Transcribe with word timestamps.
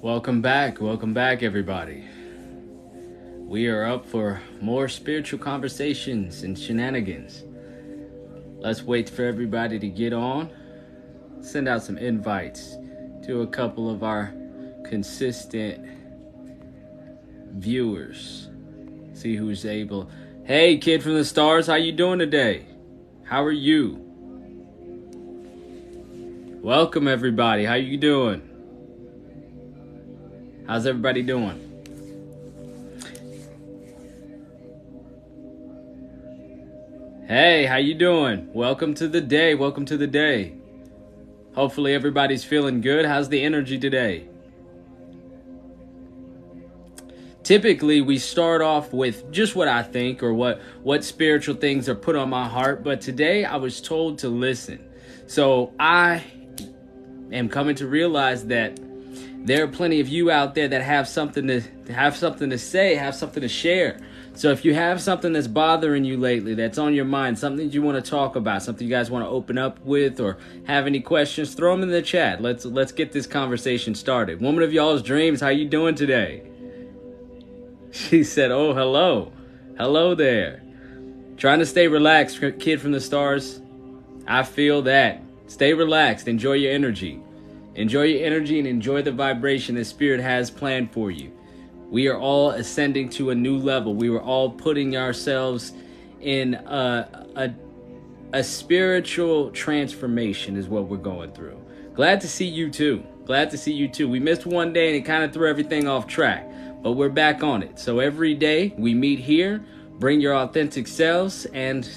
Welcome 0.00 0.40
back. 0.40 0.80
Welcome 0.80 1.12
back, 1.12 1.42
everybody. 1.42 2.04
We 3.36 3.66
are 3.66 3.84
up 3.84 4.06
for 4.06 4.40
more 4.60 4.88
spiritual 4.88 5.40
conversations 5.40 6.44
and 6.44 6.56
shenanigans. 6.56 7.42
Let's 8.60 8.84
wait 8.84 9.10
for 9.10 9.24
everybody 9.24 9.80
to 9.80 9.88
get 9.88 10.12
on. 10.12 10.50
Send 11.40 11.66
out 11.66 11.82
some 11.82 11.98
invites 11.98 12.76
to 13.26 13.40
a 13.40 13.46
couple 13.48 13.90
of 13.90 14.04
our 14.04 14.32
consistent 14.84 15.84
viewers. 17.56 18.50
See 19.14 19.34
who's 19.34 19.66
able. 19.66 20.08
Hey, 20.44 20.78
kid 20.78 21.02
from 21.02 21.14
the 21.14 21.24
stars, 21.24 21.66
how 21.66 21.74
you 21.74 21.90
doing 21.90 22.20
today? 22.20 22.66
How 23.24 23.42
are 23.42 23.50
you? 23.50 24.00
Welcome 26.62 27.08
everybody. 27.08 27.64
How 27.64 27.74
you 27.74 27.96
doing? 27.96 28.47
How's 30.68 30.86
everybody 30.86 31.22
doing? 31.22 31.64
Hey, 37.26 37.64
how 37.64 37.76
you 37.76 37.94
doing? 37.94 38.52
Welcome 38.52 38.92
to 38.96 39.08
the 39.08 39.22
day. 39.22 39.54
Welcome 39.54 39.86
to 39.86 39.96
the 39.96 40.06
day. 40.06 40.52
Hopefully 41.54 41.94
everybody's 41.94 42.44
feeling 42.44 42.82
good. 42.82 43.06
How's 43.06 43.30
the 43.30 43.42
energy 43.42 43.78
today? 43.78 44.28
Typically, 47.42 48.02
we 48.02 48.18
start 48.18 48.60
off 48.60 48.92
with 48.92 49.32
just 49.32 49.56
what 49.56 49.68
I 49.68 49.82
think 49.82 50.22
or 50.22 50.34
what 50.34 50.60
what 50.82 51.02
spiritual 51.02 51.54
things 51.54 51.88
are 51.88 51.94
put 51.94 52.14
on 52.14 52.28
my 52.28 52.46
heart, 52.46 52.84
but 52.84 53.00
today 53.00 53.46
I 53.46 53.56
was 53.56 53.80
told 53.80 54.18
to 54.18 54.28
listen. 54.28 54.86
So, 55.28 55.72
I 55.80 56.22
am 57.32 57.48
coming 57.48 57.74
to 57.76 57.86
realize 57.86 58.44
that 58.48 58.78
there 59.44 59.64
are 59.64 59.68
plenty 59.68 60.00
of 60.00 60.08
you 60.08 60.30
out 60.30 60.54
there 60.54 60.68
that 60.68 60.82
have 60.82 61.08
something 61.08 61.46
to 61.46 61.62
have 61.92 62.16
something 62.16 62.50
to 62.50 62.58
say, 62.58 62.94
have 62.96 63.14
something 63.14 63.40
to 63.40 63.48
share. 63.48 64.00
So 64.34 64.50
if 64.50 64.64
you 64.64 64.72
have 64.74 65.00
something 65.00 65.32
that's 65.32 65.48
bothering 65.48 66.04
you 66.04 66.16
lately, 66.16 66.54
that's 66.54 66.78
on 66.78 66.94
your 66.94 67.04
mind, 67.04 67.38
something 67.38 67.72
you 67.72 67.82
want 67.82 68.02
to 68.02 68.08
talk 68.08 68.36
about, 68.36 68.62
something 68.62 68.86
you 68.86 68.94
guys 68.94 69.10
want 69.10 69.24
to 69.24 69.28
open 69.28 69.58
up 69.58 69.80
with, 69.80 70.20
or 70.20 70.38
have 70.66 70.86
any 70.86 71.00
questions, 71.00 71.54
throw 71.54 71.72
them 71.72 71.82
in 71.82 71.88
the 71.88 72.02
chat. 72.02 72.40
Let's 72.40 72.64
let's 72.64 72.92
get 72.92 73.10
this 73.12 73.26
conversation 73.26 73.94
started. 73.94 74.40
Woman 74.40 74.62
of 74.62 74.72
y'all's 74.72 75.02
dreams, 75.02 75.40
how 75.40 75.48
you 75.48 75.68
doing 75.68 75.94
today? 75.94 76.44
She 77.90 78.22
said, 78.22 78.50
"Oh, 78.50 78.74
hello, 78.74 79.32
hello 79.78 80.14
there." 80.14 80.62
Trying 81.38 81.60
to 81.60 81.66
stay 81.66 81.88
relaxed, 81.88 82.38
kid 82.58 82.82
from 82.82 82.92
the 82.92 83.00
stars. 83.00 83.60
I 84.26 84.42
feel 84.42 84.82
that. 84.82 85.22
Stay 85.46 85.72
relaxed. 85.72 86.28
Enjoy 86.28 86.52
your 86.52 86.72
energy. 86.72 87.18
Enjoy 87.78 88.02
your 88.02 88.26
energy 88.26 88.58
and 88.58 88.66
enjoy 88.66 89.02
the 89.02 89.12
vibration 89.12 89.76
that 89.76 89.84
Spirit 89.84 90.20
has 90.20 90.50
planned 90.50 90.90
for 90.90 91.12
you. 91.12 91.30
We 91.88 92.08
are 92.08 92.18
all 92.18 92.50
ascending 92.50 93.10
to 93.10 93.30
a 93.30 93.36
new 93.36 93.56
level. 93.56 93.94
We 93.94 94.10
were 94.10 94.20
all 94.20 94.50
putting 94.50 94.96
ourselves 94.96 95.74
in 96.20 96.54
a, 96.54 97.26
a, 97.36 97.54
a 98.32 98.42
spiritual 98.42 99.52
transformation, 99.52 100.56
is 100.56 100.66
what 100.66 100.88
we're 100.88 100.96
going 100.96 101.30
through. 101.30 101.56
Glad 101.94 102.20
to 102.22 102.28
see 102.28 102.46
you 102.46 102.68
too. 102.68 103.04
Glad 103.24 103.48
to 103.50 103.56
see 103.56 103.72
you 103.72 103.86
too. 103.86 104.08
We 104.08 104.18
missed 104.18 104.44
one 104.44 104.72
day 104.72 104.88
and 104.88 104.96
it 104.96 105.06
kind 105.06 105.22
of 105.22 105.32
threw 105.32 105.48
everything 105.48 105.86
off 105.86 106.08
track, 106.08 106.50
but 106.82 106.94
we're 106.94 107.08
back 107.08 107.44
on 107.44 107.62
it. 107.62 107.78
So 107.78 108.00
every 108.00 108.34
day 108.34 108.74
we 108.76 108.92
meet 108.92 109.20
here, 109.20 109.64
bring 110.00 110.20
your 110.20 110.34
authentic 110.34 110.88
selves, 110.88 111.46
and 111.54 111.88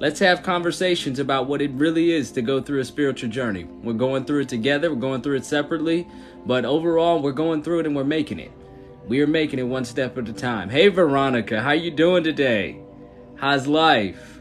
Let's 0.00 0.18
have 0.20 0.42
conversations 0.42 1.18
about 1.18 1.46
what 1.46 1.60
it 1.60 1.70
really 1.72 2.12
is 2.12 2.32
to 2.32 2.40
go 2.40 2.62
through 2.62 2.80
a 2.80 2.86
spiritual 2.86 3.28
journey. 3.28 3.64
We're 3.64 3.92
going 3.92 4.24
through 4.24 4.40
it 4.40 4.48
together, 4.48 4.88
we're 4.88 4.98
going 4.98 5.20
through 5.20 5.36
it 5.36 5.44
separately, 5.44 6.08
but 6.46 6.64
overall 6.64 7.20
we're 7.20 7.32
going 7.32 7.62
through 7.62 7.80
it 7.80 7.86
and 7.86 7.94
we're 7.94 8.02
making 8.04 8.38
it. 8.38 8.50
We 9.06 9.20
are 9.20 9.26
making 9.26 9.58
it 9.58 9.64
one 9.64 9.84
step 9.84 10.16
at 10.16 10.26
a 10.26 10.32
time. 10.32 10.70
Hey 10.70 10.88
Veronica, 10.88 11.60
how 11.60 11.72
you 11.72 11.90
doing 11.90 12.24
today? 12.24 12.80
How's 13.34 13.66
life? 13.66 14.40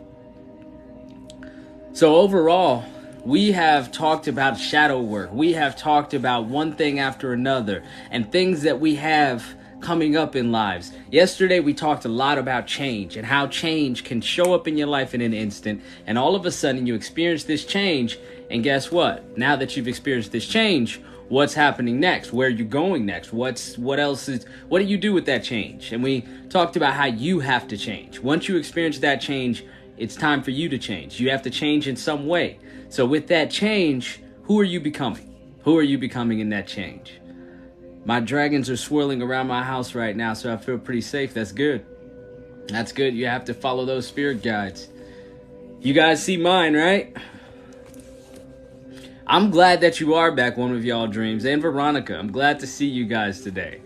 So 1.91 2.15
overall, 2.15 2.85
we 3.25 3.51
have 3.51 3.91
talked 3.91 4.29
about 4.29 4.57
shadow 4.57 5.01
work. 5.01 5.29
We 5.33 5.51
have 5.53 5.75
talked 5.75 6.13
about 6.13 6.45
one 6.45 6.77
thing 6.77 6.99
after 6.99 7.33
another 7.33 7.83
and 8.11 8.31
things 8.31 8.61
that 8.61 8.79
we 8.79 8.95
have 8.95 9.43
coming 9.81 10.15
up 10.15 10.35
in 10.35 10.51
lives. 10.51 10.91
Yesterday, 11.11 11.59
we 11.59 11.73
talked 11.73 12.05
a 12.05 12.09
lot 12.09 12.37
about 12.37 12.67
change 12.67 13.17
and 13.17 13.25
how 13.25 13.47
change 13.47 14.03
can 14.03 14.21
show 14.21 14.53
up 14.53 14.67
in 14.67 14.77
your 14.77 14.87
life 14.87 15.13
in 15.13 15.21
an 15.21 15.33
instant, 15.33 15.81
and 16.05 16.17
all 16.17 16.35
of 16.35 16.45
a 16.45 16.51
sudden, 16.51 16.85
you 16.85 16.95
experience 16.95 17.43
this 17.43 17.65
change. 17.65 18.19
And 18.49 18.63
guess 18.63 18.91
what? 18.91 19.37
Now 19.37 19.55
that 19.55 19.77
you've 19.77 19.87
experienced 19.87 20.31
this 20.31 20.47
change, 20.47 20.99
what's 21.29 21.53
happening 21.53 21.99
next? 21.99 22.33
Where 22.33 22.47
are 22.47 22.51
you 22.51 22.65
going 22.65 23.05
next? 23.05 23.31
What's 23.31 23.77
what 23.77 23.99
else 23.99 24.27
is 24.27 24.45
what 24.67 24.79
do 24.79 24.85
you 24.85 24.97
do 24.97 25.13
with 25.13 25.25
that 25.27 25.43
change? 25.43 25.91
And 25.91 26.03
we 26.03 26.25
talked 26.49 26.75
about 26.75 26.93
how 26.93 27.05
you 27.05 27.39
have 27.39 27.67
to 27.69 27.77
change. 27.77 28.19
Once 28.19 28.47
you 28.47 28.57
experience 28.57 28.99
that 28.99 29.21
change, 29.21 29.63
it's 29.97 30.15
time 30.15 30.41
for 30.41 30.51
you 30.51 30.69
to 30.69 30.77
change. 30.77 31.19
You 31.19 31.29
have 31.29 31.43
to 31.43 31.49
change 31.49 31.87
in 31.87 31.95
some 31.95 32.25
way. 32.27 32.59
So 32.89 33.05
with 33.05 33.27
that 33.27 33.51
change, 33.51 34.19
who 34.43 34.59
are 34.59 34.63
you 34.63 34.79
becoming? 34.79 35.25
Who 35.63 35.77
are 35.77 35.83
you 35.83 35.97
becoming 35.97 36.39
in 36.39 36.49
that 36.49 36.67
change? 36.67 37.19
My 38.09 38.19
dragons 38.19 38.71
are 38.71 38.75
swirling 38.75 39.21
around 39.21 39.45
my 39.45 39.61
house 39.61 39.93
right 39.93 40.17
now, 40.17 40.33
so 40.33 40.51
I 40.51 40.57
feel 40.57 40.79
pretty 40.79 41.01
safe. 41.01 41.31
That's 41.31 41.51
good. 41.51 41.85
That's 42.67 42.91
good. 42.91 43.13
You 43.13 43.27
have 43.27 43.45
to 43.45 43.53
follow 43.53 43.85
those 43.85 44.07
spirit 44.07 44.41
guides. 44.41 44.89
You 45.79 45.93
guys 45.93 46.23
see 46.23 46.35
mine, 46.35 46.75
right? 46.75 47.15
I'm 49.27 49.51
glad 49.51 49.81
that 49.81 49.99
you 49.99 50.15
are 50.15 50.31
back, 50.31 50.57
one 50.57 50.71
of 50.71 50.83
y'all 50.83 51.05
dreams. 51.05 51.45
And 51.45 51.61
Veronica, 51.61 52.17
I'm 52.17 52.31
glad 52.31 52.59
to 52.61 52.65
see 52.65 52.87
you 52.87 53.05
guys 53.05 53.41
today. 53.41 53.79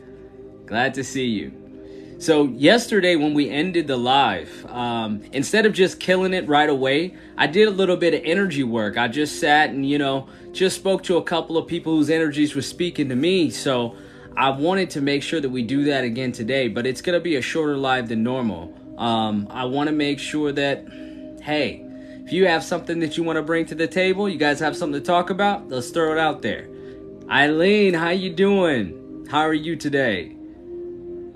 Glad 0.67 0.93
to 0.93 1.03
see 1.03 1.25
you. 1.25 2.15
So, 2.19 2.45
yesterday 2.45 3.17
when 3.17 3.33
we 3.33 3.49
ended 3.49 3.87
the 3.87 3.97
live, 3.97 4.65
um, 4.67 5.21
instead 5.33 5.65
of 5.65 5.73
just 5.73 5.99
killing 5.99 6.33
it 6.33 6.47
right 6.47 6.69
away, 6.69 7.17
I 7.37 7.47
did 7.47 7.67
a 7.67 7.71
little 7.71 7.97
bit 7.97 8.13
of 8.13 8.21
energy 8.23 8.63
work. 8.63 8.97
I 8.97 9.09
just 9.09 9.41
sat 9.41 9.71
and, 9.71 9.85
you 9.85 9.97
know, 9.97 10.29
just 10.53 10.77
spoke 10.77 11.03
to 11.03 11.17
a 11.17 11.23
couple 11.23 11.57
of 11.57 11.67
people 11.67 11.97
whose 11.97 12.09
energies 12.09 12.55
were 12.55 12.61
speaking 12.61 13.09
to 13.09 13.15
me. 13.17 13.49
So, 13.49 13.97
I 14.35 14.49
wanted 14.49 14.89
to 14.91 15.01
make 15.01 15.21
sure 15.21 15.39
that 15.39 15.49
we 15.49 15.61
do 15.61 15.85
that 15.85 16.03
again 16.03 16.31
today, 16.31 16.67
but 16.67 16.85
it's 16.87 17.01
going 17.01 17.17
to 17.17 17.23
be 17.23 17.35
a 17.35 17.41
shorter 17.41 17.77
live 17.77 18.09
than 18.09 18.23
normal. 18.23 18.73
Um, 18.97 19.47
I 19.49 19.65
want 19.65 19.87
to 19.87 19.95
make 19.95 20.19
sure 20.19 20.51
that, 20.51 20.87
hey, 21.41 21.85
if 22.25 22.31
you 22.31 22.47
have 22.47 22.63
something 22.63 22.99
that 22.99 23.17
you 23.17 23.23
want 23.23 23.37
to 23.37 23.43
bring 23.43 23.65
to 23.67 23.75
the 23.75 23.87
table, 23.87 24.27
you 24.27 24.37
guys 24.37 24.59
have 24.59 24.75
something 24.75 24.99
to 24.99 25.05
talk 25.05 25.29
about, 25.29 25.69
let's 25.69 25.89
throw 25.89 26.13
it 26.13 26.19
out 26.19 26.41
there. 26.41 26.67
Eileen, 27.29 27.93
how 27.93 28.09
you 28.09 28.31
doing? 28.31 29.27
How 29.29 29.41
are 29.41 29.53
you 29.53 29.75
today? 29.75 30.35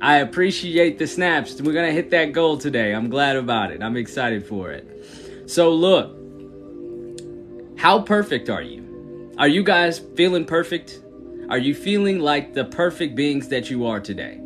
I 0.01 0.17
appreciate 0.17 0.99
the 0.99 1.07
snaps. 1.07 1.61
We're 1.61 1.73
going 1.73 1.87
to 1.87 1.93
hit 1.93 2.11
that 2.11 2.31
goal 2.31 2.57
today. 2.57 2.93
I'm 2.93 3.09
glad 3.09 3.35
about 3.35 3.71
it. 3.71 3.81
I'm 3.81 3.97
excited 3.97 4.45
for 4.45 4.71
it. 4.71 5.49
So, 5.49 5.71
look, 5.71 6.15
how 7.77 8.01
perfect 8.01 8.49
are 8.49 8.61
you? 8.61 9.33
Are 9.37 9.47
you 9.47 9.63
guys 9.63 9.99
feeling 10.15 10.45
perfect? 10.45 11.01
Are 11.49 11.57
you 11.57 11.73
feeling 11.73 12.19
like 12.19 12.53
the 12.53 12.65
perfect 12.65 13.15
beings 13.15 13.47
that 13.47 13.69
you 13.69 13.85
are 13.85 14.01
today? 14.01 14.41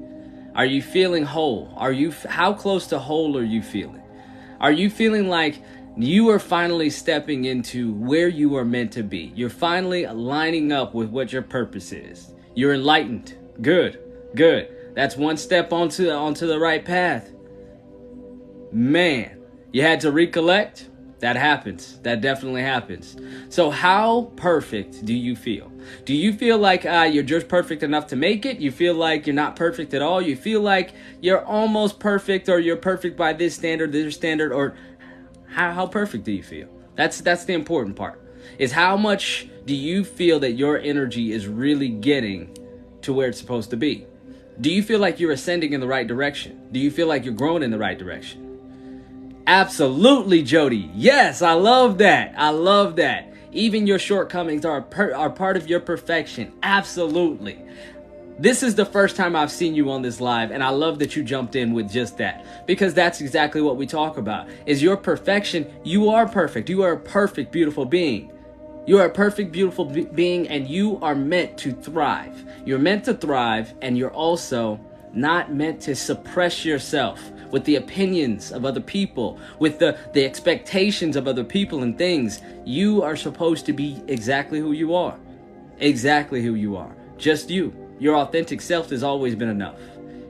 Are 0.53 0.65
you 0.65 0.83
feeling 0.83 1.23
whole? 1.23 1.73
Are 1.75 1.91
you 1.91 2.11
how 2.29 2.53
close 2.53 2.85
to 2.87 2.99
whole 2.99 3.35
are 3.39 3.43
you 3.43 3.63
feeling? 3.63 4.03
Are 4.59 4.71
you 4.71 4.87
feeling 4.87 5.27
like 5.27 5.63
you 5.97 6.29
are 6.29 6.37
finally 6.37 6.91
stepping 6.91 7.45
into 7.45 7.91
where 7.93 8.27
you 8.27 8.55
are 8.55 8.63
meant 8.63 8.91
to 8.93 9.03
be? 9.03 9.31
You're 9.35 9.49
finally 9.49 10.05
lining 10.05 10.71
up 10.71 10.93
with 10.93 11.09
what 11.09 11.33
your 11.33 11.41
purpose 11.41 11.91
is. 11.91 12.35
You're 12.53 12.75
enlightened. 12.75 13.35
Good. 13.63 13.99
Good. 14.35 14.93
That's 14.93 15.17
one 15.17 15.37
step 15.37 15.73
onto 15.73 16.07
onto 16.07 16.45
the 16.45 16.59
right 16.59 16.85
path. 16.85 17.31
Man, 18.71 19.41
you 19.71 19.81
had 19.81 20.01
to 20.01 20.11
recollect? 20.11 20.90
That 21.21 21.35
happens. 21.35 21.99
That 21.99 22.19
definitely 22.19 22.63
happens. 22.63 23.15
So, 23.49 23.69
how 23.69 24.31
perfect 24.35 25.05
do 25.05 25.13
you 25.13 25.35
feel? 25.35 25.71
Do 26.03 26.15
you 26.15 26.33
feel 26.33 26.57
like 26.57 26.83
uh, 26.83 27.07
you're 27.11 27.21
just 27.21 27.47
perfect 27.47 27.83
enough 27.83 28.07
to 28.07 28.15
make 28.15 28.43
it? 28.43 28.57
You 28.57 28.71
feel 28.71 28.95
like 28.95 29.27
you're 29.27 29.35
not 29.35 29.55
perfect 29.55 29.93
at 29.93 30.01
all? 30.01 30.19
You 30.19 30.35
feel 30.35 30.61
like 30.61 30.93
you're 31.21 31.45
almost 31.45 31.99
perfect, 31.99 32.49
or 32.49 32.59
you're 32.59 32.75
perfect 32.75 33.17
by 33.17 33.33
this 33.33 33.53
standard, 33.53 33.91
this 33.91 34.15
standard, 34.15 34.51
or 34.51 34.75
how, 35.49 35.71
how 35.71 35.85
perfect 35.85 36.23
do 36.23 36.31
you 36.31 36.41
feel? 36.41 36.67
That's 36.95 37.21
that's 37.21 37.45
the 37.45 37.53
important 37.53 37.95
part. 37.95 38.19
Is 38.57 38.71
how 38.71 38.97
much 38.97 39.47
do 39.65 39.75
you 39.75 40.03
feel 40.03 40.39
that 40.39 40.53
your 40.53 40.79
energy 40.79 41.33
is 41.33 41.47
really 41.47 41.89
getting 41.89 42.57
to 43.03 43.13
where 43.13 43.27
it's 43.27 43.39
supposed 43.39 43.69
to 43.69 43.77
be? 43.77 44.07
Do 44.59 44.71
you 44.71 44.81
feel 44.81 44.99
like 44.99 45.19
you're 45.19 45.31
ascending 45.31 45.73
in 45.73 45.81
the 45.81 45.87
right 45.87 46.07
direction? 46.07 46.67
Do 46.71 46.79
you 46.79 46.89
feel 46.89 47.05
like 47.05 47.25
you're 47.25 47.33
growing 47.35 47.61
in 47.61 47.69
the 47.69 47.77
right 47.77 47.97
direction? 47.97 48.50
Absolutely, 49.47 50.43
Jody. 50.43 50.89
Yes, 50.93 51.41
I 51.41 51.53
love 51.53 51.97
that. 51.99 52.33
I 52.37 52.49
love 52.49 52.95
that. 52.97 53.33
Even 53.51 53.87
your 53.87 53.99
shortcomings 53.99 54.65
are 54.65 54.81
per- 54.81 55.13
are 55.13 55.29
part 55.29 55.57
of 55.57 55.67
your 55.67 55.79
perfection. 55.79 56.53
Absolutely. 56.63 57.59
This 58.39 58.63
is 58.63 58.75
the 58.75 58.85
first 58.85 59.15
time 59.15 59.35
I've 59.35 59.51
seen 59.51 59.75
you 59.75 59.91
on 59.91 60.01
this 60.01 60.19
live 60.19 60.51
and 60.51 60.63
I 60.63 60.69
love 60.69 60.99
that 60.99 61.15
you 61.15 61.23
jumped 61.23 61.55
in 61.55 61.73
with 61.73 61.91
just 61.91 62.17
that 62.17 62.45
because 62.65 62.93
that's 62.93 63.21
exactly 63.21 63.61
what 63.61 63.77
we 63.77 63.85
talk 63.85 64.17
about. 64.17 64.47
Is 64.65 64.81
your 64.81 64.97
perfection, 64.97 65.71
you 65.83 66.09
are 66.09 66.27
perfect. 66.27 66.69
You 66.69 66.81
are 66.81 66.93
a 66.93 66.99
perfect 66.99 67.51
beautiful 67.51 67.85
being. 67.85 68.31
You 68.87 68.97
are 68.97 69.05
a 69.05 69.11
perfect, 69.11 69.51
beautiful 69.51 69.85
be- 69.85 70.05
being, 70.05 70.47
and 70.47 70.67
you 70.67 70.97
are 71.03 71.13
meant 71.13 71.55
to 71.59 71.71
thrive. 71.71 72.43
You're 72.65 72.79
meant 72.79 73.05
to 73.05 73.13
thrive, 73.13 73.75
and 73.81 73.95
you're 73.95 74.11
also 74.11 74.79
not 75.13 75.53
meant 75.53 75.81
to 75.81 75.95
suppress 75.95 76.63
yourself 76.65 77.31
with 77.51 77.65
the 77.65 77.75
opinions 77.75 78.51
of 78.51 78.65
other 78.65 78.79
people, 78.79 79.39
with 79.59 79.79
the, 79.79 79.97
the 80.13 80.25
expectations 80.25 81.15
of 81.15 81.27
other 81.27 81.43
people 81.43 81.83
and 81.83 81.97
things. 81.97 82.41
You 82.65 83.03
are 83.03 83.15
supposed 83.15 83.65
to 83.65 83.73
be 83.73 84.01
exactly 84.07 84.59
who 84.59 84.71
you 84.71 84.95
are. 84.95 85.17
Exactly 85.79 86.41
who 86.41 86.55
you 86.55 86.77
are. 86.77 86.95
Just 87.17 87.49
you. 87.49 87.73
Your 87.99 88.15
authentic 88.15 88.61
self 88.61 88.89
has 88.89 89.03
always 89.03 89.35
been 89.35 89.49
enough. 89.49 89.79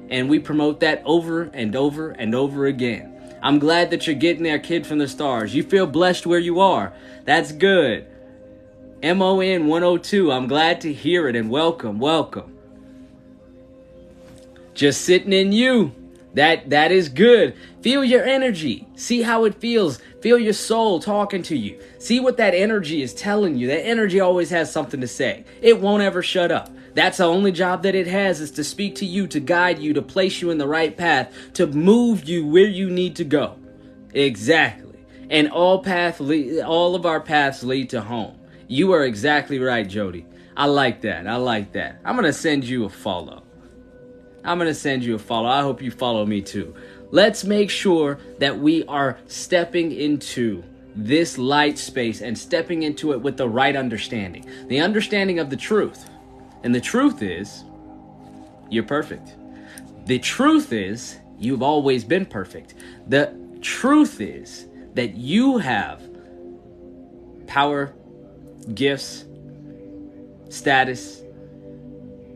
And 0.09 0.29
we 0.29 0.39
promote 0.39 0.81
that 0.81 1.01
over 1.05 1.43
and 1.43 1.75
over 1.75 2.11
and 2.11 2.35
over 2.35 2.65
again. 2.65 3.37
I'm 3.41 3.59
glad 3.59 3.89
that 3.91 4.05
you're 4.05 4.15
getting 4.15 4.43
there, 4.43 4.59
kid 4.59 4.85
from 4.85 4.99
the 4.99 5.07
stars. 5.07 5.55
You 5.55 5.63
feel 5.63 5.87
blessed 5.87 6.25
where 6.25 6.39
you 6.39 6.59
are. 6.59 6.93
That's 7.25 7.51
good. 7.51 8.07
MON 9.03 9.67
102. 9.67 10.31
I'm 10.31 10.47
glad 10.47 10.81
to 10.81 10.93
hear 10.93 11.27
it 11.27 11.35
and 11.35 11.49
welcome, 11.49 11.97
welcome. 11.97 12.50
Just 14.73 15.01
sitting 15.01 15.33
in 15.33 15.51
you. 15.51 15.93
That 16.33 16.69
that 16.69 16.91
is 16.91 17.09
good. 17.09 17.55
Feel 17.81 18.05
your 18.05 18.23
energy. 18.23 18.87
See 18.95 19.21
how 19.21 19.43
it 19.43 19.55
feels. 19.55 19.99
Feel 20.21 20.39
your 20.39 20.53
soul 20.53 20.99
talking 20.99 21.43
to 21.43 21.57
you. 21.57 21.81
See 21.99 22.19
what 22.19 22.37
that 22.37 22.53
energy 22.53 23.01
is 23.01 23.13
telling 23.13 23.57
you. 23.57 23.67
That 23.67 23.85
energy 23.85 24.19
always 24.19 24.49
has 24.51 24.71
something 24.71 25.01
to 25.01 25.07
say. 25.07 25.43
It 25.61 25.81
won't 25.81 26.03
ever 26.03 26.23
shut 26.23 26.51
up. 26.51 26.69
That's 26.93 27.17
the 27.17 27.25
only 27.25 27.51
job 27.51 27.83
that 27.83 27.95
it 27.95 28.07
has 28.07 28.41
is 28.41 28.51
to 28.51 28.63
speak 28.63 28.95
to 28.95 29.05
you, 29.05 29.27
to 29.27 29.39
guide 29.39 29.79
you, 29.79 29.93
to 29.93 30.01
place 30.01 30.41
you 30.41 30.51
in 30.51 30.57
the 30.57 30.67
right 30.67 30.95
path, 30.95 31.33
to 31.53 31.67
move 31.67 32.25
you 32.25 32.45
where 32.45 32.67
you 32.67 32.89
need 32.89 33.15
to 33.17 33.23
go. 33.23 33.57
Exactly. 34.13 34.99
And 35.29 35.49
all 35.49 35.81
path 35.83 36.19
lead, 36.19 36.61
all 36.61 36.95
of 36.95 37.05
our 37.05 37.21
paths 37.21 37.63
lead 37.63 37.89
to 37.91 38.01
home. 38.01 38.37
You 38.67 38.91
are 38.93 39.05
exactly 39.05 39.59
right, 39.59 39.87
Jody. 39.87 40.25
I 40.55 40.65
like 40.65 41.01
that. 41.01 41.27
I 41.27 41.37
like 41.37 41.71
that. 41.73 42.01
I'm 42.03 42.15
going 42.15 42.25
to 42.25 42.33
send 42.33 42.65
you 42.65 42.85
a 42.85 42.89
follow. 42.89 43.40
I'm 44.43 44.57
going 44.57 44.67
to 44.67 44.75
send 44.75 45.03
you 45.03 45.15
a 45.15 45.19
follow. 45.19 45.47
I 45.47 45.61
hope 45.61 45.81
you 45.81 45.91
follow 45.91 46.25
me 46.25 46.41
too. 46.41 46.73
Let's 47.11 47.43
make 47.43 47.69
sure 47.69 48.19
that 48.39 48.57
we 48.57 48.83
are 48.85 49.19
stepping 49.27 49.91
into 49.91 50.63
this 50.95 51.37
light 51.37 51.77
space 51.77 52.21
and 52.21 52.37
stepping 52.37 52.83
into 52.83 53.13
it 53.13 53.21
with 53.21 53.37
the 53.37 53.47
right 53.47 53.75
understanding. 53.75 54.45
The 54.67 54.79
understanding 54.79 55.39
of 55.39 55.49
the 55.49 55.55
truth. 55.55 56.09
And 56.63 56.73
the 56.73 56.81
truth 56.81 57.21
is, 57.21 57.63
you're 58.69 58.83
perfect. 58.83 59.35
The 60.05 60.19
truth 60.19 60.73
is, 60.73 61.17
you've 61.37 61.61
always 61.61 62.03
been 62.03 62.25
perfect. 62.25 62.75
The 63.07 63.35
truth 63.61 64.21
is 64.21 64.67
that 64.93 65.15
you 65.15 65.57
have 65.57 66.01
power, 67.47 67.93
gifts, 68.73 69.25
status 70.49 71.21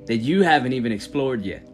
that 0.06 0.18
you 0.18 0.44
haven't 0.44 0.74
even 0.74 0.92
explored 0.92 1.44
yet. 1.44 1.68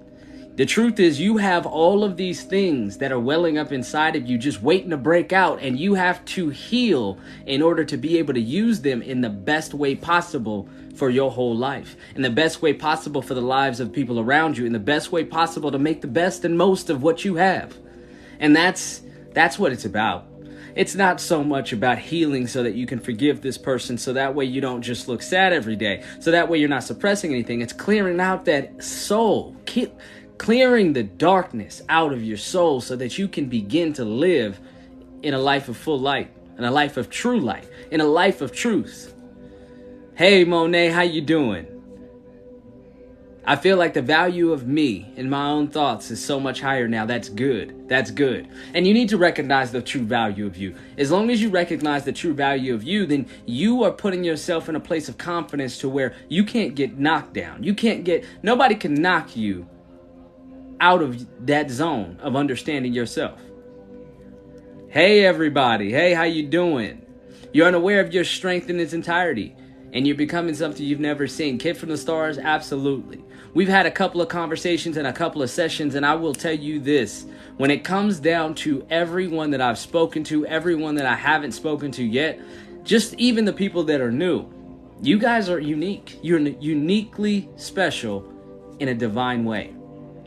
The 0.62 0.68
truth 0.68 1.00
is, 1.00 1.20
you 1.20 1.38
have 1.38 1.66
all 1.66 2.04
of 2.04 2.18
these 2.18 2.44
things 2.44 2.98
that 2.98 3.12
are 3.12 3.20
welling 3.20 3.58
up 3.58 3.72
inside 3.72 4.16
of 4.16 4.28
you 4.28 4.38
just 4.38 4.62
waiting 4.62 4.92
to 4.92 4.98
break 4.98 5.34
out, 5.34 5.60
and 5.60 5.80
you 5.80 5.96
have 5.96 6.24
to 6.26 6.50
heal 6.50 7.18
in 7.48 7.64
order 7.64 7.84
to 7.84 7.98
be 7.98 8.20
able 8.20 8.36
to 8.36 8.40
use 8.40 8.82
them 8.82 9.02
in 9.02 9.22
the 9.22 9.30
best 9.32 9.74
way 9.74 9.96
possible 9.96 10.70
for 10.94 11.10
your 11.10 11.32
whole 11.32 11.58
life, 11.58 11.96
in 12.16 12.22
the 12.22 12.30
best 12.30 12.62
way 12.62 12.74
possible 12.74 13.24
for 13.24 13.34
the 13.34 13.42
lives 13.42 13.80
of 13.80 13.92
people 13.92 14.20
around 14.20 14.56
you, 14.56 14.68
in 14.68 14.72
the 14.72 14.78
best 14.78 15.12
way 15.12 15.24
possible 15.24 15.72
to 15.72 15.80
make 15.80 16.02
the 16.02 16.08
best 16.08 16.46
and 16.46 16.56
most 16.56 16.92
of 16.92 17.02
what 17.02 17.26
you 17.26 17.38
have. 17.38 17.76
And 18.40 18.56
that's 18.56 19.02
that's 19.34 19.58
what 19.58 19.72
it's 19.72 19.86
about. 19.86 20.28
It's 20.76 20.96
not 20.96 21.20
so 21.20 21.44
much 21.44 21.74
about 21.74 21.98
healing 21.98 22.48
so 22.48 22.64
that 22.64 22.76
you 22.76 22.86
can 22.86 23.00
forgive 23.00 23.42
this 23.42 23.58
person 23.58 23.98
so 23.98 24.14
that 24.14 24.36
way 24.36 24.46
you 24.46 24.62
don't 24.62 24.82
just 24.82 25.08
look 25.08 25.22
sad 25.22 25.52
every 25.52 25.76
day. 25.76 26.04
So 26.20 26.32
that 26.32 26.48
way 26.48 26.60
you're 26.60 26.70
not 26.70 26.84
suppressing 26.84 27.32
anything. 27.32 27.62
It's 27.62 27.74
clearing 27.74 28.20
out 28.22 28.46
that 28.46 28.82
soul. 28.82 29.56
Keep 29.66 30.00
clearing 30.42 30.92
the 30.92 31.04
darkness 31.04 31.84
out 31.88 32.12
of 32.12 32.24
your 32.24 32.36
soul 32.36 32.82
so 32.82 32.96
that 32.96 33.16
you 33.16 33.28
can 33.28 33.46
begin 33.46 33.94
to 33.94 34.04
live 34.04 34.60
in 35.22 35.36
a 35.36 35.38
life 35.38 35.70
of 35.70 35.78
full 35.78 36.00
light, 36.00 36.34
in 36.58 36.64
a 36.64 36.72
life 36.72 36.98
of 36.98 37.12
true 37.12 37.40
light, 37.40 37.70
in 37.92 38.02
a 38.02 38.06
life 38.06 38.42
of 38.42 38.52
truth. 38.52 39.14
Hey 40.16 40.44
Monet, 40.44 40.90
how 40.90 41.04
you 41.04 41.22
doing? 41.22 41.68
I 43.46 43.56
feel 43.56 43.78
like 43.78 43.94
the 43.94 44.02
value 44.02 44.52
of 44.52 44.68
me 44.68 45.14
and 45.16 45.30
my 45.30 45.48
own 45.48 45.68
thoughts 45.68 46.10
is 46.10 46.26
so 46.26 46.40
much 46.40 46.60
higher 46.60 46.88
now. 46.88 47.06
That's 47.06 47.30
good. 47.30 47.88
That's 47.88 48.10
good. 48.10 48.48
And 48.74 48.88
you 48.88 48.96
need 48.96 49.10
to 49.10 49.18
recognize 49.18 49.72
the 49.72 49.82
true 49.84 50.04
value 50.04 50.48
of 50.48 50.58
you. 50.58 50.74
As 50.98 51.12
long 51.12 51.30
as 51.30 51.40
you 51.40 51.50
recognize 51.50 52.04
the 52.04 52.14
true 52.14 52.34
value 52.34 52.74
of 52.74 52.84
you, 52.84 53.06
then 53.06 53.28
you 53.46 53.84
are 53.84 53.92
putting 53.92 54.24
yourself 54.24 54.70
in 54.70 54.76
a 54.76 54.80
place 54.80 55.08
of 55.08 55.20
confidence 55.20 55.78
to 55.80 55.90
where 55.90 56.16
you 56.30 56.44
can't 56.44 56.74
get 56.74 56.98
knocked 56.98 57.34
down. 57.34 57.64
You 57.64 57.76
can't 57.76 58.04
get, 58.04 58.26
nobody 58.42 58.74
can 58.74 58.96
knock 58.96 59.36
you 59.36 59.68
out 60.82 61.04
of 61.04 61.46
that 61.46 61.70
zone 61.70 62.20
of 62.22 62.36
understanding 62.36 62.92
yourself. 62.92 63.40
Hey 64.90 65.24
everybody, 65.24 65.92
hey 65.92 66.14
how 66.14 66.24
you 66.24 66.48
doing? 66.48 67.06
You're 67.54 67.68
unaware 67.68 68.02
of 68.02 68.14
your 68.14 68.24
strength 68.24 68.70
in 68.70 68.80
its 68.80 68.92
entirety 68.92 69.56
and 69.94 70.08
you're 70.08 70.16
becoming 70.16 70.56
something 70.56 70.84
you've 70.84 71.00
never 71.00 71.28
seen. 71.28 71.60
Kid 71.60 71.78
from 71.78 71.90
the 71.90 71.98
stars, 71.98 72.40
absolutely. 72.40 73.24
We've 73.54 73.68
had 73.68 73.86
a 73.86 73.92
couple 73.92 74.22
of 74.22 74.30
conversations 74.30 74.98
and 74.98 75.06
a 75.06 75.14
couple 75.14 75.44
of 75.44 75.52
sessions 75.52 75.94
and 75.94 76.06
I 76.06 76.16
will 76.16 76.34
tell 76.34 76.54
you 76.54 76.80
this, 76.80 77.28
when 77.58 77.70
it 77.70 77.84
comes 77.84 78.20
down 78.20 78.56
to 78.56 78.86
everyone 78.90 79.52
that 79.52 79.62
I've 79.62 79.78
spoken 79.78 80.24
to, 80.26 80.48
everyone 80.48 80.96
that 80.96 81.06
I 81.06 81.16
haven't 81.16 81.52
spoken 81.52 81.92
to 81.92 82.04
yet, 82.04 82.42
just 82.84 83.14
even 83.16 83.46
the 83.46 83.54
people 83.54 83.84
that 83.84 84.02
are 84.02 84.12
new, 84.12 84.52
you 85.00 85.20
guys 85.20 85.48
are 85.48 85.60
unique. 85.60 86.18
You're 86.24 86.40
uniquely 86.40 87.50
special 87.56 88.26
in 88.80 88.88
a 88.88 88.96
divine 88.96 89.46
way. 89.46 89.76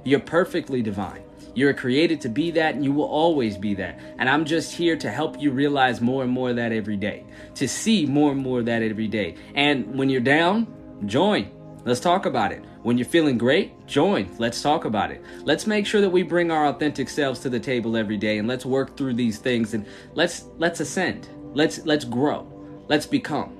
You're 0.04 0.20
perfectly 0.20 0.82
divine. 0.82 1.22
You're 1.54 1.72
created 1.72 2.20
to 2.22 2.28
be 2.28 2.50
that 2.52 2.74
and 2.74 2.84
you 2.84 2.92
will 2.92 3.04
always 3.04 3.56
be 3.56 3.74
that. 3.74 4.00
And 4.18 4.28
I'm 4.28 4.44
just 4.44 4.72
here 4.72 4.96
to 4.96 5.10
help 5.10 5.40
you 5.40 5.50
realize 5.50 6.00
more 6.00 6.22
and 6.22 6.32
more 6.32 6.50
of 6.50 6.56
that 6.56 6.72
every 6.72 6.96
day, 6.96 7.24
to 7.54 7.68
see 7.68 8.06
more 8.06 8.32
and 8.32 8.40
more 8.40 8.58
of 8.60 8.66
that 8.66 8.82
every 8.82 9.06
day. 9.06 9.36
And 9.54 9.96
when 9.96 10.10
you're 10.10 10.20
down, 10.20 10.66
join. 11.06 11.50
Let's 11.84 12.00
talk 12.00 12.26
about 12.26 12.50
it. 12.50 12.64
When 12.82 12.98
you're 12.98 13.06
feeling 13.06 13.38
great, 13.38 13.86
join. 13.86 14.34
Let's 14.38 14.62
talk 14.62 14.84
about 14.84 15.10
it. 15.10 15.22
Let's 15.42 15.66
make 15.66 15.86
sure 15.86 16.00
that 16.00 16.10
we 16.10 16.22
bring 16.22 16.50
our 16.50 16.66
authentic 16.66 17.08
selves 17.08 17.40
to 17.40 17.50
the 17.50 17.60
table 17.60 17.96
every 17.96 18.16
day 18.16 18.38
and 18.38 18.48
let's 18.48 18.66
work 18.66 18.96
through 18.96 19.14
these 19.14 19.38
things 19.38 19.74
and 19.74 19.86
let's 20.14 20.46
let's 20.58 20.80
ascend. 20.80 21.28
Let's 21.54 21.84
let's 21.86 22.04
grow. 22.04 22.50
Let's 22.88 23.06
become. 23.06 23.56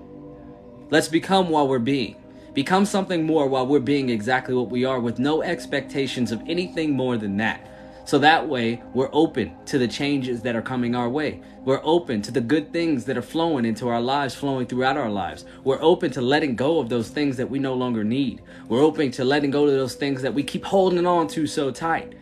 Let's 0.91 1.09
become 1.09 1.49
while 1.49 1.69
we're 1.69 1.79
being. 1.79 2.24
Become 2.55 2.87
something 2.87 3.25
more 3.25 3.49
while 3.49 3.67
we're 3.67 3.81
being 3.81 4.11
exactly 4.11 4.55
what 4.55 4.71
we 4.71 4.85
are 4.85 5.01
with 5.01 5.19
no 5.19 5.43
expectations 5.43 6.31
of 6.31 6.41
anything 6.47 6.93
more 6.93 7.17
than 7.17 7.37
that. 7.39 7.69
So 8.07 8.19
that 8.19 8.47
way, 8.49 8.83
we're 8.93 9.09
open 9.13 9.57
to 9.67 9.79
the 9.79 9.89
changes 9.89 10.43
that 10.43 10.55
are 10.55 10.63
coming 10.63 10.95
our 10.95 11.09
way. 11.09 11.43
We're 11.65 11.81
open 11.83 12.23
to 12.23 12.31
the 12.31 12.41
good 12.41 12.73
things 12.73 13.07
that 13.07 13.17
are 13.17 13.23
flowing 13.23 13.65
into 13.65 13.89
our 13.89 14.01
lives, 14.01 14.35
flowing 14.35 14.67
throughout 14.67 14.97
our 14.97 15.11
lives. 15.11 15.47
We're 15.65 15.83
open 15.83 16.13
to 16.13 16.21
letting 16.21 16.55
go 16.55 16.79
of 16.79 16.89
those 16.89 17.09
things 17.09 17.37
that 17.39 17.51
we 17.51 17.59
no 17.59 17.75
longer 17.75 18.05
need. 18.05 18.43
We're 18.69 18.83
open 18.83 19.11
to 19.13 19.25
letting 19.25 19.51
go 19.51 19.65
of 19.65 19.73
those 19.73 19.95
things 19.95 20.23
that 20.23 20.35
we 20.35 20.43
keep 20.43 20.65
holding 20.65 21.07
on 21.07 21.27
to 21.29 21.47
so 21.47 21.71
tight. 21.71 22.15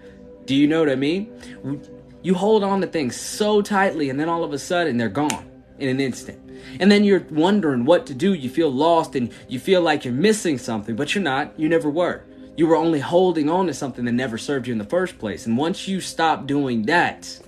Do 0.46 0.54
you 0.54 0.66
know 0.66 0.80
what 0.80 0.88
I 0.88 0.94
mean? 0.94 1.82
You 2.22 2.34
hold 2.34 2.64
on 2.64 2.80
to 2.80 2.86
things 2.86 3.16
so 3.16 3.60
tightly, 3.60 4.08
and 4.08 4.18
then 4.18 4.28
all 4.28 4.44
of 4.44 4.52
a 4.52 4.58
sudden, 4.58 4.96
they're 4.96 5.08
gone 5.08 5.50
in 5.78 5.88
an 5.88 6.00
instant. 6.00 6.41
And 6.81 6.90
then 6.90 7.04
you're 7.04 7.26
wondering 7.31 7.85
what 7.85 8.07
to 8.07 8.14
do. 8.14 8.35
You 8.35 8.49
feel 8.49 8.71
lost 8.71 9.14
and 9.14 9.33
you 9.49 9.59
feel 9.59 9.81
like 9.81 10.04
you're 10.04 10.14
missing 10.14 10.59
something, 10.59 10.97
but 10.97 11.14
you're 11.14 11.25
not. 11.25 11.59
You 11.59 11.69
never 11.69 11.90
were. 11.90 12.25
You 12.57 12.66
were 12.66 12.76
only 12.76 13.00
holding 13.00 13.49
on 13.49 13.66
to 13.66 13.75
something 13.75 14.04
that 14.04 14.12
never 14.12 14.37
served 14.37 14.66
you 14.66 14.73
in 14.73 14.78
the 14.78 14.85
first 14.85 15.19
place. 15.19 15.47
And 15.47 15.57
once 15.57 15.88
you 15.88 16.00
stop 16.00 16.47
doing 16.47 16.83
that, 16.83 17.38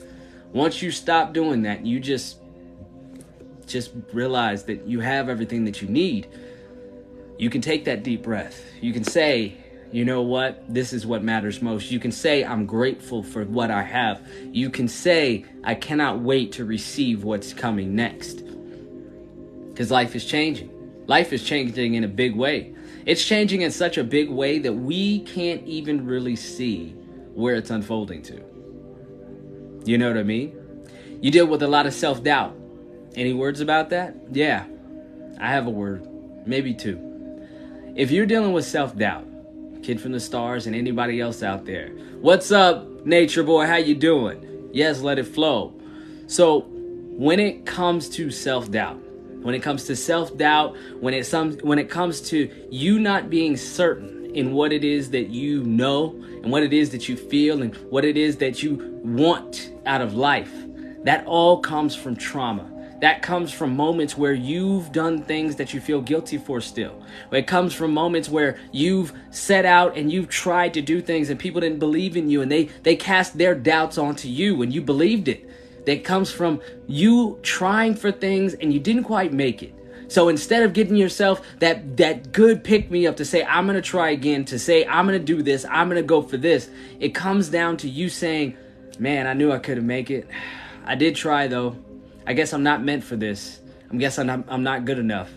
once 0.53 0.81
you 0.81 0.91
stop 0.91 1.33
doing 1.33 1.63
that, 1.63 1.85
you 1.85 2.01
just 2.01 2.39
just 3.67 3.93
realize 4.13 4.65
that 4.65 4.87
you 4.87 5.01
have 5.01 5.29
everything 5.29 5.65
that 5.65 5.81
you 5.81 5.89
need. 5.89 6.29
You 7.39 7.51
can 7.51 7.61
take 7.61 7.87
that 7.87 8.03
deep 8.03 8.23
breath. 8.23 8.63
You 8.81 8.93
can 8.93 9.05
say, 9.05 9.57
you 9.91 10.05
know 10.05 10.23
what? 10.23 10.63
This 10.73 10.93
is 10.93 11.07
what 11.07 11.23
matters 11.23 11.63
most. 11.63 11.91
You 11.91 11.99
can 11.99 12.13
say, 12.13 12.45
I'm 12.45 12.67
grateful 12.67 13.23
for 13.23 13.45
what 13.45 13.71
I 13.71 13.83
have. 13.83 14.27
You 14.53 14.71
can 14.71 14.89
say, 14.89 15.45
I 15.63 15.75
cannot 15.75 16.21
wait 16.21 16.53
to 16.53 16.65
receive 16.65 17.25
what's 17.25 17.53
coming 17.53 17.95
next. 17.95 18.43
Because 19.75 19.91
life 19.91 20.15
is 20.15 20.25
changing. 20.25 20.71
Life 21.09 21.33
is 21.33 21.43
changing 21.43 21.95
in 21.95 22.05
a 22.05 22.09
big 22.09 22.37
way. 22.37 22.73
It's 23.07 23.25
changing 23.25 23.63
in 23.63 23.73
such 23.73 23.99
a 23.99 24.05
big 24.05 24.31
way 24.31 24.61
that 24.61 24.73
we 24.73 25.19
can't 25.21 25.67
even 25.67 26.07
really 26.07 26.37
see 26.37 26.91
where 27.35 27.57
it's 27.57 27.71
unfolding 27.71 28.23
to. 28.23 28.41
You 29.85 29.99
know 29.99 30.07
what 30.07 30.17
I 30.17 30.23
mean? 30.23 30.57
You 31.21 31.33
deal 31.33 31.47
with 31.47 31.65
a 31.65 31.67
lot 31.67 31.87
of 31.87 31.93
self 31.93 32.23
doubt. 32.23 32.57
Any 33.17 33.33
words 33.33 33.61
about 33.61 33.91
that? 33.91 34.15
Yeah, 34.31 34.65
I 35.41 35.49
have 35.49 35.67
a 35.67 35.71
word, 35.71 36.07
maybe 36.47 36.73
two. 36.73 37.01
If 37.97 38.13
you're 38.13 38.27
dealing 38.27 38.53
with 38.53 38.65
self 38.65 38.97
doubt, 38.97 39.27
Kid 39.83 40.01
from 40.01 40.13
the 40.13 40.21
Stars 40.21 40.69
and 40.69 40.77
anybody 40.77 41.21
else 41.21 41.43
out 41.43 41.65
there, 41.65 41.89
what's 42.21 42.53
up, 42.53 43.05
Nature 43.05 43.43
Boy? 43.43 43.67
How 43.67 43.77
you 43.77 43.97
doing? 43.97 44.71
Yes, 44.73 45.01
let 45.01 45.19
it 45.19 45.27
flow. 45.27 45.75
So, 46.29 46.61
when 46.71 47.41
it 47.41 47.67
comes 47.67 48.09
to 48.11 48.31
self 48.31 48.71
doubt, 48.71 49.04
when 49.45 49.55
it 49.55 49.61
comes 49.61 49.85
to 49.85 49.95
self-doubt, 49.95 50.75
when 51.01 51.13
it 51.13 51.27
some 51.27 51.53
when 51.59 51.79
it 51.79 51.91
comes 51.91 52.23
to 52.31 52.51
you 52.71 52.99
not 52.99 53.29
being 53.29 53.59
certain 53.59 54.35
in 54.35 54.53
what 54.53 54.73
it 54.73 54.85
is 54.85 55.11
that 55.11 55.29
you 55.29 55.63
know 55.65 56.13
and 56.43 56.51
what 56.51 56.63
it 56.63 56.73
is 56.73 56.91
that 56.91 57.11
you 57.11 57.17
feel 57.17 57.61
and 57.61 57.75
what 57.91 58.07
it 58.07 58.17
is 58.17 58.39
that 58.39 58.63
you 58.63 59.01
want 59.05 59.71
out 59.85 60.01
of 60.01 60.15
life. 60.15 60.51
That 61.05 61.27
all 61.27 61.61
comes 61.61 61.95
from 61.95 62.17
trauma. 62.17 62.71
That 63.03 63.21
comes 63.21 63.53
from 63.53 63.77
moments 63.77 64.17
where 64.17 64.33
you've 64.33 64.91
done 64.93 65.23
things 65.23 65.57
that 65.57 65.75
you 65.75 65.81
feel 65.81 66.01
guilty 66.01 66.39
for 66.39 66.63
still. 66.63 67.03
It 67.31 67.47
comes 67.47 67.75
from 67.75 67.93
moments 67.93 68.31
where 68.31 68.59
you've 68.73 69.13
set 69.31 69.67
out 69.67 69.95
and 69.95 70.11
you've 70.11 70.31
tried 70.31 70.73
to 70.73 70.81
do 70.81 71.03
things 71.03 71.29
and 71.29 71.39
people 71.39 71.61
didn't 71.61 71.81
believe 71.81 72.17
in 72.17 72.31
you 72.31 72.41
and 72.41 72.51
they, 72.51 72.65
they 72.83 72.97
cast 72.97 73.37
their 73.37 73.55
doubts 73.55 73.99
onto 73.99 74.27
you 74.27 74.63
and 74.63 74.73
you 74.73 74.81
believed 74.81 75.29
it. 75.29 75.51
That 75.87 76.05
comes 76.05 76.31
from 76.31 76.61
you 76.87 77.39
trying 77.43 77.95
for 77.95 78.11
things 78.11 78.55
and 78.55 78.73
you 78.73 78.81
didn't 78.81 79.05
quite 79.05 79.33
make 79.33 79.63
it. 79.63 79.75
So 80.09 80.29
instead 80.29 80.63
of 80.63 80.73
giving 80.73 80.97
yourself 80.97 81.43
that 81.61 81.97
that 81.97 82.33
good 82.33 82.63
pick 82.63 82.91
me 82.91 83.07
up 83.07 83.17
to 83.17 83.25
say 83.25 83.45
I'm 83.45 83.67
going 83.67 83.77
to 83.77 83.83
try 83.83 84.11
again, 84.11 84.45
to 84.47 84.59
say 84.59 84.87
I'm 84.87 85.07
going 85.07 85.19
to 85.19 85.25
do 85.25 85.43
this, 85.43 85.65
I'm 85.69 85.89
going 85.89 86.01
to 86.01 86.07
go 86.07 86.23
for 86.23 86.37
this, 86.37 86.71
it 87.01 87.15
comes 87.15 87.49
down 87.49 87.77
to 87.79 87.89
you 87.89 88.09
saying, 88.09 88.57
"Man, 88.99 89.27
I 89.27 89.33
knew 89.33 89.51
I 89.51 89.59
couldn't 89.59 89.87
make 89.87 90.11
it. 90.11 90.29
I 90.87 90.95
did 90.95 91.17
try 91.17 91.47
though. 91.47 91.77
I 92.27 92.33
guess 92.35 92.53
I'm 92.53 92.63
not 92.63 92.83
meant 92.83 93.05
for 93.05 93.17
this. 93.17 93.61
I 93.91 93.97
guess 93.97 94.19
I'm 94.19 94.27
not, 94.27 94.45
I'm 94.49 94.63
not 94.63 94.85
good 94.85 94.99
enough. 94.99 95.31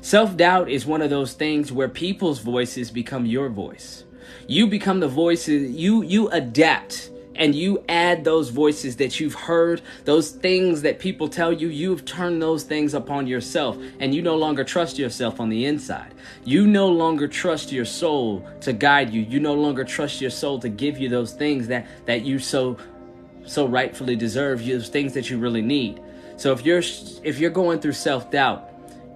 Self 0.00 0.36
doubt 0.36 0.68
is 0.68 0.86
one 0.86 1.02
of 1.02 1.10
those 1.10 1.34
things 1.34 1.72
where 1.72 1.88
people's 1.88 2.38
voices 2.38 2.90
become 2.90 3.26
your 3.26 3.48
voice. 3.48 4.04
You 4.46 4.66
become 4.66 5.00
the 5.00 5.08
voices, 5.08 5.70
you, 5.72 6.02
you 6.02 6.28
adapt 6.28 7.10
and 7.36 7.54
you 7.54 7.84
add 7.88 8.24
those 8.24 8.50
voices 8.50 8.96
that 8.96 9.18
you've 9.18 9.34
heard, 9.34 9.82
those 10.04 10.30
things 10.30 10.82
that 10.82 10.98
people 10.98 11.28
tell 11.28 11.52
you, 11.52 11.68
you've 11.68 12.04
turned 12.04 12.40
those 12.40 12.64
things 12.64 12.94
upon 12.94 13.26
yourself, 13.26 13.76
and 13.98 14.14
you 14.14 14.22
no 14.22 14.36
longer 14.36 14.64
trust 14.64 14.98
yourself 14.98 15.40
on 15.40 15.48
the 15.48 15.66
inside. 15.66 16.14
You 16.44 16.66
no 16.66 16.88
longer 16.88 17.28
trust 17.28 17.72
your 17.72 17.84
soul 17.84 18.48
to 18.60 18.72
guide 18.72 19.12
you. 19.12 19.22
You 19.22 19.40
no 19.40 19.54
longer 19.54 19.84
trust 19.84 20.20
your 20.20 20.30
soul 20.30 20.58
to 20.60 20.68
give 20.68 20.98
you 20.98 21.08
those 21.08 21.32
things 21.32 21.68
that, 21.68 21.86
that 22.06 22.22
you 22.22 22.38
so 22.38 22.78
so 23.46 23.66
rightfully 23.66 24.16
deserve, 24.16 24.64
those 24.64 24.88
things 24.88 25.12
that 25.12 25.28
you 25.28 25.38
really 25.38 25.60
need. 25.60 26.00
So 26.36 26.52
if 26.52 26.64
you're 26.64 26.82
if 27.22 27.38
you're 27.38 27.50
going 27.50 27.80
through 27.80 27.92
self-doubt, 27.92 28.70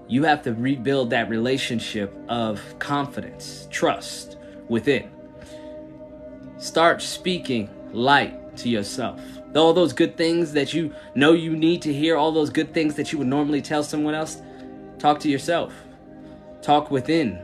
you 0.07 0.25
have 0.25 0.43
to 0.43 0.55
rebuild 0.55 1.11
that 1.11 1.29
relationship 1.29 2.15
of 2.29 2.61
confidence, 2.79 3.69
trust 3.71 4.37
within. 4.69 5.11
Start 6.59 7.03
speaking 7.03 7.71
light 7.93 8.57
to 8.59 8.69
yourself. 8.69 9.21
All 9.55 9.73
those 9.73 9.93
good 9.93 10.17
things 10.17 10.53
that 10.53 10.75
you 10.75 10.95
know 11.15 11.33
you 11.33 11.57
need 11.57 11.83
to 11.83 11.93
hear, 11.93 12.17
all 12.17 12.33
those 12.33 12.51
good 12.51 12.75
things 12.75 12.95
that 12.97 13.13
you 13.13 13.19
would 13.19 13.27
normally 13.27 13.63
tell 13.63 13.83
someone 13.83 14.15
else, 14.15 14.41
talk 14.99 15.21
to 15.21 15.29
yourself. 15.29 15.73
Talk 16.63 16.91
within. 16.91 17.39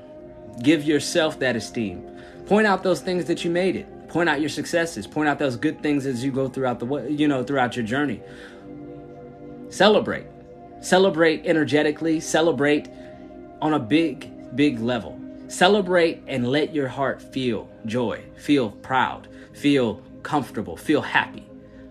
Give 0.63 0.85
yourself 0.85 1.39
that 1.39 1.57
esteem. 1.57 2.09
Point 2.47 2.67
out 2.67 2.83
those 2.83 3.01
things 3.01 3.25
that 3.27 3.45
you 3.45 3.51
made 3.51 3.77
it. 3.77 4.09
Point 4.09 4.29
out 4.29 4.41
your 4.41 4.51
successes. 4.51 5.07
Point 5.07 5.29
out 5.29 5.39
those 5.39 5.57
good 5.57 5.83
things 5.83 6.07
as 6.07 6.23
you 6.23 6.31
go 6.31 6.49
throughout 6.49 6.79
the 6.79 6.87
you 7.11 7.27
know 7.27 7.43
throughout 7.43 7.77
your 7.77 7.85
journey. 7.85 8.21
Celebrate. 9.71 10.27
Celebrate 10.81 11.47
energetically. 11.47 12.21
Celebrate 12.21 12.89
on 13.61 13.75
a 13.75 13.79
big, 13.79 14.31
big 14.55 14.79
level. 14.79 15.19
Celebrate 15.49 16.23
and 16.27 16.49
let 16.49 16.75
your 16.75 16.89
heart 16.89 17.21
feel 17.23 17.69
joy, 17.87 18.23
feel 18.37 18.71
proud, 18.71 19.29
feel 19.53 20.03
comfortable, 20.25 20.77
feel 20.77 21.03
happy. 21.03 21.47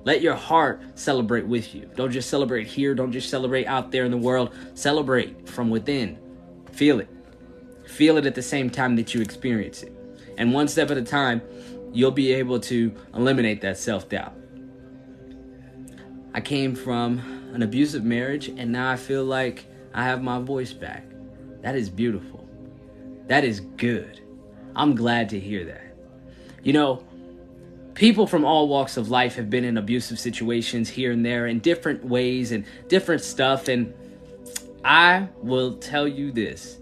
Let 0.05 0.21
your 0.21 0.35
heart 0.35 0.81
celebrate 0.95 1.47
with 1.47 1.73
you. 1.73 1.89
Don't 1.95 2.11
just 2.11 2.29
celebrate 2.29 2.67
here. 2.67 2.93
Don't 2.93 3.11
just 3.13 3.29
celebrate 3.29 3.65
out 3.67 3.91
there 3.91 4.03
in 4.03 4.11
the 4.11 4.17
world. 4.17 4.53
Celebrate 4.73 5.47
from 5.47 5.69
within. 5.69 6.19
Feel 6.73 6.99
it. 6.99 7.07
Feel 7.87 8.17
it 8.17 8.25
at 8.25 8.35
the 8.35 8.41
same 8.41 8.69
time 8.69 8.97
that 8.97 9.13
you 9.13 9.21
experience 9.21 9.81
it. 9.81 9.93
And 10.37 10.53
one 10.53 10.67
step 10.67 10.91
at 10.91 10.97
a 10.97 11.03
time, 11.03 11.41
you'll 11.93 12.11
be 12.11 12.33
able 12.33 12.59
to 12.61 12.93
eliminate 13.13 13.61
that 13.61 13.77
self 13.77 14.09
doubt. 14.09 14.35
I 16.33 16.41
came 16.41 16.75
from 16.75 17.19
an 17.53 17.61
abusive 17.61 18.03
marriage, 18.03 18.49
and 18.49 18.71
now 18.71 18.89
I 18.89 18.97
feel 18.97 19.23
like 19.23 19.65
I 19.93 20.03
have 20.03 20.21
my 20.23 20.39
voice 20.39 20.73
back. 20.73 21.05
That 21.61 21.75
is 21.75 21.89
beautiful. 21.89 22.49
That 23.27 23.43
is 23.45 23.61
good. 23.61 24.19
I'm 24.75 24.95
glad 24.95 25.29
to 25.29 25.39
hear 25.39 25.63
that. 25.65 25.95
You 26.63 26.73
know, 26.73 27.03
people 27.93 28.27
from 28.27 28.45
all 28.45 28.67
walks 28.67 28.97
of 28.97 29.09
life 29.09 29.35
have 29.35 29.49
been 29.49 29.63
in 29.63 29.77
abusive 29.77 30.19
situations 30.19 30.89
here 30.89 31.11
and 31.11 31.25
there 31.25 31.47
in 31.47 31.59
different 31.59 32.03
ways 32.03 32.51
and 32.51 32.65
different 32.87 33.21
stuff. 33.21 33.67
And 33.67 33.93
I 34.83 35.27
will 35.37 35.75
tell 35.75 36.07
you 36.07 36.31
this 36.31 36.79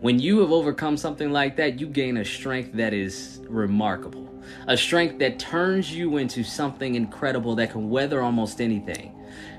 when 0.00 0.18
you 0.18 0.40
have 0.40 0.50
overcome 0.50 0.96
something 0.96 1.30
like 1.30 1.56
that, 1.56 1.78
you 1.78 1.86
gain 1.86 2.16
a 2.16 2.24
strength 2.24 2.72
that 2.74 2.94
is 2.94 3.40
remarkable. 3.48 4.28
A 4.66 4.76
strength 4.76 5.18
that 5.18 5.38
turns 5.38 5.92
you 5.92 6.16
into 6.16 6.42
something 6.42 6.94
incredible 6.94 7.54
that 7.56 7.70
can 7.70 7.90
weather 7.90 8.22
almost 8.22 8.60
anything. 8.60 9.14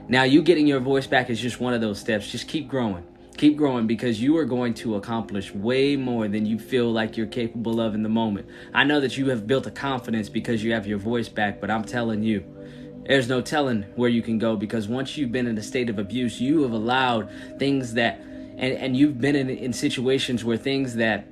Now, 0.07 0.23
you 0.23 0.41
getting 0.41 0.65
your 0.65 0.79
voice 0.79 1.05
back 1.05 1.29
is 1.29 1.39
just 1.39 1.59
one 1.59 1.73
of 1.73 1.81
those 1.81 1.99
steps. 1.99 2.29
Just 2.29 2.47
keep 2.47 2.67
growing. 2.67 3.05
Keep 3.37 3.57
growing 3.57 3.87
because 3.87 4.21
you 4.21 4.37
are 4.37 4.45
going 4.45 4.73
to 4.75 4.95
accomplish 4.95 5.53
way 5.53 5.95
more 5.95 6.27
than 6.27 6.45
you 6.45 6.59
feel 6.59 6.91
like 6.91 7.17
you're 7.17 7.25
capable 7.25 7.81
of 7.81 7.95
in 7.95 8.03
the 8.03 8.09
moment. 8.09 8.47
I 8.73 8.83
know 8.83 8.99
that 8.99 9.17
you 9.17 9.29
have 9.29 9.47
built 9.47 9.65
a 9.65 9.71
confidence 9.71 10.29
because 10.29 10.63
you 10.63 10.73
have 10.73 10.85
your 10.85 10.99
voice 10.99 11.29
back, 11.29 11.59
but 11.59 11.71
I'm 11.71 11.83
telling 11.83 12.23
you, 12.23 12.43
there's 13.05 13.27
no 13.27 13.41
telling 13.41 13.83
where 13.95 14.09
you 14.09 14.21
can 14.21 14.37
go 14.37 14.55
because 14.55 14.87
once 14.87 15.17
you've 15.17 15.31
been 15.31 15.47
in 15.47 15.57
a 15.57 15.63
state 15.63 15.89
of 15.89 15.97
abuse, 15.97 16.39
you 16.39 16.61
have 16.61 16.71
allowed 16.71 17.31
things 17.57 17.93
that, 17.95 18.19
and, 18.19 18.73
and 18.73 18.95
you've 18.95 19.19
been 19.19 19.35
in, 19.35 19.49
in 19.49 19.73
situations 19.73 20.43
where 20.45 20.57
things 20.57 20.95
that, 20.95 21.27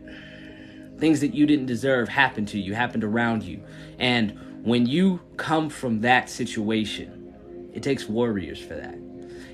things 0.98 1.20
that 1.20 1.34
you 1.34 1.46
didn't 1.46 1.68
deserve 1.68 2.10
happened 2.10 2.48
to 2.50 2.60
you, 2.60 2.74
happened 2.74 3.04
around 3.04 3.44
you. 3.44 3.62
And 4.00 4.66
when 4.66 4.88
you 4.88 5.22
come 5.38 5.70
from 5.70 6.02
that 6.02 6.30
situation, 6.30 7.34
it 7.74 7.84
takes 7.84 8.10
warriors 8.10 8.60
for 8.60 8.74
that. 8.74 8.98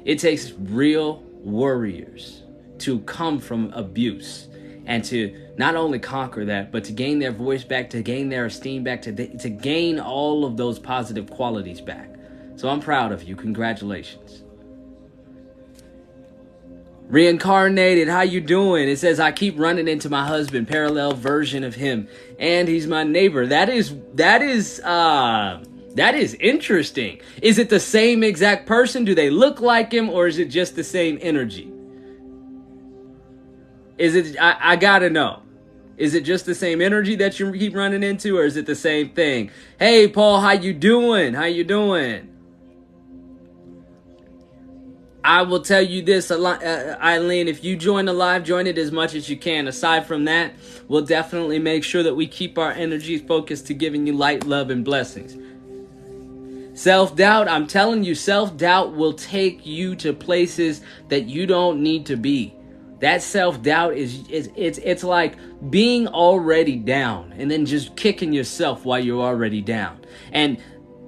It 0.05 0.19
takes 0.19 0.51
real 0.53 1.23
warriors 1.45 2.43
to 2.79 2.99
come 3.01 3.39
from 3.39 3.71
abuse 3.73 4.47
and 4.85 5.03
to 5.05 5.35
not 5.57 5.75
only 5.75 5.99
conquer 5.99 6.45
that, 6.45 6.71
but 6.71 6.83
to 6.85 6.91
gain 6.91 7.19
their 7.19 7.31
voice 7.31 7.63
back, 7.63 7.89
to 7.91 8.01
gain 8.01 8.29
their 8.29 8.45
esteem 8.45 8.83
back, 8.83 9.01
to, 9.03 9.37
to 9.37 9.49
gain 9.49 9.99
all 9.99 10.45
of 10.45 10.57
those 10.57 10.79
positive 10.79 11.29
qualities 11.29 11.81
back. 11.81 12.09
So 12.55 12.69
I'm 12.69 12.81
proud 12.81 13.11
of 13.11 13.23
you. 13.23 13.35
Congratulations. 13.35 14.43
Reincarnated, 17.07 18.07
how 18.07 18.21
you 18.21 18.41
doing? 18.41 18.89
It 18.89 18.97
says 18.97 19.19
I 19.19 19.31
keep 19.31 19.59
running 19.59 19.87
into 19.87 20.09
my 20.09 20.25
husband, 20.25 20.67
parallel 20.67 21.13
version 21.13 21.63
of 21.63 21.75
him, 21.75 22.07
and 22.39 22.67
he's 22.67 22.87
my 22.87 23.03
neighbor. 23.03 23.45
That 23.45 23.69
is 23.69 23.95
that 24.15 24.41
is 24.41 24.79
uh 24.79 25.63
that 25.95 26.15
is 26.15 26.35
interesting. 26.35 27.19
Is 27.41 27.57
it 27.57 27.69
the 27.69 27.79
same 27.79 28.23
exact 28.23 28.65
person? 28.67 29.05
Do 29.05 29.15
they 29.15 29.29
look 29.29 29.61
like 29.61 29.91
him 29.91 30.09
or 30.09 30.27
is 30.27 30.37
it 30.39 30.45
just 30.45 30.75
the 30.75 30.83
same 30.83 31.17
energy? 31.21 31.71
Is 33.97 34.15
it, 34.15 34.37
I, 34.39 34.57
I 34.59 34.75
gotta 34.75 35.09
know. 35.09 35.41
Is 35.97 36.13
it 36.13 36.25
just 36.25 36.45
the 36.45 36.55
same 36.55 36.81
energy 36.81 37.15
that 37.15 37.39
you 37.39 37.51
keep 37.53 37.73
running 37.73 38.03
into 38.03 38.37
or 38.37 38.43
is 38.43 38.57
it 38.57 38.65
the 38.65 38.75
same 38.75 39.11
thing? 39.11 39.51
Hey, 39.79 40.09
Paul, 40.09 40.41
how 40.41 40.51
you 40.51 40.73
doing? 40.73 41.33
How 41.33 41.45
you 41.45 41.63
doing? 41.63 42.35
I 45.23 45.41
will 45.41 45.61
tell 45.61 45.81
you 45.81 46.03
this, 46.03 46.29
uh, 46.29 46.97
Eileen, 47.01 47.47
if 47.47 47.63
you 47.63 47.75
join 47.77 48.05
the 48.05 48.13
live, 48.13 48.43
join 48.43 48.67
it 48.67 48.77
as 48.77 48.91
much 48.91 49.15
as 49.15 49.27
you 49.27 49.35
can. 49.37 49.67
Aside 49.67 50.05
from 50.05 50.25
that, 50.25 50.53
we'll 50.87 51.05
definitely 51.05 51.57
make 51.57 51.83
sure 51.83 52.03
that 52.03 52.13
we 52.13 52.27
keep 52.27 52.59
our 52.59 52.71
energies 52.71 53.21
focused 53.21 53.65
to 53.67 53.73
giving 53.73 54.05
you 54.05 54.13
light, 54.13 54.45
love, 54.45 54.69
and 54.69 54.85
blessings. 54.85 55.35
Self 56.75 57.15
doubt, 57.15 57.47
I'm 57.47 57.67
telling 57.67 58.03
you, 58.03 58.13
self 58.15 58.57
doubt 58.57 58.95
will 58.95 59.13
take 59.13 59.65
you 59.65 59.95
to 59.95 60.11
places 60.11 60.81
that 61.07 61.21
you 61.21 61.47
don't 61.47 61.81
need 61.81 62.05
to 62.07 62.17
be. 62.17 62.53
That 62.99 63.21
self 63.21 63.61
doubt 63.61 63.95
is, 63.95 64.27
is 64.27 64.51
it's 64.57 64.77
it's 64.79 65.03
like 65.03 65.37
being 65.69 66.09
already 66.09 66.75
down 66.75 67.31
and 67.37 67.49
then 67.49 67.65
just 67.65 67.95
kicking 67.95 68.33
yourself 68.33 68.83
while 68.83 68.99
you're 68.99 69.23
already 69.23 69.61
down. 69.61 70.05
And 70.33 70.61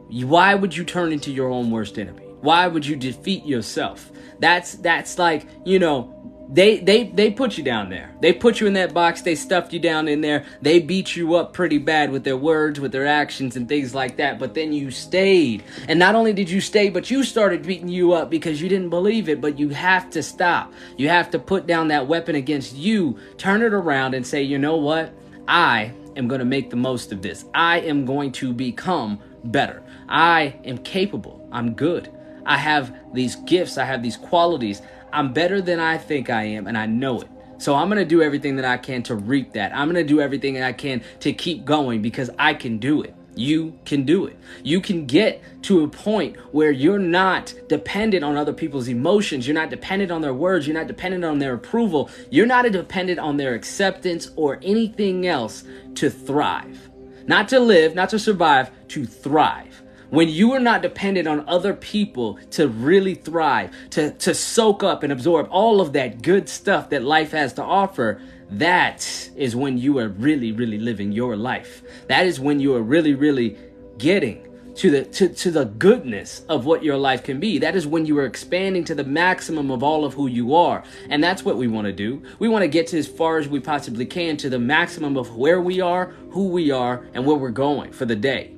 why 0.09 0.55
would 0.55 0.75
you 0.75 0.85
turn 0.85 1.11
into 1.11 1.33
your 1.33 1.49
own 1.49 1.69
worst 1.69 1.99
enemy? 1.99 2.23
Why 2.39 2.67
would 2.67 2.85
you 2.85 2.95
defeat 2.95 3.45
yourself? 3.45 4.09
That's 4.39 4.75
that's 4.75 5.19
like, 5.19 5.47
you 5.65 5.79
know, 5.79 6.13
they 6.49 6.79
they 6.79 7.05
they 7.05 7.31
put 7.31 7.57
you 7.57 7.63
down 7.63 7.89
there. 7.89 8.13
They 8.21 8.31
put 8.31 8.61
you 8.61 8.67
in 8.67 8.73
that 8.73 8.93
box. 8.93 9.21
They 9.21 9.35
stuffed 9.35 9.73
you 9.73 9.79
down 9.79 10.07
in 10.07 10.21
there. 10.21 10.45
They 10.61 10.79
beat 10.79 11.15
you 11.15 11.35
up 11.35 11.53
pretty 11.53 11.77
bad 11.77 12.11
with 12.11 12.23
their 12.23 12.37
words, 12.37 12.79
with 12.79 12.93
their 12.93 13.05
actions 13.05 13.55
and 13.57 13.67
things 13.67 13.93
like 13.93 14.17
that. 14.17 14.39
But 14.39 14.53
then 14.53 14.71
you 14.71 14.89
stayed. 14.89 15.63
And 15.89 15.99
not 15.99 16.15
only 16.15 16.33
did 16.33 16.49
you 16.49 16.61
stay, 16.61 16.89
but 16.89 17.11
you 17.11 17.23
started 17.23 17.65
beating 17.65 17.89
you 17.89 18.13
up 18.13 18.29
because 18.29 18.61
you 18.61 18.69
didn't 18.69 18.89
believe 18.89 19.27
it, 19.27 19.41
but 19.41 19.59
you 19.59 19.69
have 19.69 20.09
to 20.11 20.23
stop. 20.23 20.71
You 20.95 21.09
have 21.09 21.29
to 21.31 21.39
put 21.39 21.67
down 21.67 21.89
that 21.89 22.07
weapon 22.07 22.35
against 22.35 22.75
you, 22.75 23.17
turn 23.37 23.61
it 23.61 23.73
around 23.73 24.13
and 24.13 24.25
say, 24.25 24.41
"You 24.41 24.57
know 24.57 24.77
what? 24.77 25.13
I 25.47 25.91
am 26.15 26.27
going 26.27 26.39
to 26.39 26.45
make 26.45 26.69
the 26.69 26.75
most 26.77 27.11
of 27.11 27.21
this. 27.21 27.45
I 27.53 27.81
am 27.81 28.05
going 28.05 28.31
to 28.33 28.53
become 28.53 29.19
better. 29.43 29.83
I 30.07 30.55
am 30.63 30.77
capable. 30.79 31.47
I'm 31.51 31.73
good. 31.73 32.09
I 32.45 32.57
have 32.57 32.95
these 33.13 33.35
gifts, 33.35 33.77
I 33.77 33.83
have 33.83 34.01
these 34.01 34.15
qualities. 34.15 34.81
I'm 35.17 35.33
better 35.33 35.61
than 35.61 35.79
I 35.79 35.97
think 35.97 36.29
I 36.29 36.43
am, 36.43 36.67
and 36.67 36.77
I 36.77 36.85
know 36.85 37.21
it. 37.21 37.27
So 37.57 37.73
I'm 37.73 37.89
going 37.89 37.97
to 37.97 38.05
do 38.05 38.21
everything 38.21 38.55
that 38.57 38.65
I 38.65 38.77
can 38.77 39.01
to 39.03 39.15
reap 39.15 39.53
that. 39.53 39.75
I'm 39.75 39.91
going 39.91 39.95
to 39.95 40.07
do 40.07 40.21
everything 40.21 40.53
that 40.53 40.63
I 40.63 40.73
can 40.73 41.01
to 41.21 41.33
keep 41.33 41.65
going 41.65 42.03
because 42.03 42.29
I 42.37 42.53
can 42.53 42.77
do 42.77 43.01
it. 43.01 43.15
You 43.35 43.79
can 43.83 44.03
do 44.03 44.27
it. 44.27 44.37
You 44.63 44.79
can 44.79 45.07
get 45.07 45.41
to 45.63 45.83
a 45.83 45.87
point 45.87 46.37
where 46.53 46.69
you're 46.69 46.99
not 46.99 47.51
dependent 47.67 48.23
on 48.23 48.37
other 48.37 48.53
people's 48.53 48.87
emotions. 48.87 49.47
You're 49.47 49.55
not 49.55 49.71
dependent 49.71 50.11
on 50.11 50.21
their 50.21 50.35
words. 50.35 50.67
You're 50.67 50.77
not 50.77 50.85
dependent 50.85 51.25
on 51.25 51.39
their 51.39 51.55
approval. 51.55 52.11
You're 52.29 52.45
not 52.45 52.71
dependent 52.71 53.17
on 53.17 53.37
their 53.37 53.55
acceptance 53.55 54.29
or 54.35 54.59
anything 54.61 55.25
else 55.25 55.63
to 55.95 56.11
thrive. 56.11 56.91
Not 57.25 57.47
to 57.49 57.59
live, 57.59 57.95
not 57.95 58.09
to 58.09 58.19
survive, 58.19 58.69
to 58.89 59.07
thrive. 59.07 59.81
When 60.09 60.29
you 60.29 60.53
are 60.53 60.59
not 60.59 60.81
dependent 60.81 61.27
on 61.27 61.47
other 61.49 61.73
people 61.73 62.39
to 62.51 62.69
really 62.69 63.13
thrive, 63.13 63.71
to, 63.91 64.11
to 64.11 64.33
soak 64.33 64.81
up 64.81 65.03
and 65.03 65.11
absorb 65.11 65.49
all 65.51 65.81
of 65.81 65.93
that 65.93 66.21
good 66.21 66.47
stuff 66.47 66.89
that 66.91 67.03
life 67.03 67.31
has 67.31 67.53
to 67.53 67.63
offer, 67.63 68.21
that 68.51 69.29
is 69.35 69.53
when 69.53 69.77
you 69.77 69.99
are 69.99 70.07
really, 70.07 70.53
really 70.53 70.79
living 70.79 71.11
your 71.11 71.35
life. 71.35 71.83
That 72.07 72.25
is 72.25 72.39
when 72.39 72.61
you 72.61 72.73
are 72.75 72.81
really, 72.81 73.15
really 73.15 73.57
getting 73.97 74.43
to 74.75 74.91
the 74.91 75.03
to, 75.05 75.27
to 75.27 75.51
the 75.51 75.65
goodness 75.65 76.45
of 76.47 76.65
what 76.65 76.83
your 76.83 76.97
life 76.97 77.23
can 77.23 77.39
be. 77.39 77.57
That 77.57 77.75
is 77.75 77.85
when 77.85 78.05
you 78.05 78.17
are 78.19 78.25
expanding 78.25 78.85
to 78.85 78.95
the 78.95 79.03
maximum 79.03 79.71
of 79.71 79.83
all 79.83 80.05
of 80.05 80.13
who 80.13 80.27
you 80.27 80.55
are. 80.55 80.83
And 81.09 81.21
that's 81.21 81.43
what 81.43 81.57
we 81.57 81.67
want 81.67 81.85
to 81.87 81.93
do. 81.93 82.23
We 82.39 82.47
want 82.47 82.61
to 82.61 82.69
get 82.69 82.87
to 82.87 82.97
as 82.97 83.07
far 83.07 83.39
as 83.39 83.49
we 83.49 83.59
possibly 83.59 84.05
can 84.05 84.37
to 84.37 84.49
the 84.49 84.59
maximum 84.59 85.17
of 85.17 85.35
where 85.35 85.59
we 85.59 85.81
are, 85.81 86.13
who 86.29 86.47
we 86.49 86.71
are, 86.71 87.05
and 87.13 87.25
where 87.25 87.35
we're 87.35 87.49
going 87.49 87.91
for 87.91 88.05
the 88.05 88.15
day. 88.15 88.53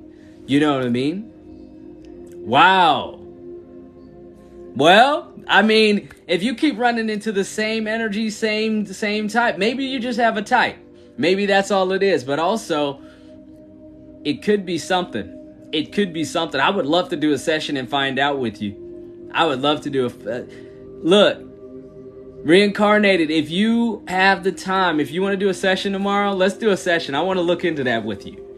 You 0.46 0.60
know 0.60 0.76
what 0.76 0.86
I 0.86 0.90
mean? 0.90 1.32
Wow. 2.50 3.20
Well, 4.76 5.32
I 5.48 5.62
mean, 5.62 6.10
if 6.26 6.42
you 6.42 6.56
keep 6.56 6.80
running 6.80 7.08
into 7.08 7.32
the 7.32 7.44
same 7.44 7.86
energy, 7.86 8.32
same 8.32 8.88
same 8.88 9.28
type, 9.28 9.60
maybe 9.60 9.86
you 9.86 10.00
just 10.00 10.20
have 10.20 10.36
a 10.36 10.42
type. 10.42 10.76
Maybe 11.16 11.46
that's 11.46 11.70
all 11.70 11.92
it 11.92 12.02
is. 12.02 12.24
But 12.24 12.40
also, 12.40 13.02
it 14.24 14.42
could 14.42 14.66
be 14.66 14.80
something. 14.80 15.70
It 15.72 15.94
could 15.94 16.12
be 16.12 16.24
something. 16.24 16.60
I 16.60 16.72
would 16.72 16.88
love 16.88 17.10
to 17.10 17.16
do 17.16 17.34
a 17.34 17.38
session 17.38 17.78
and 17.78 17.88
find 17.88 18.18
out 18.18 18.40
with 18.40 18.64
you. 18.64 19.30
I 19.32 19.46
would 19.46 19.62
love 19.62 19.82
to 19.82 19.92
do 19.92 20.08
a 20.08 20.38
uh, 20.38 20.46
look. 21.04 21.38
Reincarnated, 22.44 23.30
if 23.30 23.52
you 23.52 24.04
have 24.08 24.44
the 24.44 24.52
time, 24.52 25.00
if 25.00 25.12
you 25.12 25.22
want 25.22 25.34
to 25.34 25.38
do 25.38 25.50
a 25.50 25.54
session 25.54 25.94
tomorrow, 25.94 26.34
let's 26.34 26.56
do 26.56 26.72
a 26.72 26.78
session. 26.78 27.14
I 27.14 27.22
want 27.22 27.38
to 27.38 27.44
look 27.44 27.64
into 27.64 27.84
that 27.84 28.04
with 28.06 28.26
you 28.26 28.49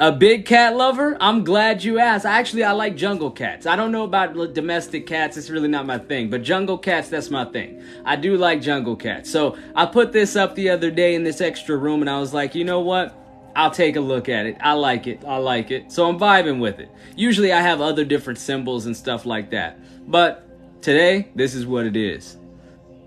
a 0.00 0.10
big 0.10 0.46
cat 0.46 0.74
lover? 0.74 1.14
I'm 1.20 1.44
glad 1.44 1.84
you 1.84 1.98
asked. 1.98 2.24
Actually, 2.24 2.64
I 2.64 2.72
like 2.72 2.96
jungle 2.96 3.30
cats. 3.30 3.66
I 3.66 3.76
don't 3.76 3.92
know 3.92 4.04
about 4.04 4.34
domestic 4.54 5.06
cats. 5.06 5.36
It's 5.36 5.50
really 5.50 5.68
not 5.68 5.84
my 5.84 5.98
thing. 5.98 6.30
But 6.30 6.42
jungle 6.42 6.78
cats, 6.78 7.10
that's 7.10 7.30
my 7.30 7.44
thing. 7.44 7.84
I 8.06 8.16
do 8.16 8.38
like 8.38 8.62
jungle 8.62 8.96
cats. 8.96 9.30
So 9.30 9.58
I 9.76 9.84
put 9.84 10.12
this 10.12 10.36
up 10.36 10.54
the 10.54 10.70
other 10.70 10.90
day 10.90 11.14
in 11.14 11.22
this 11.22 11.42
extra 11.42 11.76
room 11.76 12.00
and 12.00 12.08
I 12.08 12.18
was 12.18 12.32
like, 12.32 12.54
you 12.54 12.64
know 12.64 12.80
what? 12.80 13.14
I'll 13.54 13.70
take 13.70 13.96
a 13.96 14.00
look 14.00 14.30
at 14.30 14.46
it. 14.46 14.56
I 14.60 14.72
like 14.72 15.06
it. 15.06 15.22
I 15.26 15.36
like 15.36 15.70
it. 15.70 15.92
So 15.92 16.08
I'm 16.08 16.18
vibing 16.18 16.60
with 16.60 16.78
it. 16.78 16.90
Usually 17.14 17.52
I 17.52 17.60
have 17.60 17.82
other 17.82 18.04
different 18.04 18.38
symbols 18.38 18.86
and 18.86 18.96
stuff 18.96 19.26
like 19.26 19.50
that. 19.50 19.78
But 20.10 20.80
today, 20.80 21.28
this 21.34 21.54
is 21.54 21.66
what 21.66 21.84
it 21.84 21.96
is. 21.96 22.38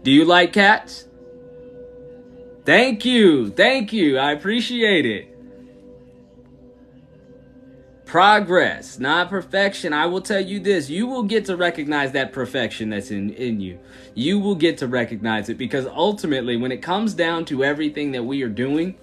Do 0.03 0.11
you 0.11 0.25
like 0.25 0.53
cats? 0.53 1.07
Thank 2.65 3.03
you. 3.03 3.49
Thank 3.49 3.93
you. 3.93 4.19
I 4.19 4.33
appreciate 4.33 5.07
it. 5.07 5.32
Progress, 8.13 8.99
not 8.99 9.27
perfection. 9.27 9.91
I 9.91 10.05
will 10.05 10.21
tell 10.21 10.39
you 10.39 10.59
this 10.59 10.87
you 10.87 11.07
will 11.07 11.23
get 11.23 11.45
to 11.45 11.57
recognize 11.57 12.11
that 12.11 12.31
perfection 12.31 12.91
that's 12.91 13.09
in, 13.09 13.31
in 13.31 13.59
you. 13.59 13.79
You 14.13 14.37
will 14.37 14.53
get 14.53 14.77
to 14.77 14.87
recognize 14.87 15.49
it 15.49 15.57
because 15.57 15.87
ultimately, 15.87 16.55
when 16.55 16.71
it 16.71 16.83
comes 16.83 17.15
down 17.15 17.45
to 17.45 17.63
everything 17.63 18.11
that 18.11 18.21
we 18.21 18.43
are 18.43 18.49
doing, 18.49 18.93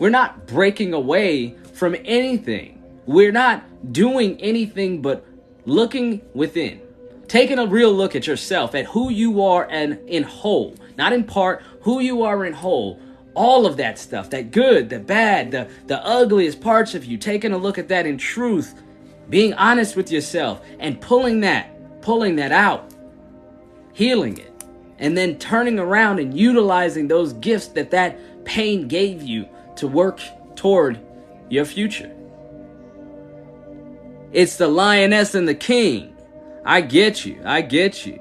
we're 0.00 0.10
not 0.10 0.48
breaking 0.48 0.92
away 0.92 1.54
from 1.72 1.94
anything. 2.04 2.82
We're 3.06 3.30
not 3.30 3.92
doing 3.92 4.40
anything 4.40 5.02
but 5.02 5.24
looking 5.64 6.20
within. 6.34 6.80
Taking 7.28 7.60
a 7.60 7.66
real 7.68 7.92
look 7.92 8.16
at 8.16 8.26
yourself, 8.26 8.74
at 8.74 8.86
who 8.86 9.08
you 9.08 9.40
are 9.40 9.68
and 9.70 10.00
in 10.08 10.24
whole, 10.24 10.74
not 10.96 11.12
in 11.12 11.22
part, 11.22 11.62
who 11.82 12.00
you 12.00 12.24
are 12.24 12.44
in 12.44 12.54
whole 12.54 13.00
all 13.38 13.66
of 13.66 13.76
that 13.76 13.98
stuff 13.98 14.30
that 14.30 14.50
good 14.50 14.88
the 14.88 14.98
bad 14.98 15.50
the 15.50 15.68
the 15.86 16.04
ugliest 16.04 16.60
parts 16.60 16.94
of 16.94 17.04
you 17.04 17.16
taking 17.16 17.52
a 17.52 17.58
look 17.58 17.78
at 17.78 17.88
that 17.88 18.04
in 18.04 18.18
truth 18.18 18.82
being 19.30 19.54
honest 19.54 19.94
with 19.96 20.10
yourself 20.10 20.60
and 20.78 21.00
pulling 21.00 21.40
that 21.40 21.70
pulling 22.02 22.36
that 22.36 22.52
out 22.52 22.92
healing 23.92 24.36
it 24.38 24.48
and 24.98 25.16
then 25.16 25.38
turning 25.38 25.78
around 25.78 26.18
and 26.18 26.38
utilizing 26.38 27.08
those 27.08 27.32
gifts 27.34 27.68
that 27.68 27.90
that 27.90 28.18
pain 28.44 28.88
gave 28.88 29.22
you 29.22 29.48
to 29.76 29.86
work 29.86 30.20
toward 30.56 31.00
your 31.48 31.64
future. 31.64 32.14
It's 34.32 34.56
the 34.56 34.68
lioness 34.68 35.34
and 35.34 35.48
the 35.48 35.54
king. 35.54 36.16
I 36.64 36.80
get 36.80 37.24
you. 37.24 37.40
I 37.44 37.62
get 37.62 38.04
you. 38.04 38.20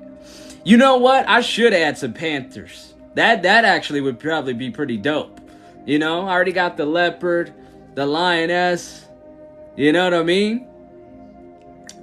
You 0.63 0.77
know 0.77 0.97
what? 0.97 1.27
I 1.27 1.41
should 1.41 1.73
add 1.73 1.97
some 1.97 2.13
panthers 2.13 2.93
that 3.17 3.43
that 3.43 3.65
actually 3.65 4.01
would 4.01 4.19
probably 4.19 4.53
be 4.53 4.69
pretty 4.69 4.97
dope. 4.97 5.39
You 5.85 5.99
know, 5.99 6.27
I 6.27 6.31
already 6.31 6.51
got 6.51 6.77
the 6.77 6.85
leopard, 6.85 7.53
the 7.95 8.05
lioness. 8.05 9.05
You 9.75 9.91
know 9.91 10.03
what 10.03 10.13
I 10.13 10.23
mean? 10.23 10.67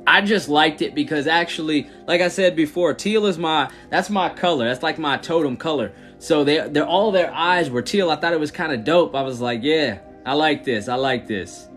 I 0.07 0.21
just 0.21 0.49
liked 0.49 0.83
it 0.83 0.95
because 0.95 1.27
actually, 1.27 1.89
like 2.07 2.21
I 2.21 2.29
said 2.29 2.57
before, 2.57 2.95
teal 2.95 3.27
is 3.27 3.39
my 3.39 3.71
that's 3.91 4.11
my 4.11 4.29
color. 4.29 4.67
That's 4.67 4.83
like 4.83 4.99
my 4.99 5.17
totem 5.17 5.57
color. 5.57 5.93
So 6.19 6.45
they 6.45 6.69
they're 6.69 6.87
all 6.87 7.11
their 7.11 7.33
eyes 7.33 7.71
were 7.71 7.83
teal. 7.83 8.11
I 8.11 8.17
thought 8.17 8.33
it 8.33 8.41
was 8.41 8.51
kind 8.51 8.73
of 8.73 8.85
dope. 8.85 9.15
I 9.15 9.23
was 9.23 9.41
like, 9.41 9.61
yeah, 9.63 9.99
I 10.27 10.35
like 10.35 10.65
this. 10.65 10.89
I 10.89 10.97
like 10.97 11.27
this. 11.27 11.69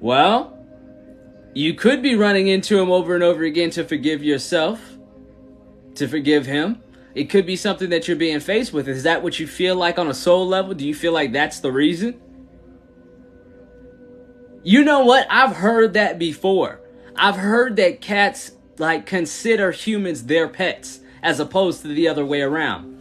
Well, 0.00 0.58
you 1.54 1.74
could 1.74 2.02
be 2.02 2.16
running 2.16 2.48
into 2.48 2.78
him 2.78 2.90
over 2.90 3.14
and 3.14 3.24
over 3.24 3.42
again 3.44 3.70
to 3.70 3.84
forgive 3.84 4.22
yourself 4.22 4.95
to 5.96 6.08
forgive 6.08 6.46
him. 6.46 6.82
It 7.14 7.30
could 7.30 7.46
be 7.46 7.56
something 7.56 7.90
that 7.90 8.06
you're 8.06 8.16
being 8.16 8.40
faced 8.40 8.72
with. 8.72 8.88
Is 8.88 9.04
that 9.04 9.22
what 9.22 9.40
you 9.40 9.46
feel 9.46 9.74
like 9.74 9.98
on 9.98 10.08
a 10.08 10.14
soul 10.14 10.46
level? 10.46 10.74
Do 10.74 10.86
you 10.86 10.94
feel 10.94 11.12
like 11.12 11.32
that's 11.32 11.60
the 11.60 11.72
reason? 11.72 12.20
You 14.62 14.84
know 14.84 15.00
what? 15.00 15.26
I've 15.30 15.56
heard 15.56 15.94
that 15.94 16.18
before. 16.18 16.80
I've 17.16 17.36
heard 17.36 17.76
that 17.76 18.00
cats 18.00 18.52
like 18.78 19.06
consider 19.06 19.70
humans 19.70 20.24
their 20.24 20.48
pets 20.48 21.00
as 21.22 21.40
opposed 21.40 21.82
to 21.82 21.88
the 21.88 22.08
other 22.08 22.26
way 22.26 22.42
around. 22.42 22.92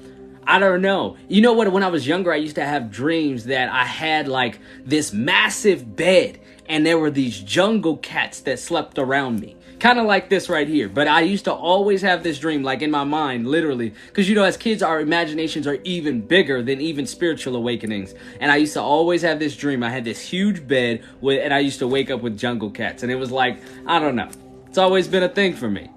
I 0.48 0.60
don't 0.60 0.82
know. 0.82 1.18
You 1.28 1.42
know 1.42 1.54
what? 1.54 1.72
When 1.72 1.84
I 1.84 1.88
was 1.88 2.08
younger, 2.08 2.32
I 2.32 2.38
used 2.38 2.56
to 2.56 2.66
have 2.66 2.92
dreams 2.92 3.46
that 3.46 3.70
I 3.70 3.84
had 3.84 4.28
like 4.28 4.60
this 4.86 5.12
massive 5.12 5.96
bed 5.96 6.40
and 6.68 6.86
there 6.86 6.98
were 6.98 7.12
these 7.12 7.40
jungle 7.40 7.98
cats 7.98 8.40
that 8.42 8.60
slept 8.60 8.98
around 8.98 9.40
me 9.40 9.55
kind 9.80 10.00
of 10.00 10.06
like 10.06 10.30
this 10.30 10.50
right 10.50 10.68
here. 10.68 10.90
But 10.90 11.08
I 11.08 11.22
used 11.22 11.46
to 11.46 11.54
always 11.54 12.02
have 12.02 12.24
this 12.24 12.40
dream, 12.40 12.64
like 12.64 12.82
in 12.82 12.92
my 12.92 13.04
mind, 13.04 13.48
literally, 13.48 13.94
because 14.08 14.30
you 14.30 14.36
know, 14.36 14.44
as 14.44 14.58
kids, 14.58 14.82
our 14.82 15.00
imaginations 15.00 15.68
are 15.68 15.78
even 15.84 16.22
bigger 16.22 16.62
than 16.62 16.82
even 16.82 17.06
spiritual 17.06 17.56
awakenings. 17.56 18.14
And 18.40 18.52
I 18.52 18.58
used 18.58 18.74
to 18.74 18.82
always 18.82 19.22
have 19.22 19.40
this 19.40 19.56
dream. 19.56 19.84
I 19.84 19.90
had 19.90 20.06
this 20.06 20.20
huge 20.20 20.68
bed 20.68 21.04
with, 21.22 21.42
and 21.44 21.54
I 21.54 21.60
used 21.60 21.80
to 21.80 21.88
wake 21.88 22.10
up 22.10 22.22
with 22.22 22.38
jungle 22.38 22.72
cats, 22.72 23.04
and 23.04 23.12
it 23.12 23.16
was 23.16 23.32
like, 23.32 23.60
I 23.86 24.00
don't 24.00 24.16
know, 24.16 24.30
it's 24.68 24.78
always 24.78 25.08
been 25.08 25.24
a 25.24 25.30
thing 25.30 25.56
for 25.56 25.70
me. 25.70 25.90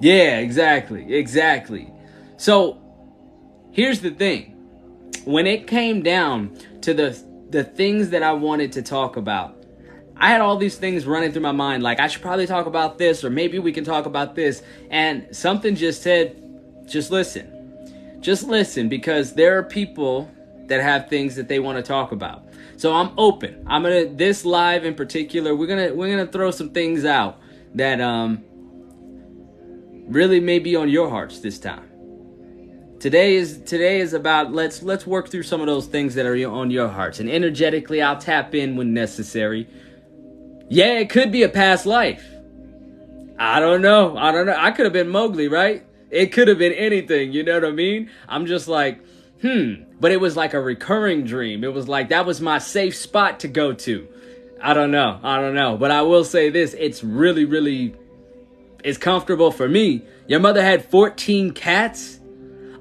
Yeah, 0.00 0.38
exactly, 0.38 1.14
exactly. 1.14 1.92
So 2.36 2.80
here's 3.70 4.00
the 4.00 4.10
thing: 4.10 4.56
when 5.24 5.46
it 5.46 5.66
came 5.66 6.02
down 6.02 6.56
to 6.82 6.94
the 6.94 7.22
the 7.50 7.64
things 7.64 8.10
that 8.10 8.22
I 8.22 8.32
wanted 8.32 8.72
to 8.72 8.82
talk 8.82 9.16
about 9.16 9.59
I 10.20 10.28
had 10.28 10.42
all 10.42 10.58
these 10.58 10.76
things 10.76 11.06
running 11.06 11.32
through 11.32 11.42
my 11.42 11.52
mind, 11.52 11.82
like 11.82 11.98
I 11.98 12.06
should 12.06 12.20
probably 12.20 12.46
talk 12.46 12.66
about 12.66 12.98
this, 12.98 13.24
or 13.24 13.30
maybe 13.30 13.58
we 13.58 13.72
can 13.72 13.84
talk 13.84 14.04
about 14.04 14.34
this. 14.34 14.62
And 14.90 15.34
something 15.34 15.74
just 15.74 16.02
said, 16.02 16.36
just 16.86 17.10
listen. 17.10 18.18
Just 18.20 18.46
listen, 18.46 18.90
because 18.90 19.32
there 19.32 19.56
are 19.56 19.62
people 19.62 20.30
that 20.66 20.82
have 20.82 21.08
things 21.08 21.36
that 21.36 21.48
they 21.48 21.58
want 21.58 21.78
to 21.78 21.82
talk 21.82 22.12
about. 22.12 22.44
So 22.76 22.92
I'm 22.92 23.12
open. 23.18 23.64
I'm 23.66 23.82
gonna 23.82 24.06
this 24.06 24.44
live 24.44 24.84
in 24.84 24.94
particular, 24.94 25.56
we're 25.56 25.66
gonna 25.66 25.94
we're 25.94 26.14
gonna 26.14 26.30
throw 26.30 26.50
some 26.50 26.70
things 26.70 27.04
out 27.06 27.40
that 27.74 28.00
um 28.00 28.44
really 30.06 30.40
may 30.40 30.58
be 30.58 30.76
on 30.76 30.90
your 30.90 31.08
hearts 31.08 31.40
this 31.40 31.58
time. 31.58 31.88
Today 33.00 33.36
is 33.36 33.62
today 33.62 34.00
is 34.00 34.12
about 34.12 34.52
let's 34.52 34.82
let's 34.82 35.06
work 35.06 35.30
through 35.30 35.44
some 35.44 35.62
of 35.62 35.66
those 35.66 35.86
things 35.86 36.14
that 36.14 36.26
are 36.26 36.36
on 36.50 36.70
your 36.70 36.88
hearts 36.88 37.20
and 37.20 37.30
energetically 37.30 38.02
I'll 38.02 38.18
tap 38.18 38.54
in 38.54 38.76
when 38.76 38.92
necessary 38.92 39.66
yeah, 40.70 41.00
it 41.00 41.10
could 41.10 41.32
be 41.32 41.42
a 41.42 41.48
past 41.48 41.84
life. 41.84 42.24
I 43.36 43.58
don't 43.58 43.82
know. 43.82 44.16
I 44.16 44.30
don't 44.30 44.46
know. 44.46 44.54
I 44.56 44.70
could 44.70 44.86
have 44.86 44.92
been 44.92 45.08
Mowgli, 45.08 45.48
right? 45.48 45.84
It 46.10 46.26
could 46.32 46.46
have 46.46 46.58
been 46.58 46.72
anything. 46.72 47.32
You 47.32 47.42
know 47.42 47.54
what 47.54 47.64
I 47.64 47.72
mean? 47.72 48.08
I'm 48.28 48.46
just 48.46 48.68
like, 48.68 49.00
hmm. 49.42 49.82
But 49.98 50.12
it 50.12 50.20
was 50.20 50.36
like 50.36 50.54
a 50.54 50.60
recurring 50.60 51.24
dream. 51.24 51.64
It 51.64 51.74
was 51.74 51.88
like 51.88 52.10
that 52.10 52.24
was 52.24 52.40
my 52.40 52.58
safe 52.58 52.94
spot 52.94 53.40
to 53.40 53.48
go 53.48 53.72
to. 53.72 54.06
I 54.62 54.72
don't 54.72 54.92
know. 54.92 55.18
I 55.24 55.40
don't 55.40 55.56
know. 55.56 55.76
But 55.76 55.90
I 55.90 56.02
will 56.02 56.24
say 56.24 56.50
this 56.50 56.74
it's 56.78 57.02
really, 57.02 57.44
really. 57.44 57.96
It's 58.84 58.96
comfortable 58.96 59.50
for 59.50 59.68
me. 59.68 60.02
Your 60.28 60.38
mother 60.38 60.62
had 60.62 60.84
14 60.84 61.50
cats? 61.50 62.20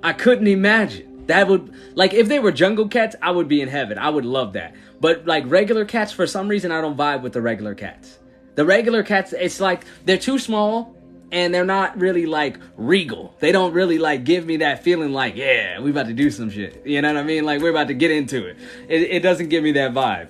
I 0.04 0.14
couldn't 0.14 0.48
imagine. 0.48 1.26
That 1.26 1.48
would, 1.48 1.74
like, 1.96 2.14
if 2.14 2.28
they 2.28 2.40
were 2.40 2.52
jungle 2.52 2.88
cats, 2.88 3.16
I 3.22 3.32
would 3.32 3.48
be 3.48 3.62
in 3.62 3.68
heaven. 3.68 3.98
I 3.98 4.10
would 4.10 4.26
love 4.26 4.54
that. 4.54 4.76
But, 5.00 5.26
like, 5.26 5.44
regular 5.48 5.86
cats, 5.86 6.12
for 6.12 6.28
some 6.28 6.48
reason, 6.48 6.72
I 6.72 6.82
don't 6.82 6.98
vibe 6.98 7.22
with 7.22 7.34
the 7.34 7.42
regular 7.42 7.76
cats. 7.76 8.20
The 8.56 8.66
regular 8.66 9.04
cats, 9.04 9.34
it's 9.34 9.62
like 9.62 9.86
they're 10.04 10.18
too 10.18 10.38
small 10.38 10.96
and 11.32 11.54
they're 11.54 11.66
not 11.66 11.98
really 11.98 12.26
like 12.26 12.58
regal. 12.76 13.34
They 13.40 13.52
don't 13.52 13.74
really 13.74 13.98
like 13.98 14.24
give 14.24 14.46
me 14.46 14.58
that 14.58 14.84
feeling 14.84 15.14
like, 15.14 15.36
yeah, 15.36 15.80
we 15.80 15.92
about 15.92 16.08
to 16.08 16.14
do 16.14 16.30
some 16.32 16.50
shit. 16.50 16.86
You 16.86 17.02
know 17.02 17.14
what 17.14 17.20
I 17.20 17.24
mean? 17.24 17.46
Like 17.46 17.62
we're 17.62 17.70
about 17.70 17.88
to 17.88 17.94
get 17.94 18.12
into 18.12 18.46
it. 18.48 18.58
It, 18.88 19.02
it 19.04 19.20
doesn't 19.22 19.50
give 19.50 19.64
me 19.64 19.74
that 19.74 19.94
vibe. 19.94 20.30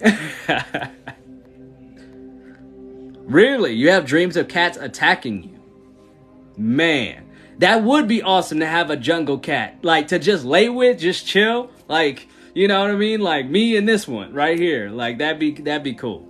really? 3.24 3.74
You 3.74 3.90
have 3.90 4.06
dreams 4.06 4.36
of 4.36 4.48
cats 4.48 4.78
attacking 4.78 5.44
you? 5.44 5.60
Man, 6.56 7.30
that 7.58 7.84
would 7.84 8.08
be 8.08 8.22
awesome 8.22 8.60
to 8.60 8.66
have 8.66 8.90
a 8.90 8.96
jungle 8.96 9.38
cat. 9.38 9.78
Like 9.82 10.08
to 10.08 10.18
just 10.18 10.44
lay 10.44 10.68
with, 10.68 10.98
just 10.98 11.26
chill. 11.26 11.70
Like, 11.86 12.28
you 12.58 12.66
know 12.66 12.80
what 12.80 12.90
I 12.90 12.96
mean? 12.96 13.20
Like 13.20 13.48
me 13.48 13.76
and 13.76 13.88
this 13.88 14.08
one 14.08 14.32
right 14.34 14.58
here. 14.58 14.90
Like 14.90 15.18
that'd 15.18 15.38
be 15.38 15.52
that'd 15.52 15.84
be 15.84 15.94
cool. 15.94 16.26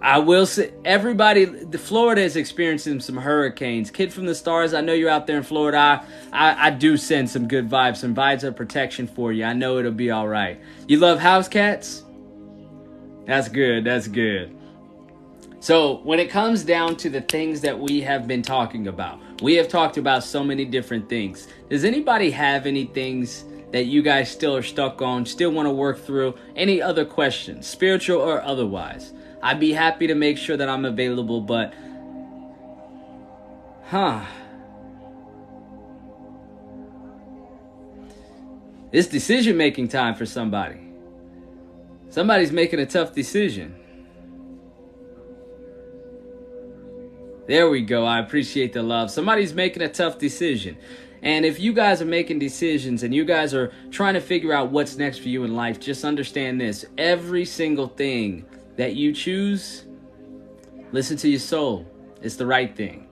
I 0.00 0.18
will 0.20 0.46
say, 0.46 0.72
everybody, 0.84 1.44
the 1.44 1.78
Florida 1.78 2.22
is 2.22 2.36
experiencing 2.36 3.00
some 3.00 3.16
hurricanes. 3.16 3.90
Kid 3.90 4.14
from 4.14 4.24
the 4.24 4.34
stars, 4.34 4.72
I 4.72 4.80
know 4.80 4.94
you're 4.94 5.10
out 5.10 5.26
there 5.26 5.36
in 5.36 5.42
Florida. 5.42 5.78
I, 5.78 6.00
I, 6.32 6.66
I, 6.66 6.70
do 6.70 6.96
send 6.96 7.28
some 7.28 7.48
good 7.48 7.68
vibes, 7.68 7.96
some 7.96 8.14
vibes 8.14 8.44
of 8.44 8.54
protection 8.54 9.08
for 9.08 9.32
you. 9.32 9.44
I 9.44 9.52
know 9.52 9.78
it'll 9.78 9.90
be 9.90 10.12
all 10.12 10.28
right. 10.28 10.60
You 10.86 10.98
love 10.98 11.18
house 11.18 11.48
cats? 11.48 12.04
That's 13.26 13.48
good. 13.48 13.84
That's 13.84 14.06
good. 14.06 14.56
So, 15.58 15.96
when 16.04 16.20
it 16.20 16.30
comes 16.30 16.62
down 16.62 16.96
to 16.98 17.10
the 17.10 17.22
things 17.22 17.62
that 17.62 17.76
we 17.76 18.00
have 18.02 18.28
been 18.28 18.42
talking 18.42 18.86
about, 18.86 19.20
we 19.42 19.54
have 19.54 19.68
talked 19.68 19.98
about 19.98 20.24
so 20.24 20.42
many 20.42 20.64
different 20.64 21.08
things. 21.08 21.48
Does 21.68 21.84
anybody 21.84 22.30
have 22.30 22.66
any 22.66 22.86
things 22.86 23.44
that 23.72 23.84
you 23.84 24.00
guys 24.02 24.30
still 24.30 24.56
are 24.56 24.62
stuck 24.62 25.02
on, 25.02 25.26
still 25.26 25.50
want 25.50 25.66
to 25.66 25.72
work 25.72 25.98
through? 25.98 26.34
Any 26.54 26.80
other 26.80 27.04
questions, 27.04 27.66
spiritual 27.66 28.20
or 28.20 28.40
otherwise? 28.42 29.12
I'd 29.42 29.60
be 29.60 29.72
happy 29.72 30.06
to 30.06 30.14
make 30.14 30.38
sure 30.38 30.56
that 30.56 30.68
I'm 30.68 30.84
available, 30.84 31.40
but 31.40 31.74
huh. 33.84 34.24
It's 38.92 39.08
decision 39.08 39.56
making 39.56 39.88
time 39.88 40.14
for 40.14 40.24
somebody. 40.24 40.80
Somebody's 42.08 42.52
making 42.52 42.80
a 42.80 42.86
tough 42.86 43.14
decision. 43.14 43.74
There 47.46 47.70
we 47.70 47.82
go. 47.82 48.04
I 48.04 48.18
appreciate 48.18 48.72
the 48.72 48.82
love. 48.82 49.10
Somebody's 49.10 49.54
making 49.54 49.82
a 49.82 49.88
tough 49.88 50.18
decision. 50.18 50.76
And 51.22 51.44
if 51.44 51.58
you 51.58 51.72
guys 51.72 52.02
are 52.02 52.06
making 52.06 52.38
decisions 52.38 53.02
and 53.02 53.14
you 53.14 53.24
guys 53.24 53.54
are 53.54 53.72
trying 53.90 54.14
to 54.14 54.20
figure 54.20 54.52
out 54.52 54.70
what's 54.70 54.96
next 54.96 55.18
for 55.18 55.28
you 55.28 55.44
in 55.44 55.54
life, 55.54 55.80
just 55.80 56.04
understand 56.04 56.60
this. 56.60 56.84
Every 56.98 57.44
single 57.44 57.88
thing 57.88 58.44
that 58.76 58.96
you 58.96 59.12
choose, 59.12 59.86
listen 60.92 61.16
to 61.18 61.28
your 61.28 61.40
soul. 61.40 61.86
It's 62.20 62.36
the 62.36 62.46
right 62.46 62.74
thing. 62.74 63.08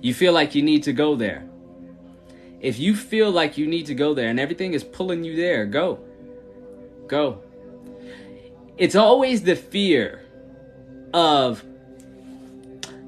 You 0.00 0.14
feel 0.14 0.32
like 0.32 0.54
you 0.54 0.62
need 0.62 0.82
to 0.82 0.92
go 0.92 1.14
there. 1.14 1.48
If 2.60 2.78
you 2.78 2.94
feel 2.94 3.30
like 3.30 3.56
you 3.56 3.66
need 3.66 3.86
to 3.86 3.94
go 3.94 4.14
there 4.14 4.28
and 4.28 4.40
everything 4.40 4.74
is 4.74 4.84
pulling 4.84 5.24
you 5.24 5.36
there, 5.36 5.64
go. 5.64 6.00
Go. 7.06 7.40
It's 8.76 8.96
always 8.96 9.42
the 9.42 9.56
fear 9.56 10.22
of 11.12 11.64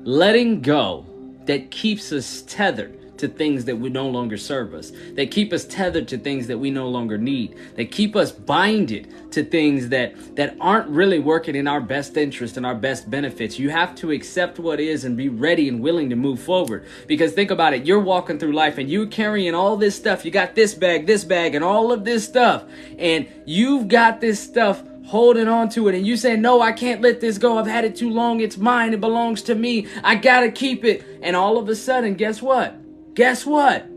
letting 0.06 0.60
go 0.60 1.04
that 1.46 1.70
keeps 1.70 2.12
us 2.12 2.42
tethered 2.46 3.18
to 3.18 3.26
things 3.26 3.64
that 3.64 3.76
we 3.76 3.88
no 3.88 4.08
longer 4.08 4.36
serve 4.36 4.74
us. 4.74 4.92
that 5.14 5.30
keep 5.30 5.52
us 5.52 5.64
tethered 5.64 6.06
to 6.06 6.18
things 6.18 6.46
that 6.46 6.58
we 6.58 6.70
no 6.70 6.88
longer 6.88 7.18
need. 7.18 7.56
that 7.74 7.90
keep 7.90 8.14
us 8.14 8.30
binded 8.30 9.32
to 9.32 9.42
things 9.42 9.88
that 9.88 10.14
that 10.36 10.56
aren't 10.60 10.88
really 10.88 11.18
working 11.18 11.56
in 11.56 11.66
our 11.66 11.80
best 11.80 12.16
interest 12.16 12.56
and 12.56 12.64
our 12.64 12.74
best 12.74 13.10
benefits. 13.10 13.58
You 13.58 13.70
have 13.70 13.94
to 13.96 14.12
accept 14.12 14.58
what 14.58 14.78
is 14.80 15.04
and 15.04 15.16
be 15.16 15.28
ready 15.28 15.68
and 15.68 15.80
willing 15.80 16.10
to 16.10 16.16
move 16.16 16.40
forward. 16.40 16.84
Because 17.06 17.32
think 17.32 17.50
about 17.50 17.74
it, 17.74 17.84
you're 17.84 18.00
walking 18.00 18.38
through 18.38 18.52
life 18.52 18.78
and 18.78 18.88
you're 18.88 19.06
carrying 19.06 19.54
all 19.54 19.76
this 19.76 19.96
stuff. 19.96 20.24
You 20.24 20.30
got 20.30 20.54
this 20.54 20.74
bag, 20.74 21.06
this 21.06 21.24
bag, 21.24 21.54
and 21.54 21.64
all 21.64 21.90
of 21.90 22.04
this 22.04 22.24
stuff. 22.24 22.64
And 22.98 23.26
you've 23.44 23.88
got 23.88 24.20
this 24.20 24.38
stuff 24.40 24.82
holding 25.06 25.48
on 25.48 25.68
to 25.70 25.88
it 25.88 25.94
and 25.94 26.06
you 26.06 26.16
say, 26.16 26.36
No, 26.36 26.60
I 26.60 26.72
can't 26.72 27.00
let 27.00 27.20
this 27.20 27.38
go. 27.38 27.58
I've 27.58 27.66
had 27.66 27.84
it 27.84 27.96
too 27.96 28.10
long. 28.10 28.40
It's 28.40 28.56
mine. 28.56 28.92
It 28.92 29.00
belongs 29.00 29.42
to 29.42 29.54
me. 29.54 29.86
I 30.02 30.16
gotta 30.16 30.50
keep 30.50 30.84
it. 30.84 31.04
And 31.22 31.36
all 31.36 31.58
of 31.58 31.68
a 31.68 31.76
sudden, 31.76 32.14
guess 32.14 32.42
what? 32.42 32.76
guess 33.16 33.44
what? 33.44 33.88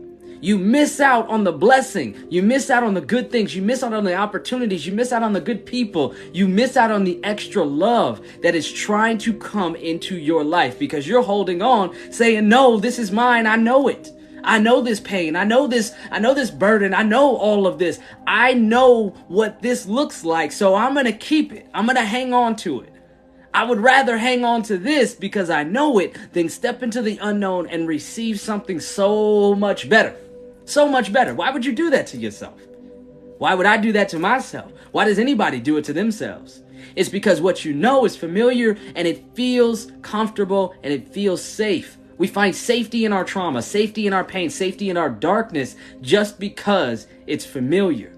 You 0.42 0.56
miss 0.56 1.00
out 1.00 1.28
on 1.28 1.44
the 1.44 1.52
blessing. 1.52 2.16
You 2.30 2.42
miss 2.42 2.70
out 2.70 2.82
on 2.82 2.94
the 2.94 3.02
good 3.02 3.30
things. 3.30 3.54
You 3.54 3.60
miss 3.60 3.82
out 3.82 3.92
on 3.92 4.04
the 4.04 4.14
opportunities. 4.14 4.86
You 4.86 4.92
miss 4.92 5.12
out 5.12 5.22
on 5.22 5.34
the 5.34 5.40
good 5.40 5.66
people. 5.66 6.14
You 6.32 6.48
miss 6.48 6.78
out 6.78 6.90
on 6.90 7.04
the 7.04 7.22
extra 7.22 7.62
love 7.62 8.26
that 8.42 8.54
is 8.54 8.72
trying 8.72 9.18
to 9.18 9.34
come 9.34 9.76
into 9.76 10.16
your 10.16 10.42
life 10.42 10.78
because 10.78 11.06
you're 11.06 11.22
holding 11.22 11.60
on 11.60 11.94
saying, 12.10 12.48
no, 12.48 12.78
this 12.78 12.98
is 12.98 13.12
mine. 13.12 13.46
I 13.46 13.56
know 13.56 13.86
it. 13.88 14.10
I 14.44 14.58
know 14.58 14.80
this 14.80 15.00
pain. 15.00 15.36
I 15.36 15.44
know 15.44 15.66
this. 15.66 15.94
I 16.10 16.18
know 16.18 16.34
this 16.34 16.50
burden. 16.50 16.94
I 16.94 17.02
know 17.02 17.36
all 17.36 17.66
of 17.66 17.78
this. 17.78 17.98
I 18.26 18.54
know 18.54 19.10
what 19.28 19.62
this 19.62 19.86
looks 19.86 20.24
like. 20.24 20.52
So 20.52 20.74
I'm 20.74 20.94
going 20.94 21.06
to 21.06 21.12
keep 21.12 21.52
it. 21.52 21.66
I'm 21.74 21.86
going 21.86 21.96
to 21.96 22.04
hang 22.04 22.32
on 22.32 22.56
to 22.56 22.80
it. 22.80 22.92
I 23.52 23.64
would 23.64 23.80
rather 23.80 24.16
hang 24.16 24.44
on 24.44 24.62
to 24.64 24.78
this 24.78 25.14
because 25.14 25.50
I 25.50 25.64
know 25.64 25.98
it 25.98 26.16
than 26.32 26.48
step 26.48 26.82
into 26.82 27.02
the 27.02 27.18
unknown 27.20 27.66
and 27.68 27.88
receive 27.88 28.38
something 28.38 28.78
so 28.78 29.54
much 29.54 29.88
better. 29.88 30.16
So 30.64 30.88
much 30.88 31.12
better. 31.12 31.34
Why 31.34 31.50
would 31.50 31.64
you 31.64 31.72
do 31.72 31.90
that 31.90 32.06
to 32.08 32.16
yourself? 32.16 32.60
Why 33.38 33.54
would 33.54 33.66
I 33.66 33.76
do 33.76 33.90
that 33.92 34.08
to 34.10 34.18
myself? 34.18 34.70
Why 34.92 35.04
does 35.04 35.18
anybody 35.18 35.58
do 35.60 35.78
it 35.78 35.84
to 35.86 35.92
themselves? 35.92 36.62
It's 36.94 37.08
because 37.08 37.40
what 37.40 37.64
you 37.64 37.72
know 37.72 38.04
is 38.04 38.16
familiar 38.16 38.76
and 38.94 39.08
it 39.08 39.34
feels 39.34 39.90
comfortable 40.02 40.74
and 40.82 40.92
it 40.92 41.08
feels 41.08 41.42
safe. 41.42 41.96
We 42.20 42.26
find 42.26 42.54
safety 42.54 43.06
in 43.06 43.14
our 43.14 43.24
trauma, 43.24 43.62
safety 43.62 44.06
in 44.06 44.12
our 44.12 44.24
pain, 44.24 44.50
safety 44.50 44.90
in 44.90 44.98
our 44.98 45.08
darkness 45.08 45.74
just 46.02 46.38
because 46.38 47.06
it's 47.26 47.46
familiar. 47.46 48.12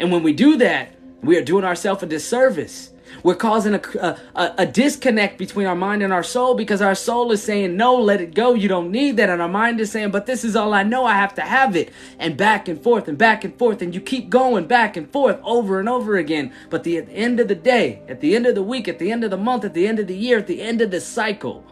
And 0.00 0.10
when 0.10 0.22
we 0.22 0.32
do 0.32 0.56
that, 0.56 0.96
we 1.22 1.36
are 1.36 1.44
doing 1.44 1.66
ourselves 1.66 2.02
a 2.02 2.06
disservice 2.06 2.94
we're 3.22 3.34
causing 3.34 3.74
a, 3.74 4.18
a, 4.34 4.54
a, 4.58 4.66
disconnect 4.66 5.38
between 5.38 5.66
our 5.66 5.76
mind 5.76 6.02
and 6.02 6.12
our 6.12 6.22
soul 6.22 6.54
because 6.54 6.82
our 6.82 6.94
soul 6.94 7.32
is 7.32 7.42
saying, 7.42 7.76
no, 7.76 7.96
let 7.96 8.20
it 8.20 8.34
go. 8.34 8.54
You 8.54 8.68
don't 8.68 8.90
need 8.90 9.16
that. 9.18 9.30
And 9.30 9.40
our 9.40 9.48
mind 9.48 9.80
is 9.80 9.90
saying, 9.92 10.10
but 10.10 10.26
this 10.26 10.44
is 10.44 10.56
all 10.56 10.74
I 10.74 10.82
know. 10.82 11.04
I 11.04 11.14
have 11.14 11.34
to 11.34 11.42
have 11.42 11.76
it. 11.76 11.90
And 12.18 12.36
back 12.36 12.68
and 12.68 12.82
forth 12.82 13.08
and 13.08 13.16
back 13.16 13.44
and 13.44 13.56
forth. 13.56 13.82
And 13.82 13.94
you 13.94 14.00
keep 14.00 14.30
going 14.30 14.66
back 14.66 14.96
and 14.96 15.10
forth 15.10 15.38
over 15.42 15.78
and 15.78 15.88
over 15.88 16.16
again. 16.16 16.52
But 16.70 16.84
the, 16.84 16.98
at 16.98 17.06
the 17.06 17.12
end 17.12 17.40
of 17.40 17.48
the 17.48 17.54
day, 17.54 18.02
at 18.08 18.20
the 18.20 18.34
end 18.34 18.46
of 18.46 18.54
the 18.54 18.62
week, 18.62 18.88
at 18.88 18.98
the 18.98 19.12
end 19.12 19.24
of 19.24 19.30
the 19.30 19.36
month, 19.36 19.64
at 19.64 19.74
the 19.74 19.86
end 19.86 19.98
of 19.98 20.06
the 20.06 20.16
year, 20.16 20.38
at 20.38 20.46
the 20.46 20.62
end 20.62 20.80
of 20.80 20.90
the 20.90 21.00
cycle, 21.00 21.64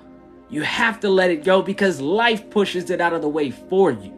you 0.53 0.63
have 0.63 1.01
to 1.01 1.09
let 1.09 1.31
it 1.31 1.43
go 1.43 1.63
because 1.63 2.01
life 2.01 2.49
pushes 2.51 2.91
it 2.91 3.01
out 3.01 3.13
of 3.13 3.23
the 3.23 3.29
way 3.29 3.51
for 3.51 3.91
you. 3.91 4.17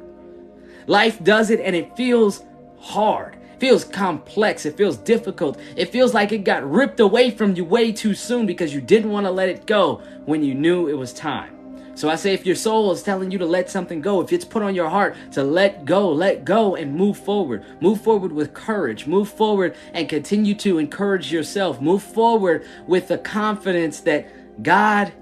Life 0.87 1.25
does 1.25 1.49
it 1.49 1.61
and 1.61 1.75
it 1.75 1.97
feels 1.97 2.45
hard 2.79 3.39
feels 3.65 3.85
complex. 3.85 4.67
It 4.67 4.77
feels 4.77 4.99
difficult. 4.99 5.59
It 5.75 5.87
feels 5.87 6.13
like 6.13 6.33
it 6.33 6.45
got 6.45 6.71
ripped 6.71 7.01
away 7.01 7.31
from 7.31 7.57
you 7.57 7.65
way 7.65 7.93
too 7.93 8.15
soon 8.15 8.45
because 8.45 8.75
you 8.75 8.81
didn't 8.83 9.11
want 9.11 9.25
to 9.25 9.31
let 9.31 9.49
it 9.49 9.67
go 9.67 10.03
when 10.27 10.45
you 10.45 10.55
knew 10.55 10.89
it 10.89 10.99
was 10.99 11.15
time. 11.15 11.55
So 11.97 12.11
I 12.11 12.17
say, 12.17 12.35
if 12.35 12.45
your 12.45 12.57
soul 12.57 12.91
is 12.91 13.03
telling 13.03 13.31
you 13.31 13.39
to 13.39 13.47
let 13.47 13.71
something 13.71 14.03
go, 14.03 14.21
if 14.21 14.33
it's 14.33 14.45
put 14.45 14.63
on 14.63 14.75
your 14.75 14.91
heart 14.91 15.17
to 15.33 15.45
let 15.45 15.85
go, 15.85 16.11
let 16.11 16.45
go 16.45 16.75
and 16.75 16.95
move 16.95 17.17
forward. 17.17 17.65
Move 17.81 18.03
forward 18.03 18.33
with 18.33 18.53
courage. 18.53 19.07
Move 19.07 19.31
forward 19.31 19.77
and 19.93 20.09
continue 20.09 20.55
to 20.57 20.79
encourage 20.79 21.33
yourself. 21.33 21.81
Move 21.81 22.03
forward 22.03 22.67
with 22.89 23.09
the 23.09 23.17
confidence 23.17 24.01
that 24.01 24.63
God, 24.63 25.13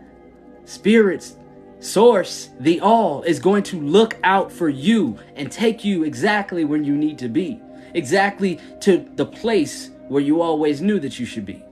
spirits, 0.64 1.36
source, 1.80 2.50
the 2.60 2.80
all, 2.80 3.22
is 3.22 3.38
going 3.38 3.62
to 3.64 3.80
look 3.80 4.16
out 4.24 4.50
for 4.52 4.68
you 4.68 5.18
and 5.36 5.50
take 5.50 5.84
you 5.84 6.04
exactly 6.04 6.64
where 6.64 6.80
you 6.80 6.96
need 6.96 7.18
to 7.18 7.28
be 7.28 7.60
exactly 7.94 8.58
to 8.80 9.06
the 9.14 9.26
place 9.26 9.90
where 10.08 10.22
you 10.22 10.42
always 10.42 10.80
knew 10.80 10.98
that 11.00 11.18
you 11.18 11.26
should 11.26 11.46
be. 11.46 11.62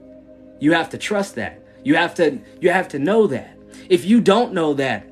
You 0.59 0.73
have 0.73 0.89
to 0.89 0.97
trust 0.97 1.35
that. 1.35 1.63
You 1.83 1.95
have 1.95 2.13
to 2.15 2.39
you 2.59 2.69
have 2.69 2.87
to 2.89 2.99
know 2.99 3.27
that. 3.27 3.57
If 3.89 4.05
you 4.05 4.21
don't 4.21 4.53
know 4.53 4.73
that, 4.75 5.07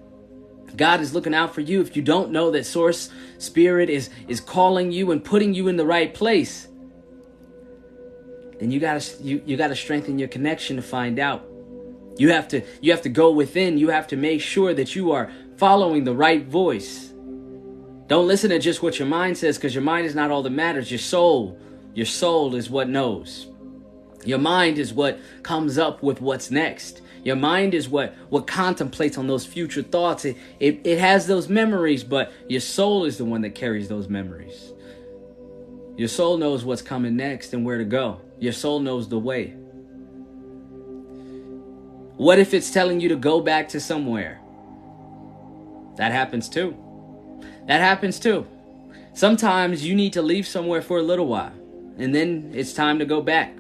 God 0.76 1.02
is 1.02 1.14
looking 1.14 1.34
out 1.34 1.54
for 1.54 1.62
you. 1.62 1.82
If 1.82 1.96
you 1.96 2.02
don't 2.02 2.32
know 2.32 2.52
that 2.52 2.66
source 2.66 3.10
spirit 3.38 3.90
is 3.90 4.10
is 4.28 4.40
calling 4.40 4.92
you 4.92 5.12
and 5.12 5.24
putting 5.24 5.54
you 5.54 5.68
in 5.68 5.78
the 5.78 5.86
right 5.86 6.14
place, 6.14 6.68
then 8.60 8.72
you 8.72 8.80
got 8.80 9.02
to 9.02 9.24
you, 9.24 9.42
you 9.46 9.58
got 9.58 9.70
to 9.70 9.76
strengthen 9.76 10.20
your 10.20 10.28
connection 10.28 10.76
to 10.76 10.82
find 10.82 11.18
out. 11.18 11.49
You 12.20 12.32
have 12.34 12.50
to 12.50 12.64
you 12.82 12.92
have 12.92 13.04
to 13.04 13.10
go 13.10 13.32
within. 13.32 13.80
You 13.80 13.90
have 13.90 14.08
to 14.10 14.18
make 14.18 14.42
sure 14.42 14.76
that 14.76 14.96
you 14.96 15.14
are 15.14 15.32
following 15.58 16.06
the 16.06 16.16
right 16.16 16.46
voice 16.48 17.10
Don't 18.08 18.28
listen 18.28 18.52
to 18.52 18.60
just 18.60 18.84
what 18.84 19.00
your 19.00 19.08
mind 19.08 19.38
says 19.38 19.58
because 19.58 19.76
your 19.76 19.84
mind 19.84 20.06
is 20.06 20.16
not 20.16 20.32
all 20.32 20.44
that 20.44 20.52
matters. 20.52 20.92
Your 20.92 21.00
soul, 21.00 21.60
your 21.96 22.06
soul 22.06 22.56
is 22.56 22.70
what 22.70 22.90
knows. 22.90 23.48
Your 24.26 24.40
mind 24.40 24.80
is 24.80 24.94
what 24.94 25.20
comes 25.44 25.78
up 25.78 26.04
with 26.04 26.22
what's 26.22 26.52
next. 26.52 27.02
Your 27.26 27.36
mind 27.38 27.74
is 27.74 27.90
what 27.90 28.16
what 28.30 28.48
contemplates 28.48 29.18
on 29.18 29.28
those 29.28 29.46
future 29.46 29.84
thoughts. 29.84 30.26
It, 30.26 30.38
it, 30.60 30.82
it 30.86 31.00
has 31.00 31.28
those 31.28 31.50
memories, 31.50 32.04
but 32.06 32.32
your 32.48 32.62
soul 32.62 33.06
is 33.06 33.18
the 33.18 33.26
one 33.26 33.42
that 33.42 33.56
carries 33.56 33.90
those 33.90 34.10
memories. 34.10 34.74
Your 35.98 36.10
soul 36.10 36.38
knows 36.38 36.66
what's 36.66 36.82
coming 36.84 37.16
next 37.18 37.54
and 37.54 37.66
where 37.66 37.78
to 37.80 37.86
go. 37.86 38.22
Your 38.40 38.54
soul 38.54 38.80
knows 38.80 39.10
the 39.10 39.20
way. 39.20 39.56
What 42.20 42.38
if 42.38 42.54
it's 42.54 42.70
telling 42.70 43.00
you 43.00 43.08
to 43.08 43.16
go 43.16 43.40
back 43.40 43.70
to 43.70 43.80
somewhere? 43.80 44.42
That 45.96 46.12
happens 46.12 46.50
too. 46.50 46.76
That 47.66 47.80
happens 47.80 48.20
too. 48.20 48.46
Sometimes 49.14 49.86
you 49.86 49.96
need 49.96 50.12
to 50.12 50.22
leave 50.22 50.46
somewhere 50.46 50.82
for 50.82 50.98
a 50.98 51.02
little 51.02 51.28
while, 51.28 51.54
and 51.98 52.14
then 52.14 52.52
it's 52.54 52.74
time 52.74 53.00
to 53.00 53.06
go 53.06 53.22
back. 53.22 53.56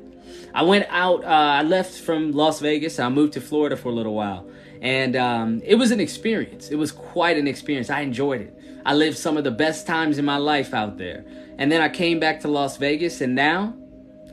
I 0.53 0.63
went 0.63 0.87
out. 0.89 1.23
Uh, 1.23 1.27
I 1.27 1.63
left 1.63 2.01
from 2.01 2.33
Las 2.33 2.59
Vegas. 2.59 2.99
I 2.99 3.07
moved 3.07 3.31
to 3.35 3.41
Florida 3.41 3.77
for 3.77 3.87
a 3.87 3.93
little 3.93 4.13
while, 4.13 4.45
and 4.81 5.15
um, 5.15 5.61
it 5.63 5.75
was 5.75 5.91
an 5.91 6.01
experience. 6.01 6.67
It 6.67 6.75
was 6.75 6.91
quite 6.91 7.37
an 7.37 7.47
experience. 7.47 7.89
I 7.89 8.01
enjoyed 8.01 8.41
it. 8.41 8.59
I 8.85 8.93
lived 8.93 9.17
some 9.17 9.37
of 9.37 9.45
the 9.45 9.51
best 9.51 9.87
times 9.87 10.17
in 10.17 10.25
my 10.25 10.35
life 10.35 10.73
out 10.73 10.97
there, 10.97 11.23
and 11.57 11.71
then 11.71 11.79
I 11.79 11.87
came 11.87 12.19
back 12.19 12.41
to 12.41 12.49
Las 12.49 12.75
Vegas, 12.75 13.21
and 13.21 13.35
now 13.35 13.73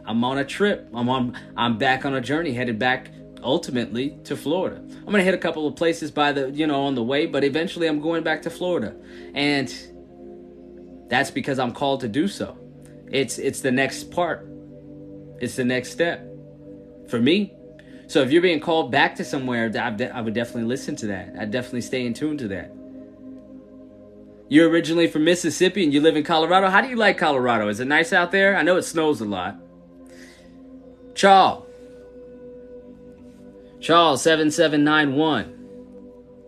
I'm 0.05 0.25
on 0.25 0.39
a 0.39 0.45
trip. 0.45 0.89
I'm 0.93 1.09
on. 1.09 1.39
I'm 1.57 1.79
back 1.79 2.05
on 2.05 2.13
a 2.13 2.21
journey, 2.21 2.55
headed 2.55 2.81
back 2.81 3.13
ultimately 3.47 4.19
to 4.25 4.37
Florida. 4.37 4.77
I'm 4.77 5.07
gonna 5.07 5.23
hit 5.23 5.35
a 5.35 5.39
couple 5.39 5.67
of 5.67 5.77
places 5.77 6.11
by 6.11 6.33
the 6.33 6.51
you 6.51 6.67
know 6.67 6.85
on 6.85 6.95
the 6.95 7.03
way, 7.03 7.25
but 7.25 7.45
eventually 7.45 7.87
I'm 7.87 8.01
going 8.01 8.23
back 8.23 8.43
to 8.43 8.51
Florida, 8.51 8.95
and 9.35 9.73
that's 11.09 11.31
because 11.31 11.59
I'm 11.59 11.73
called 11.73 12.01
to 12.01 12.09
do 12.09 12.29
so. 12.29 12.59
It's 13.11 13.39
it's 13.39 13.61
the 13.61 13.73
next 13.73 14.11
part 14.11 14.47
it's 15.41 15.57
the 15.57 15.65
next 15.65 15.93
step 15.93 16.27
for 17.09 17.21
me. 17.21 17.53
So 18.09 18.23
if 18.23 18.31
you're 18.31 18.43
being 18.43 18.61
called 18.61 18.91
back 18.91 19.17
to 19.17 19.25
somewhere, 19.25 19.71
I 19.75 20.21
would 20.21 20.35
definitely 20.35 20.65
listen 20.65 20.97
to 20.97 21.07
that. 21.09 21.35
I'd 21.39 21.51
definitely 21.51 21.81
stay 21.83 22.07
in 22.07 22.15
tune 22.15 22.39
to 22.39 22.49
that. 22.49 22.73
You're 24.49 24.69
originally 24.69 25.09
from 25.09 25.25
Mississippi 25.25 25.83
and 25.83 25.93
you 25.93 26.01
live 26.01 26.17
in 26.17 26.23
Colorado. 26.23 26.69
How 26.69 26.81
do 26.81 26.89
you 26.89 26.97
like 26.97 27.19
Colorado? 27.19 27.69
Is 27.69 27.81
it 27.81 27.87
nice 27.87 28.13
out 28.13 28.31
there? 28.31 28.57
I 28.57 28.63
know 28.63 28.77
it 28.77 28.83
snows 28.83 29.21
a 29.21 29.25
lot. 29.25 29.57
Charles. 31.15 31.66
Charles 33.81 34.23
seven 34.23 34.51
seven 34.51 34.85
nine 34.85 35.15
one. 35.15 35.53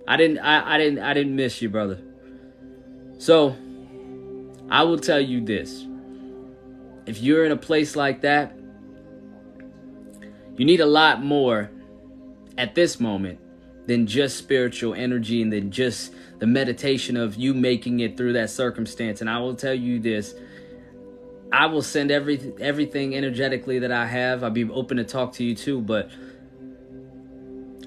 I 0.06 0.16
didn't 0.16 0.38
I, 0.38 0.74
I 0.74 0.78
didn't 0.78 1.00
I 1.00 1.14
didn't 1.14 1.36
miss 1.36 1.60
you, 1.60 1.68
brother. 1.68 2.00
So 3.18 3.56
I 4.70 4.82
will 4.84 4.98
tell 4.98 5.20
you 5.20 5.44
this. 5.44 5.84
If 7.06 7.20
you're 7.20 7.44
in 7.44 7.52
a 7.52 7.56
place 7.56 7.96
like 7.96 8.20
that, 8.22 8.54
you 10.56 10.64
need 10.64 10.80
a 10.80 10.86
lot 10.86 11.22
more 11.22 11.70
at 12.56 12.74
this 12.74 13.00
moment 13.00 13.40
than 13.86 14.06
just 14.06 14.36
spiritual 14.36 14.94
energy 14.94 15.40
and 15.40 15.52
than 15.52 15.70
just 15.70 16.12
the 16.38 16.46
meditation 16.46 17.16
of 17.16 17.36
you 17.36 17.54
making 17.54 18.00
it 18.00 18.16
through 18.16 18.34
that 18.34 18.50
circumstance. 18.50 19.20
And 19.20 19.30
I 19.30 19.38
will 19.38 19.54
tell 19.54 19.74
you 19.74 19.98
this 19.98 20.34
I 21.50 21.66
will 21.66 21.82
send 21.82 22.10
every, 22.10 22.52
everything 22.60 23.16
energetically 23.16 23.78
that 23.78 23.90
I 23.90 24.06
have. 24.06 24.44
I'll 24.44 24.50
be 24.50 24.68
open 24.68 24.98
to 24.98 25.04
talk 25.04 25.32
to 25.34 25.44
you 25.44 25.54
too, 25.54 25.80
but 25.80 26.10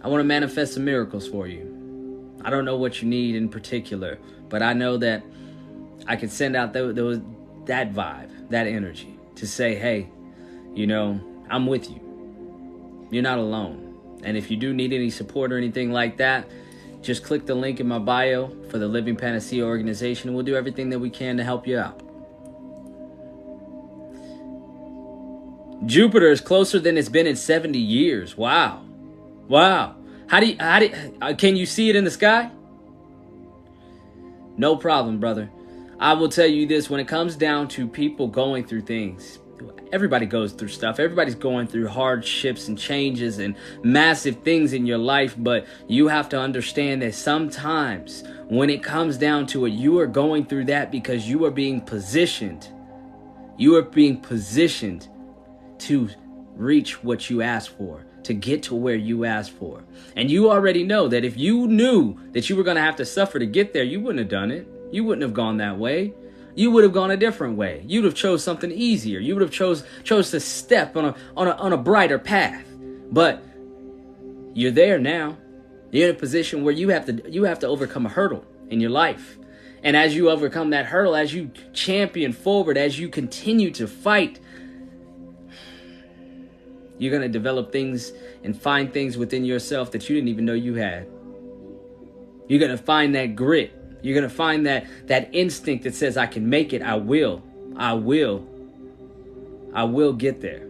I 0.04 0.08
want 0.08 0.20
to 0.20 0.26
manifest 0.26 0.74
some 0.74 0.86
miracles 0.86 1.28
for 1.28 1.48
you. 1.48 1.72
I 2.44 2.50
don't 2.50 2.66
know 2.66 2.78
what 2.78 3.02
you 3.02 3.08
need 3.08 3.36
in 3.36 3.50
particular, 3.50 4.18
but 4.50 4.64
I 4.64 4.74
know 4.74 4.98
that 4.98 5.24
I 6.08 6.16
can 6.16 6.30
send 6.30 6.56
out 6.56 6.74
those, 6.74 6.96
those 6.96 7.22
that 7.66 7.94
vibe, 7.94 8.50
that 8.50 8.66
energy 8.66 9.20
to 9.36 9.48
say, 9.48 9.76
hey, 9.76 10.10
you 10.74 10.88
know, 10.88 11.20
I'm 11.50 11.68
with 11.68 11.90
you. 11.90 12.00
You're 13.12 13.24
not 13.24 13.38
alone. 13.38 14.20
And 14.24 14.38
if 14.38 14.50
you 14.50 14.58
do 14.58 14.74
need 14.74 14.94
any 14.94 15.10
support 15.10 15.52
or 15.52 15.58
anything 15.58 15.92
like 15.92 16.18
that, 16.18 16.48
just 17.02 17.24
click 17.24 17.46
the 17.46 17.56
link 17.56 17.80
in 17.80 17.88
my 17.88 18.00
bio 18.00 18.56
for 18.70 18.78
the 18.78 18.88
Living 18.88 19.16
Panacea 19.16 19.64
organization, 19.64 20.30
and 20.30 20.36
we'll 20.36 20.46
do 20.46 20.56
everything 20.56 20.90
that 20.92 21.00
we 21.00 21.10
can 21.10 21.38
to 21.38 21.44
help 21.44 21.68
you 21.68 21.78
out. 21.78 22.02
Jupiter 25.86 26.32
is 26.32 26.42
closer 26.42 26.80
than 26.80 26.98
it's 26.98 27.10
been 27.10 27.26
in 27.26 27.36
70 27.36 27.78
years. 27.80 28.38
Wow. 28.38 28.84
Wow. 29.52 29.98
How 30.28 30.40
do 30.40 30.46
you, 30.46 30.56
how 30.62 30.80
do 30.80 30.86
you, 30.86 31.18
uh, 31.22 31.34
can 31.34 31.58
you 31.58 31.66
see 31.66 31.90
it 31.90 31.98
in 31.98 32.06
the 32.06 32.12
sky? 32.12 32.50
No 34.56 34.78
problem, 34.78 35.20
brother. 35.20 35.52
I 36.00 36.14
will 36.14 36.30
tell 36.30 36.48
you 36.48 36.66
this 36.66 36.90
when 36.90 37.02
it 37.02 37.08
comes 37.10 37.36
down 37.36 37.68
to 37.70 37.86
people 37.86 38.30
going 38.30 38.66
through 38.66 38.84
things, 38.84 39.40
everybody 39.92 40.26
goes 40.26 40.54
through 40.54 40.70
stuff. 40.70 41.02
Everybody's 41.02 41.36
going 41.36 41.68
through 41.68 41.90
hardships 41.90 42.70
and 42.70 42.80
changes 42.80 43.40
and 43.40 43.58
massive 43.84 44.42
things 44.42 44.72
in 44.72 44.86
your 44.86 44.98
life, 44.98 45.36
but 45.38 45.68
you 45.86 46.08
have 46.08 46.30
to 46.30 46.40
understand 46.40 47.02
that 47.02 47.14
sometimes 47.14 48.24
when 48.48 48.70
it 48.70 48.82
comes 48.82 49.18
down 49.18 49.48
to 49.48 49.66
it, 49.66 49.72
you 49.72 50.00
are 50.00 50.08
going 50.08 50.46
through 50.46 50.64
that 50.66 50.94
because 50.94 51.28
you 51.28 51.44
are 51.44 51.52
being 51.52 51.82
positioned. 51.82 52.70
You 53.58 53.76
are 53.76 53.82
being 53.82 54.22
positioned 54.22 55.10
to 55.80 56.08
reach 56.56 57.04
what 57.04 57.30
you 57.30 57.42
asked 57.42 57.72
for, 57.72 58.06
to 58.24 58.34
get 58.34 58.64
to 58.64 58.76
where 58.76 58.96
you 58.96 59.26
asked 59.26 59.52
for. 59.52 59.84
And 60.16 60.30
you 60.30 60.52
already 60.52 60.84
know 60.84 61.08
that 61.08 61.26
if 61.26 61.38
you 61.38 61.68
knew 61.68 62.18
that 62.34 62.50
you 62.50 62.56
were 62.56 62.64
going 62.64 62.76
to 62.76 62.82
have 62.82 62.98
to 62.98 63.06
suffer 63.06 63.40
to 63.40 63.46
get 63.46 63.74
there, 63.74 63.84
you 63.84 64.00
wouldn't 64.00 64.20
have 64.20 64.30
done 64.30 64.52
it. 64.52 64.68
You 64.92 65.04
wouldn't 65.04 65.24
have 65.24 65.34
gone 65.34 65.58
that 65.58 65.78
way 65.78 66.14
you 66.56 66.72
would 66.72 66.84
have 66.84 66.94
gone 66.94 67.12
a 67.12 67.18
different 67.18 67.58
way. 67.58 67.84
You'd 67.88 68.06
have 68.06 68.16
chose 68.16 68.44
something 68.44 68.72
easier. 68.72 69.20
You 69.20 69.36
would 69.36 69.42
have 69.42 69.52
chose 69.52 69.84
chose 70.04 70.32
to 70.32 70.40
step 70.40 70.96
on 70.96 71.06
a 71.06 71.16
on 71.36 71.48
a 71.48 71.52
on 71.52 71.74
a 71.74 71.78
brighter 71.78 72.20
path. 72.20 72.66
But 73.12 73.44
you're 74.54 74.72
there 74.72 75.00
now. 75.00 75.38
You're 75.92 76.10
in 76.10 76.16
a 76.16 76.20
position 76.20 76.64
where 76.64 76.74
you 76.74 76.90
have 76.90 77.06
to 77.06 77.32
you 77.32 77.44
have 77.44 77.60
to 77.60 77.68
overcome 77.68 78.06
a 78.06 78.10
hurdle 78.10 78.46
in 78.70 78.80
your 78.80 78.90
life. 78.90 79.38
And 79.84 79.98
as 79.98 80.16
you 80.16 80.30
overcome 80.30 80.70
that 80.72 80.86
hurdle, 80.86 81.16
as 81.16 81.34
you 81.34 81.52
champion 81.74 82.34
forward, 82.34 82.78
as 82.78 83.00
you 83.00 83.10
continue 83.10 83.72
to 83.72 83.88
fight, 83.88 84.40
you're 87.02 87.12
going 87.12 87.24
to 87.24 87.30
develop 87.30 87.72
things 87.72 88.14
and 88.44 88.60
find 88.60 88.94
things 88.94 89.18
within 89.18 89.44
yourself 89.44 89.92
that 89.92 90.08
you 90.08 90.16
didn't 90.16 90.30
even 90.30 90.46
know 90.46 90.54
you 90.54 90.76
had. 90.76 91.08
You're 92.48 92.60
going 92.60 92.72
to 92.72 92.78
find 92.78 93.16
that 93.16 93.36
grit 93.36 93.74
you're 94.02 94.16
going 94.16 94.28
to 94.28 94.36
find 94.36 94.66
that 94.66 94.86
that 95.08 95.30
instinct 95.34 95.84
that 95.84 95.96
says 95.96 96.18
I 96.18 96.26
can 96.26 96.50
make 96.50 96.74
it. 96.74 96.82
I 96.82 96.96
will. 96.96 97.44
I 97.76 97.94
will. 97.94 98.48
I 99.74 99.84
will 99.84 100.14
get 100.14 100.42
there. 100.42 100.68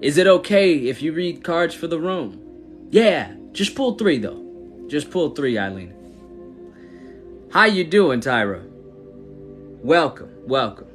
Is 0.00 0.18
it 0.18 0.26
okay 0.26 0.76
if 0.76 1.02
you 1.02 1.12
read 1.12 1.44
cards 1.44 1.74
for 1.74 1.86
the 1.86 1.98
room? 1.98 2.88
Yeah, 2.90 3.34
just 3.52 3.74
pull 3.74 3.96
3 3.96 4.18
though. 4.18 4.42
Just 4.88 5.10
pull 5.10 5.30
3, 5.30 5.58
Eileen. 5.58 5.94
How 7.52 7.64
you 7.64 7.84
doing, 7.84 8.20
Tyra? 8.20 8.62
Welcome. 9.82 10.30
Welcome. 10.46 10.93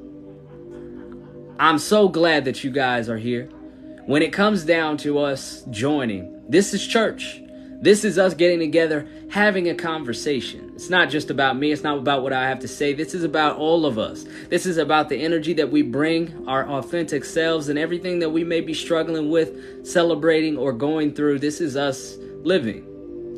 I'm 1.59 1.77
so 1.77 2.07
glad 2.07 2.45
that 2.45 2.63
you 2.63 2.71
guys 2.71 3.09
are 3.09 3.17
here. 3.17 3.49
When 4.05 4.21
it 4.21 4.31
comes 4.31 4.63
down 4.63 4.95
to 4.99 5.19
us 5.19 5.65
joining, 5.69 6.41
this 6.47 6.73
is 6.73 6.87
church. 6.87 7.41
This 7.81 8.05
is 8.05 8.17
us 8.17 8.33
getting 8.33 8.59
together, 8.59 9.05
having 9.29 9.67
a 9.67 9.75
conversation. 9.75 10.71
It's 10.73 10.89
not 10.89 11.09
just 11.09 11.29
about 11.29 11.57
me, 11.57 11.73
it's 11.73 11.83
not 11.83 11.97
about 11.97 12.23
what 12.23 12.31
I 12.31 12.47
have 12.47 12.59
to 12.59 12.67
say. 12.69 12.93
This 12.93 13.13
is 13.13 13.25
about 13.25 13.57
all 13.57 13.85
of 13.85 13.99
us. 13.99 14.23
This 14.47 14.65
is 14.65 14.77
about 14.77 15.09
the 15.09 15.17
energy 15.17 15.51
that 15.55 15.69
we 15.69 15.81
bring, 15.81 16.47
our 16.47 16.65
authentic 16.65 17.25
selves, 17.25 17.67
and 17.67 17.77
everything 17.77 18.19
that 18.19 18.29
we 18.29 18.45
may 18.45 18.61
be 18.61 18.73
struggling 18.73 19.29
with, 19.29 19.85
celebrating, 19.85 20.57
or 20.57 20.71
going 20.71 21.13
through. 21.13 21.39
This 21.39 21.59
is 21.59 21.75
us 21.75 22.15
living 22.41 22.88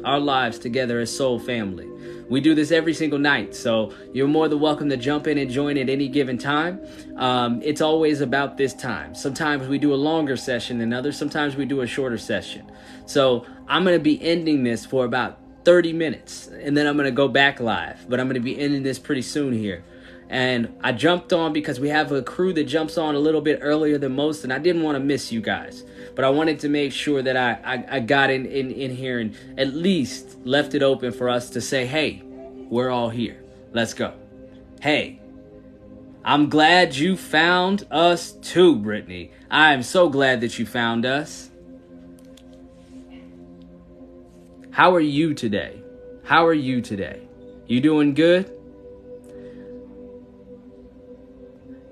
our 0.03 0.19
lives 0.19 0.59
together 0.59 0.99
as 0.99 1.15
soul 1.15 1.39
family. 1.39 1.87
We 2.29 2.39
do 2.39 2.55
this 2.55 2.71
every 2.71 2.93
single 2.93 3.19
night, 3.19 3.53
so 3.53 3.93
you're 4.13 4.27
more 4.27 4.47
than 4.47 4.59
welcome 4.59 4.89
to 4.89 4.97
jump 4.97 5.27
in 5.27 5.37
and 5.37 5.51
join 5.51 5.77
at 5.77 5.89
any 5.89 6.07
given 6.07 6.37
time. 6.37 6.79
Um, 7.17 7.61
it's 7.61 7.81
always 7.81 8.21
about 8.21 8.57
this 8.57 8.73
time. 8.73 9.13
Sometimes 9.15 9.67
we 9.67 9.77
do 9.77 9.93
a 9.93 9.95
longer 9.95 10.37
session 10.37 10.77
than 10.77 10.93
others, 10.93 11.17
sometimes 11.17 11.55
we 11.55 11.65
do 11.65 11.81
a 11.81 11.87
shorter 11.87 12.17
session. 12.17 12.71
So 13.05 13.45
I'm 13.67 13.83
going 13.83 13.97
to 13.97 14.03
be 14.03 14.21
ending 14.21 14.63
this 14.63 14.85
for 14.85 15.03
about 15.03 15.39
30 15.65 15.93
minutes, 15.93 16.47
and 16.47 16.75
then 16.75 16.87
I'm 16.87 16.95
going 16.95 17.05
to 17.05 17.11
go 17.11 17.27
back 17.27 17.59
live, 17.59 18.09
but 18.09 18.19
I'm 18.19 18.27
going 18.27 18.35
to 18.35 18.39
be 18.39 18.57
ending 18.59 18.83
this 18.83 18.97
pretty 18.97 19.21
soon 19.21 19.53
here. 19.53 19.83
And 20.29 20.77
I 20.81 20.93
jumped 20.93 21.33
on 21.33 21.51
because 21.51 21.79
we 21.79 21.89
have 21.89 22.11
a 22.11 22.21
crew 22.21 22.53
that 22.53 22.63
jumps 22.63 22.97
on 22.97 23.15
a 23.15 23.19
little 23.19 23.41
bit 23.41 23.59
earlier 23.61 23.97
than 23.97 24.15
most, 24.15 24.43
and 24.43 24.53
I 24.53 24.59
didn't 24.59 24.81
want 24.81 24.95
to 24.95 24.99
miss 24.99 25.31
you 25.31 25.41
guys 25.41 25.83
but 26.15 26.25
I 26.25 26.29
wanted 26.29 26.59
to 26.59 26.69
make 26.69 26.91
sure 26.91 27.21
that 27.21 27.37
I, 27.37 27.51
I, 27.63 27.97
I 27.97 27.99
got 27.99 28.29
in, 28.29 28.45
in, 28.45 28.71
in 28.71 28.95
here 28.95 29.19
and 29.19 29.35
at 29.57 29.73
least 29.73 30.37
left 30.43 30.73
it 30.73 30.83
open 30.83 31.11
for 31.11 31.29
us 31.29 31.49
to 31.51 31.61
say, 31.61 31.85
hey, 31.85 32.21
we're 32.69 32.89
all 32.89 33.09
here. 33.09 33.41
Let's 33.73 33.93
go. 33.93 34.13
Hey, 34.81 35.19
I'm 36.23 36.49
glad 36.49 36.95
you 36.95 37.17
found 37.17 37.87
us 37.89 38.33
too, 38.33 38.75
Brittany. 38.75 39.31
I 39.49 39.73
am 39.73 39.83
so 39.83 40.09
glad 40.09 40.41
that 40.41 40.59
you 40.59 40.65
found 40.65 41.05
us. 41.05 41.49
How 44.71 44.93
are 44.95 45.01
you 45.01 45.33
today? 45.33 45.81
How 46.23 46.45
are 46.45 46.53
you 46.53 46.81
today? 46.81 47.27
You 47.67 47.81
doing 47.81 48.13
good? 48.13 48.51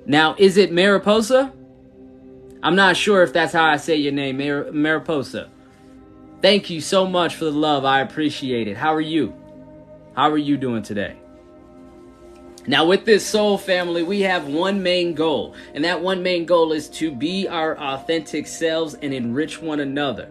Now, 0.10 0.34
is 0.40 0.58
it 0.58 0.72
Mariposa? 0.72 1.54
I'm 2.64 2.76
not 2.76 2.98
sure 2.98 3.22
if 3.22 3.32
that's 3.32 3.54
how 3.54 3.64
I 3.64 3.78
say 3.78 3.96
your 3.96 4.12
name, 4.12 4.40
Mar- 4.40 4.72
Mariposa. 4.72 5.52
Thank 6.42 6.72
you 6.72 6.82
so 6.82 7.06
much 7.06 7.36
for 7.36 7.46
the 7.46 7.52
love. 7.52 7.86
I 7.86 8.02
appreciate 8.02 8.68
it. 8.68 8.76
How 8.76 8.96
are 8.96 9.02
you? 9.02 9.36
How 10.16 10.32
are 10.32 10.38
you 10.40 10.58
doing 10.58 10.82
today? 10.82 11.16
Now, 12.66 12.88
with 12.88 13.06
this 13.06 13.24
soul 13.24 13.60
family, 13.60 14.02
we 14.02 14.22
have 14.22 14.48
one 14.48 14.82
main 14.82 15.14
goal, 15.14 15.54
and 15.76 15.86
that 15.86 16.02
one 16.02 16.24
main 16.24 16.48
goal 16.48 16.72
is 16.72 16.90
to 16.90 17.12
be 17.12 17.48
our 17.48 17.78
authentic 17.78 18.48
selves 18.48 18.96
and 18.96 19.14
enrich 19.14 19.62
one 19.62 19.80
another. 19.80 20.28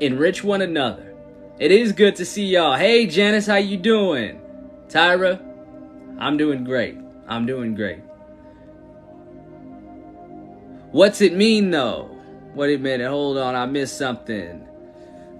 Enrich 0.00 0.42
one 0.42 0.62
another. 0.62 1.14
It 1.58 1.70
is 1.70 1.92
good 1.92 2.16
to 2.16 2.24
see 2.24 2.46
y'all. 2.46 2.76
Hey, 2.76 3.06
Janice, 3.08 3.46
how 3.46 3.56
you 3.56 3.76
doing? 3.76 4.40
Tyra, 4.88 5.38
I'm 6.18 6.38
doing 6.38 6.64
great. 6.64 6.96
I'm 7.28 7.44
doing 7.44 7.74
great. 7.74 8.03
What's 10.94 11.20
it 11.20 11.34
mean 11.34 11.72
though? 11.72 12.08
Wait 12.54 12.76
a 12.76 12.78
minute, 12.78 13.10
hold 13.10 13.36
on, 13.36 13.56
I 13.56 13.66
missed 13.66 13.98
something. 13.98 14.64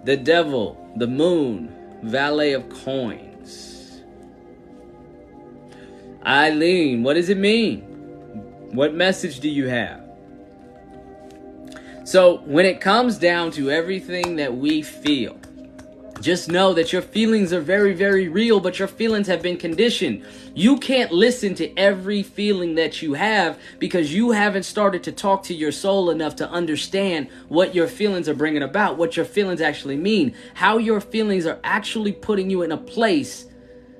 The 0.03 0.17
devil, 0.17 0.93
the 0.97 1.07
moon, 1.07 1.73
valet 2.03 2.55
of 2.55 2.69
coins. 2.69 4.03
Eileen, 6.27 7.05
what 7.05 7.15
does 7.15 7.29
it 7.29 7.39
mean? 7.39 7.83
What 8.73 8.95
message 8.95 9.39
do 9.39 9.49
you 9.49 9.69
have? 9.69 10.03
So, 12.03 12.39
when 12.39 12.67
it 12.67 12.81
comes 12.81 13.17
down 13.17 13.53
to 13.53 13.71
everything 13.71 14.35
that 14.35 14.57
we 14.57 14.83
feel, 14.83 15.39
just 16.25 16.49
know 16.49 16.73
that 16.73 16.91
your 16.91 17.03
feelings 17.03 17.53
are 17.53 17.61
very, 17.61 17.93
very 17.93 18.29
real, 18.29 18.59
but 18.59 18.79
your 18.79 18.89
feelings 18.89 19.27
have 19.27 19.43
been 19.43 19.59
conditioned. 19.59 20.25
You 20.55 20.79
can't 20.79 21.13
listen 21.13 21.55
to 21.57 21.77
every 21.77 22.23
feeling 22.23 22.77
that 22.77 23.03
you 23.03 23.13
have 23.13 23.59
because 23.79 24.15
you 24.15 24.31
haven't 24.31 24.63
started 24.63 25.03
to 25.03 25.13
talk 25.13 25.43
to 25.45 25.55
your 25.55 25.71
soul 25.71 26.09
enough 26.09 26.35
to 26.37 26.49
understand 26.49 27.29
what 27.49 27.75
your 27.75 27.87
feelings 27.87 28.27
are 28.27 28.35
bringing 28.35 28.63
about, 28.63 28.97
what 28.97 29.19
your 29.19 29.27
feelings 29.27 29.61
actually 29.61 29.99
mean, 29.99 30.35
how 30.55 30.79
your 30.79 30.99
feelings 30.99 31.45
are 31.45 31.61
actually 31.63 32.13
putting 32.13 32.49
you 32.49 32.63
in 32.63 32.73
a 32.73 32.79
place 32.79 33.45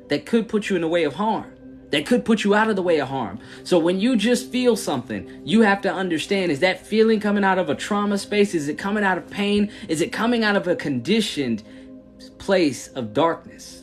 that 0.09 0.25
could 0.25 0.49
put 0.49 0.71
you 0.71 0.77
in 0.77 0.83
the 0.83 0.89
way 0.89 1.05
of 1.05 1.15
harm 1.15 1.51
that 1.91 2.07
could 2.07 2.25
put 2.25 2.43
you 2.43 2.57
out 2.57 2.69
of 2.69 2.75
the 2.75 2.83
way 2.83 2.99
of 2.99 3.07
harm. 3.07 3.39
So 3.63 3.79
when 3.79 4.01
you 4.01 4.17
just 4.17 4.51
feel 4.51 4.75
something, 4.75 5.43
you 5.45 5.61
have 5.61 5.81
to 5.83 5.93
understand 5.93 6.51
is 6.51 6.59
that 6.59 6.85
feeling 6.85 7.21
coming 7.21 7.45
out 7.45 7.57
of 7.57 7.71
a 7.71 7.75
trauma 7.77 8.19
space? 8.19 8.53
Is 8.53 8.67
it 8.67 8.77
coming 8.77 9.05
out 9.05 9.17
of 9.17 9.31
pain? 9.31 9.71
Is 9.89 10.01
it 10.01 10.11
coming 10.11 10.43
out 10.43 10.57
of 10.57 10.67
a 10.67 10.75
conditioned 10.75 11.63
place 12.45 12.89
of 12.89 13.15
darkness? 13.15 13.83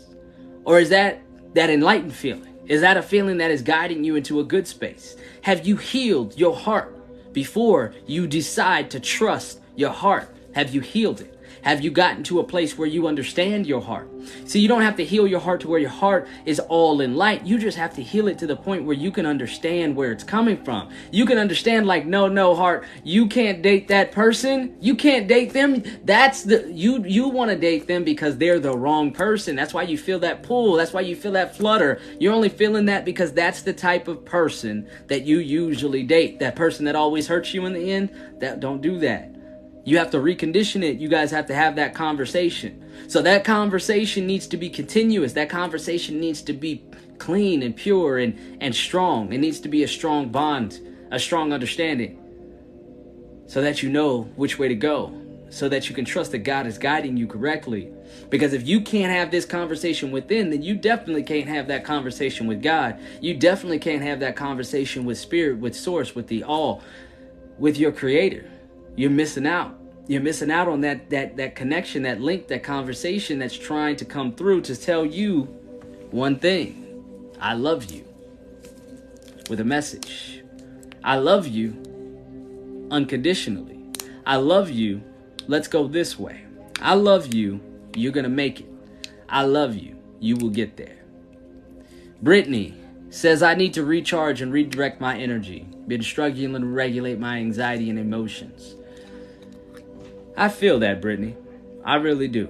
Or 0.65 0.79
is 0.79 0.89
that 0.89 1.23
that 1.55 1.71
enlightened 1.71 2.13
feeling? 2.13 2.59
Is 2.67 2.81
that 2.81 2.95
a 2.95 3.01
feeling 3.01 3.37
that 3.37 3.49
is 3.49 3.63
guiding 3.63 4.03
you 4.03 4.15
into 4.15 4.39
a 4.39 4.43
good 4.43 4.67
space? 4.67 5.15
Have 5.41 5.65
you 5.65 5.77
healed 5.77 6.37
your 6.37 6.55
heart 6.55 7.33
before 7.33 7.93
you 8.05 8.27
decide 8.27 8.91
to 8.91 8.99
trust 8.99 9.61
your 9.75 9.89
heart? 9.89 10.33
Have 10.53 10.75
you 10.75 10.79
healed 10.81 11.21
it? 11.21 11.39
Have 11.63 11.81
you 11.81 11.91
gotten 11.91 12.23
to 12.23 12.39
a 12.39 12.43
place 12.43 12.77
where 12.77 12.87
you 12.87 13.07
understand 13.07 13.67
your 13.67 13.81
heart? 13.81 14.09
See, 14.45 14.59
you 14.59 14.67
don't 14.67 14.81
have 14.81 14.95
to 14.97 15.05
heal 15.05 15.27
your 15.27 15.39
heart 15.39 15.61
to 15.61 15.67
where 15.67 15.79
your 15.79 15.89
heart 15.89 16.27
is 16.45 16.59
all 16.59 17.01
in 17.01 17.15
light. 17.15 17.45
You 17.45 17.59
just 17.59 17.77
have 17.77 17.93
to 17.95 18.03
heal 18.03 18.27
it 18.27 18.37
to 18.39 18.47
the 18.47 18.55
point 18.55 18.83
where 18.83 18.95
you 18.95 19.11
can 19.11 19.25
understand 19.25 19.95
where 19.95 20.11
it's 20.11 20.23
coming 20.23 20.63
from. 20.63 20.89
You 21.11 21.25
can 21.25 21.37
understand, 21.37 21.85
like, 21.85 22.05
no, 22.05 22.27
no, 22.27 22.55
heart, 22.55 22.85
you 23.03 23.27
can't 23.27 23.61
date 23.61 23.87
that 23.89 24.11
person. 24.11 24.75
You 24.79 24.95
can't 24.95 25.27
date 25.27 25.53
them. 25.53 25.83
That's 26.03 26.43
the 26.43 26.71
you 26.71 27.03
you 27.05 27.27
want 27.27 27.51
to 27.51 27.57
date 27.57 27.87
them 27.87 28.03
because 28.03 28.37
they're 28.37 28.59
the 28.59 28.75
wrong 28.75 29.11
person. 29.11 29.55
That's 29.55 29.73
why 29.73 29.83
you 29.83 29.97
feel 29.97 30.19
that 30.19 30.43
pull. 30.43 30.73
That's 30.73 30.93
why 30.93 31.01
you 31.01 31.15
feel 31.15 31.33
that 31.33 31.55
flutter. 31.55 31.99
You're 32.19 32.33
only 32.33 32.49
feeling 32.49 32.85
that 32.85 33.05
because 33.05 33.33
that's 33.33 33.61
the 33.61 33.73
type 33.73 34.07
of 34.07 34.25
person 34.25 34.87
that 35.07 35.25
you 35.25 35.39
usually 35.39 36.03
date. 36.03 36.39
That 36.39 36.55
person 36.55 36.85
that 36.85 36.95
always 36.95 37.27
hurts 37.27 37.53
you 37.53 37.65
in 37.65 37.73
the 37.73 37.91
end. 37.91 38.09
That 38.39 38.59
don't 38.59 38.81
do 38.81 38.99
that. 38.99 39.35
You 39.83 39.97
have 39.97 40.11
to 40.11 40.17
recondition 40.17 40.83
it. 40.83 40.97
You 40.97 41.09
guys 41.09 41.31
have 41.31 41.47
to 41.47 41.55
have 41.55 41.75
that 41.77 41.95
conversation. 41.95 42.83
So 43.07 43.21
that 43.23 43.43
conversation 43.43 44.27
needs 44.27 44.45
to 44.47 44.57
be 44.57 44.69
continuous. 44.69 45.33
That 45.33 45.49
conversation 45.49 46.19
needs 46.19 46.41
to 46.43 46.53
be 46.53 46.83
clean 47.17 47.63
and 47.63 47.75
pure 47.75 48.19
and, 48.19 48.57
and 48.61 48.75
strong. 48.75 49.33
It 49.33 49.39
needs 49.39 49.59
to 49.61 49.69
be 49.69 49.83
a 49.83 49.87
strong 49.87 50.29
bond, 50.29 50.79
a 51.11 51.19
strong 51.19 51.51
understanding. 51.51 52.19
So 53.47 53.61
that 53.61 53.81
you 53.81 53.89
know 53.89 54.23
which 54.35 54.59
way 54.59 54.67
to 54.67 54.75
go. 54.75 55.17
So 55.49 55.67
that 55.67 55.89
you 55.89 55.95
can 55.95 56.05
trust 56.05 56.31
that 56.31 56.39
God 56.39 56.67
is 56.67 56.77
guiding 56.77 57.17
you 57.17 57.27
correctly. 57.27 57.91
Because 58.29 58.53
if 58.53 58.65
you 58.65 58.81
can't 58.81 59.11
have 59.11 59.31
this 59.31 59.45
conversation 59.45 60.11
within, 60.11 60.51
then 60.51 60.61
you 60.61 60.75
definitely 60.75 61.23
can't 61.23 61.47
have 61.47 61.67
that 61.67 61.83
conversation 61.83 62.47
with 62.47 62.61
God. 62.61 62.99
You 63.19 63.33
definitely 63.33 63.79
can't 63.79 64.03
have 64.03 64.21
that 64.21 64.35
conversation 64.35 65.05
with 65.05 65.17
Spirit, 65.17 65.57
with 65.57 65.75
Source, 65.75 66.15
with 66.15 66.27
the 66.27 66.43
All, 66.43 66.81
with 67.57 67.77
your 67.77 67.91
Creator 67.91 68.49
you're 68.95 69.09
missing 69.09 69.47
out. 69.47 69.77
You're 70.07 70.21
missing 70.21 70.51
out 70.51 70.67
on 70.67 70.81
that 70.81 71.09
that 71.09 71.37
that 71.37 71.55
connection, 71.55 72.03
that 72.03 72.19
link, 72.19 72.47
that 72.47 72.63
conversation 72.63 73.39
that's 73.39 73.57
trying 73.57 73.95
to 73.97 74.05
come 74.05 74.33
through 74.33 74.61
to 74.61 74.75
tell 74.75 75.05
you 75.05 75.43
one 76.11 76.37
thing. 76.37 77.31
I 77.39 77.53
love 77.53 77.91
you. 77.91 78.05
With 79.49 79.59
a 79.59 79.65
message. 79.65 80.43
I 81.03 81.15
love 81.17 81.47
you 81.47 82.87
unconditionally. 82.91 83.79
I 84.25 84.35
love 84.35 84.69
you. 84.69 85.01
Let's 85.47 85.67
go 85.67 85.87
this 85.87 86.19
way. 86.19 86.43
I 86.79 86.93
love 86.93 87.33
you. 87.33 87.59
You're 87.95 88.11
going 88.11 88.25
to 88.25 88.29
make 88.29 88.59
it. 88.59 88.69
I 89.27 89.43
love 89.43 89.75
you. 89.75 89.97
You 90.19 90.35
will 90.35 90.49
get 90.49 90.77
there. 90.77 90.97
Brittany 92.21 92.75
says, 93.09 93.41
I 93.41 93.55
need 93.55 93.73
to 93.73 93.83
recharge 93.83 94.41
and 94.41 94.53
redirect 94.53 95.01
my 95.01 95.17
energy. 95.17 95.67
Been 95.87 96.03
struggling 96.03 96.53
to 96.53 96.65
regulate 96.65 97.19
my 97.19 97.37
anxiety 97.37 97.89
and 97.89 97.97
emotions. 97.97 98.75
I 100.41 100.49
feel 100.49 100.79
that, 100.79 101.01
Brittany. 101.01 101.37
I 101.85 101.97
really 101.97 102.27
do. 102.27 102.47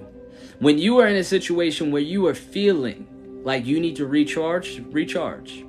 When 0.60 0.78
you 0.78 0.96
are 1.00 1.06
in 1.06 1.16
a 1.16 1.22
situation 1.22 1.90
where 1.90 2.00
you 2.00 2.26
are 2.26 2.34
feeling 2.34 3.06
like 3.44 3.66
you 3.66 3.78
need 3.80 3.96
to 3.96 4.06
recharge, 4.06 4.80
recharge. 4.90 5.66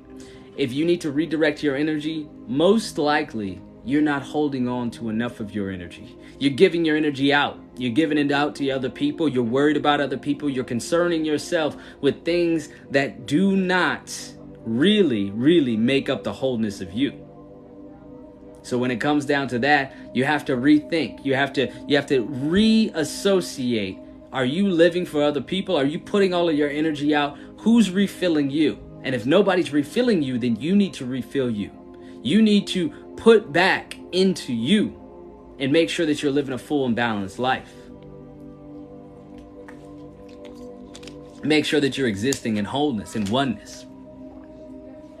If 0.56 0.72
you 0.72 0.86
need 0.86 1.02
to 1.02 1.10
redirect 1.10 1.62
your 1.62 1.76
energy, 1.76 2.26
most 2.46 2.96
likely 2.96 3.60
you're 3.84 4.00
not 4.00 4.22
holding 4.22 4.66
on 4.68 4.90
to 4.92 5.10
enough 5.10 5.38
of 5.38 5.54
your 5.54 5.70
energy. 5.70 6.16
You're 6.38 6.54
giving 6.54 6.86
your 6.86 6.96
energy 6.96 7.30
out. 7.30 7.60
You're 7.76 7.92
giving 7.92 8.16
it 8.16 8.32
out 8.32 8.54
to 8.54 8.70
other 8.70 8.88
people. 8.88 9.28
You're 9.28 9.42
worried 9.42 9.76
about 9.76 10.00
other 10.00 10.16
people. 10.16 10.48
You're 10.48 10.64
concerning 10.64 11.26
yourself 11.26 11.76
with 12.00 12.24
things 12.24 12.70
that 12.90 13.26
do 13.26 13.54
not 13.54 14.10
really, 14.64 15.30
really 15.30 15.76
make 15.76 16.08
up 16.08 16.24
the 16.24 16.32
wholeness 16.32 16.80
of 16.80 16.90
you. 16.94 17.23
So 18.64 18.78
when 18.78 18.90
it 18.90 18.96
comes 18.96 19.26
down 19.26 19.46
to 19.48 19.58
that, 19.60 19.94
you 20.14 20.24
have 20.24 20.44
to 20.46 20.56
rethink. 20.56 21.24
You 21.24 21.34
have 21.34 21.52
to 21.52 21.70
you 21.86 21.96
have 21.96 22.06
to 22.06 22.24
reassociate. 22.24 23.98
Are 24.32 24.46
you 24.46 24.68
living 24.68 25.04
for 25.06 25.22
other 25.22 25.42
people? 25.42 25.76
Are 25.76 25.84
you 25.84 26.00
putting 26.00 26.32
all 26.34 26.48
of 26.48 26.56
your 26.56 26.70
energy 26.70 27.14
out? 27.14 27.38
Who's 27.58 27.90
refilling 27.90 28.50
you? 28.50 28.78
And 29.02 29.14
if 29.14 29.26
nobody's 29.26 29.70
refilling 29.70 30.22
you, 30.22 30.38
then 30.38 30.56
you 30.56 30.74
need 30.74 30.94
to 30.94 31.04
refill 31.04 31.50
you. 31.50 31.70
You 32.22 32.40
need 32.40 32.66
to 32.68 32.88
put 33.16 33.52
back 33.52 33.98
into 34.12 34.54
you 34.54 34.98
and 35.58 35.70
make 35.70 35.90
sure 35.90 36.06
that 36.06 36.22
you're 36.22 36.32
living 36.32 36.54
a 36.54 36.58
full 36.58 36.86
and 36.86 36.96
balanced 36.96 37.38
life. 37.38 37.70
Make 41.42 41.66
sure 41.66 41.80
that 41.80 41.98
you're 41.98 42.08
existing 42.08 42.56
in 42.56 42.64
wholeness 42.64 43.14
and 43.14 43.28
oneness. 43.28 43.84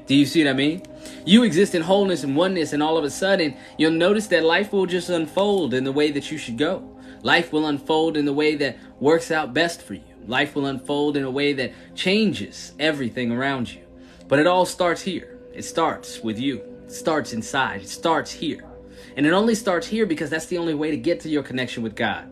Do 0.06 0.14
you 0.14 0.24
see 0.24 0.42
what 0.42 0.50
I 0.50 0.54
mean? 0.54 0.82
You 1.24 1.42
exist 1.42 1.74
in 1.74 1.82
wholeness 1.82 2.22
and 2.22 2.36
oneness, 2.36 2.72
and 2.72 2.82
all 2.82 2.98
of 2.98 3.04
a 3.04 3.10
sudden, 3.10 3.56
you'll 3.78 3.92
notice 3.92 4.26
that 4.26 4.44
life 4.44 4.72
will 4.72 4.86
just 4.86 5.08
unfold 5.08 5.72
in 5.72 5.84
the 5.84 5.92
way 5.92 6.10
that 6.10 6.30
you 6.30 6.36
should 6.36 6.58
go. 6.58 6.90
Life 7.22 7.52
will 7.52 7.66
unfold 7.66 8.18
in 8.18 8.26
the 8.26 8.32
way 8.32 8.56
that 8.56 8.76
works 9.00 9.30
out 9.30 9.54
best 9.54 9.80
for 9.80 9.94
you. 9.94 10.02
Life 10.26 10.54
will 10.54 10.66
unfold 10.66 11.16
in 11.16 11.24
a 11.24 11.30
way 11.30 11.54
that 11.54 11.72
changes 11.94 12.72
everything 12.78 13.32
around 13.32 13.72
you. 13.72 13.80
But 14.28 14.38
it 14.38 14.46
all 14.46 14.66
starts 14.66 15.00
here. 15.00 15.38
It 15.54 15.64
starts 15.64 16.20
with 16.20 16.38
you. 16.38 16.58
It 16.84 16.92
starts 16.92 17.32
inside. 17.32 17.82
It 17.82 17.88
starts 17.88 18.30
here. 18.30 18.64
And 19.16 19.26
it 19.26 19.32
only 19.32 19.54
starts 19.54 19.86
here 19.86 20.04
because 20.06 20.28
that's 20.28 20.46
the 20.46 20.58
only 20.58 20.74
way 20.74 20.90
to 20.90 20.96
get 20.96 21.20
to 21.20 21.28
your 21.28 21.42
connection 21.42 21.82
with 21.82 21.94
God. 21.94 22.30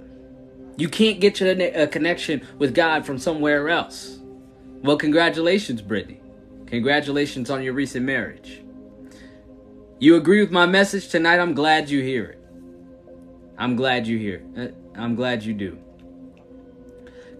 You 0.76 0.88
can't 0.88 1.20
get 1.20 1.34
to 1.36 1.82
a 1.82 1.86
connection 1.86 2.46
with 2.58 2.74
God 2.74 3.06
from 3.06 3.18
somewhere 3.18 3.68
else. 3.68 4.18
Well, 4.82 4.96
congratulations, 4.96 5.80
Brittany. 5.80 6.20
Congratulations 6.66 7.50
on 7.50 7.62
your 7.62 7.74
recent 7.74 8.04
marriage. 8.04 8.61
You 10.02 10.16
agree 10.16 10.40
with 10.40 10.50
my 10.50 10.66
message 10.66 11.10
tonight? 11.10 11.38
I'm 11.38 11.54
glad 11.54 11.88
you 11.88 12.02
hear 12.02 12.24
it. 12.24 12.40
I'm 13.56 13.76
glad 13.76 14.04
you 14.04 14.18
hear 14.18 14.42
it. 14.56 14.74
Uh, 14.74 15.00
I'm 15.00 15.14
glad 15.14 15.44
you 15.44 15.54
do. 15.54 15.78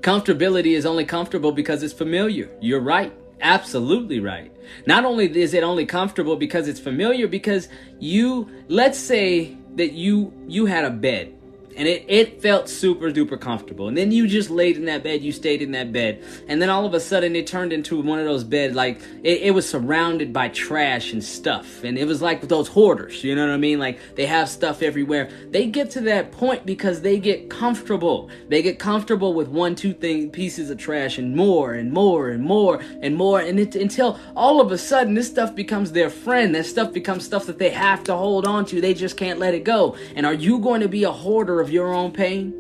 Comfortability 0.01 0.77
is 0.77 0.87
only 0.87 1.05
comfortable 1.05 1.51
because 1.51 1.83
it's 1.83 1.93
familiar. 1.93 2.57
You're 2.61 2.81
right. 2.81 3.13
Absolutely 3.41 4.21
right. 4.21 4.53
Not 4.87 5.05
only 5.05 5.27
is 5.43 5.55
it 5.55 5.65
only 5.65 5.87
comfortable 5.87 6.37
because 6.37 6.69
it's 6.69 6.79
familiar, 6.79 7.27
because 7.27 7.69
you, 7.99 8.49
let's 8.69 8.97
say 8.97 9.57
that 9.75 9.95
you 9.95 10.33
you 10.47 10.67
had 10.67 10.85
a 10.85 10.91
bed 10.91 11.35
and 11.77 11.89
it, 11.89 12.05
it 12.09 12.43
felt 12.43 12.69
super 12.69 13.11
duper 13.11 13.41
comfortable. 13.41 13.89
And 13.89 13.97
then 13.97 14.13
you 14.13 14.27
just 14.27 14.51
laid 14.51 14.77
in 14.77 14.85
that 14.87 15.03
bed, 15.03 15.23
you 15.23 15.33
stayed 15.33 15.63
in 15.63 15.73
that 15.73 15.93
bed, 15.93 16.23
and 16.49 16.61
then 16.61 16.69
all 16.69 16.85
of 16.85 16.95
a 16.95 17.01
sudden 17.01 17.35
it 17.37 17.47
turned 17.47 17.73
into 17.73 18.01
one 18.01 18.19
of 18.19 18.25
those 18.25 18.45
beds 18.45 18.75
like 18.75 19.01
it, 19.23 19.43
it, 19.43 19.51
was 19.53 19.69
surrounded 19.69 20.33
by 20.33 20.49
trash 20.49 21.13
and 21.13 21.23
stuff, 21.23 21.85
and 21.85 21.99
it 21.99 22.07
was 22.07 22.21
like 22.21 22.43
those 22.49 22.69
hoarders, 22.69 23.23
you 23.25 23.35
know 23.35 23.47
what 23.47 23.55
I 23.55 23.57
mean? 23.57 23.79
Like 23.79 23.99
they 24.15 24.27
have 24.27 24.49
stuff 24.49 24.83
everywhere. 24.83 25.31
They 25.51 25.67
get 25.67 25.91
to 25.93 26.01
that 26.03 26.33
point 26.33 26.67
because 26.67 27.01
they 27.01 27.19
get 27.19 27.49
comfortable. 27.49 28.31
They 28.49 28.63
get 28.63 28.79
comfortable 28.79 29.35
with 29.35 29.49
one, 29.49 29.75
two 29.75 29.95
thing 29.95 30.31
pieces 30.31 30.71
of 30.71 30.79
trash 30.79 31.19
and 31.19 31.35
more 31.35 31.75
and 31.75 31.93
more 31.93 32.31
and 32.31 32.43
more 32.43 32.81
and 33.01 33.17
more, 33.17 33.41
and 33.41 33.59
it, 33.59 33.75
until 33.77 34.19
all 34.37 34.61
of 34.61 34.73
a 34.73 34.79
sudden 34.79 35.15
this 35.15 35.29
stuff 35.29 35.55
becomes 35.55 35.93
their 35.93 36.11
friend. 36.11 36.55
That 36.55 36.67
stuff 36.67 36.93
becomes 36.93 37.25
stuff 37.25 37.47
that 37.47 37.59
they 37.59 37.71
have 37.71 38.05
to 38.05 38.15
hold 38.15 38.47
on 38.47 38.67
to. 38.67 38.81
They 38.81 38.95
just 38.95 39.17
can't 39.17 39.39
let 39.39 39.55
it 39.55 39.65
go. 39.65 39.97
And 40.15 40.27
are 40.27 40.35
you 40.35 40.59
going 40.59 40.81
to 40.81 40.89
be 40.89 41.05
a 41.05 41.13
hoarder? 41.13 41.62
Of 41.63 41.71
your 41.71 41.95
own 41.95 42.13
pain? 42.13 42.53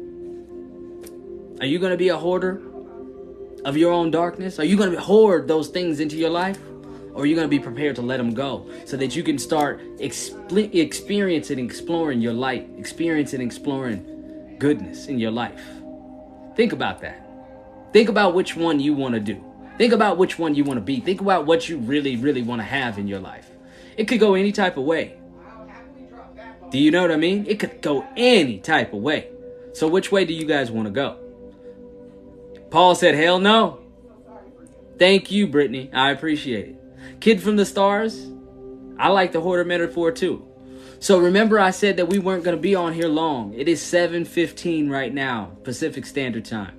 Are 1.60 1.66
you 1.66 1.78
going 1.78 1.90
to 1.90 1.98
be 1.98 2.08
a 2.08 2.16
hoarder 2.16 2.62
of 3.64 3.76
your 3.76 3.92
own 3.92 4.10
darkness? 4.10 4.58
Are 4.58 4.64
you 4.64 4.76
going 4.76 4.92
to 4.92 5.00
hoard 5.00 5.46
those 5.46 5.68
things 5.68 6.00
into 6.00 6.16
your 6.16 6.30
life? 6.30 6.58
Or 7.14 7.22
are 7.22 7.26
you 7.26 7.34
going 7.34 7.46
to 7.46 7.50
be 7.50 7.58
prepared 7.58 7.96
to 7.96 8.02
let 8.02 8.16
them 8.16 8.32
go 8.32 8.66
so 8.86 8.96
that 8.96 9.14
you 9.14 9.22
can 9.22 9.38
start 9.38 9.82
exp- 9.98 10.74
experiencing, 10.74 11.58
exploring 11.58 12.22
your 12.22 12.32
light, 12.32 12.70
experiencing, 12.78 13.42
exploring 13.42 14.56
goodness 14.58 15.06
in 15.06 15.18
your 15.18 15.30
life? 15.30 15.60
Think 16.56 16.72
about 16.72 17.00
that. 17.02 17.26
Think 17.92 18.08
about 18.08 18.34
which 18.34 18.56
one 18.56 18.80
you 18.80 18.94
want 18.94 19.14
to 19.14 19.20
do. 19.20 19.44
Think 19.76 19.92
about 19.92 20.16
which 20.16 20.38
one 20.38 20.54
you 20.54 20.64
want 20.64 20.78
to 20.78 20.82
be. 20.82 21.00
Think 21.00 21.20
about 21.20 21.44
what 21.44 21.68
you 21.68 21.76
really, 21.78 22.16
really 22.16 22.42
want 22.42 22.60
to 22.60 22.64
have 22.64 22.98
in 22.98 23.06
your 23.06 23.20
life. 23.20 23.50
It 23.96 24.08
could 24.08 24.20
go 24.20 24.34
any 24.34 24.52
type 24.52 24.78
of 24.78 24.84
way. 24.84 25.18
Do 26.72 26.78
you 26.78 26.90
know 26.90 27.02
what 27.02 27.12
I 27.12 27.16
mean? 27.16 27.44
It 27.46 27.60
could 27.60 27.82
go 27.82 28.06
any 28.16 28.58
type 28.58 28.94
of 28.94 29.02
way. 29.02 29.28
So 29.74 29.86
which 29.86 30.10
way 30.10 30.24
do 30.24 30.32
you 30.32 30.46
guys 30.46 30.70
want 30.70 30.86
to 30.86 30.90
go? 30.90 31.18
Paul 32.70 32.94
said, 32.94 33.14
hell 33.14 33.38
no. 33.38 33.80
Thank 34.98 35.30
you, 35.30 35.46
Brittany. 35.46 35.90
I 35.92 36.10
appreciate 36.10 36.68
it. 36.70 37.20
Kid 37.20 37.42
from 37.42 37.56
the 37.56 37.66
stars. 37.66 38.30
I 38.98 39.08
like 39.08 39.32
the 39.32 39.42
hoarder 39.42 39.66
metaphor 39.66 40.12
too. 40.12 40.48
So 40.98 41.18
remember 41.18 41.60
I 41.60 41.72
said 41.72 41.98
that 41.98 42.08
we 42.08 42.18
weren't 42.18 42.42
going 42.42 42.56
to 42.56 42.62
be 42.62 42.74
on 42.74 42.94
here 42.94 43.08
long. 43.08 43.52
It 43.52 43.68
is 43.68 43.82
7:15 43.82 44.88
right 44.88 45.12
now, 45.12 45.56
Pacific 45.64 46.06
Standard 46.06 46.46
Time. 46.46 46.78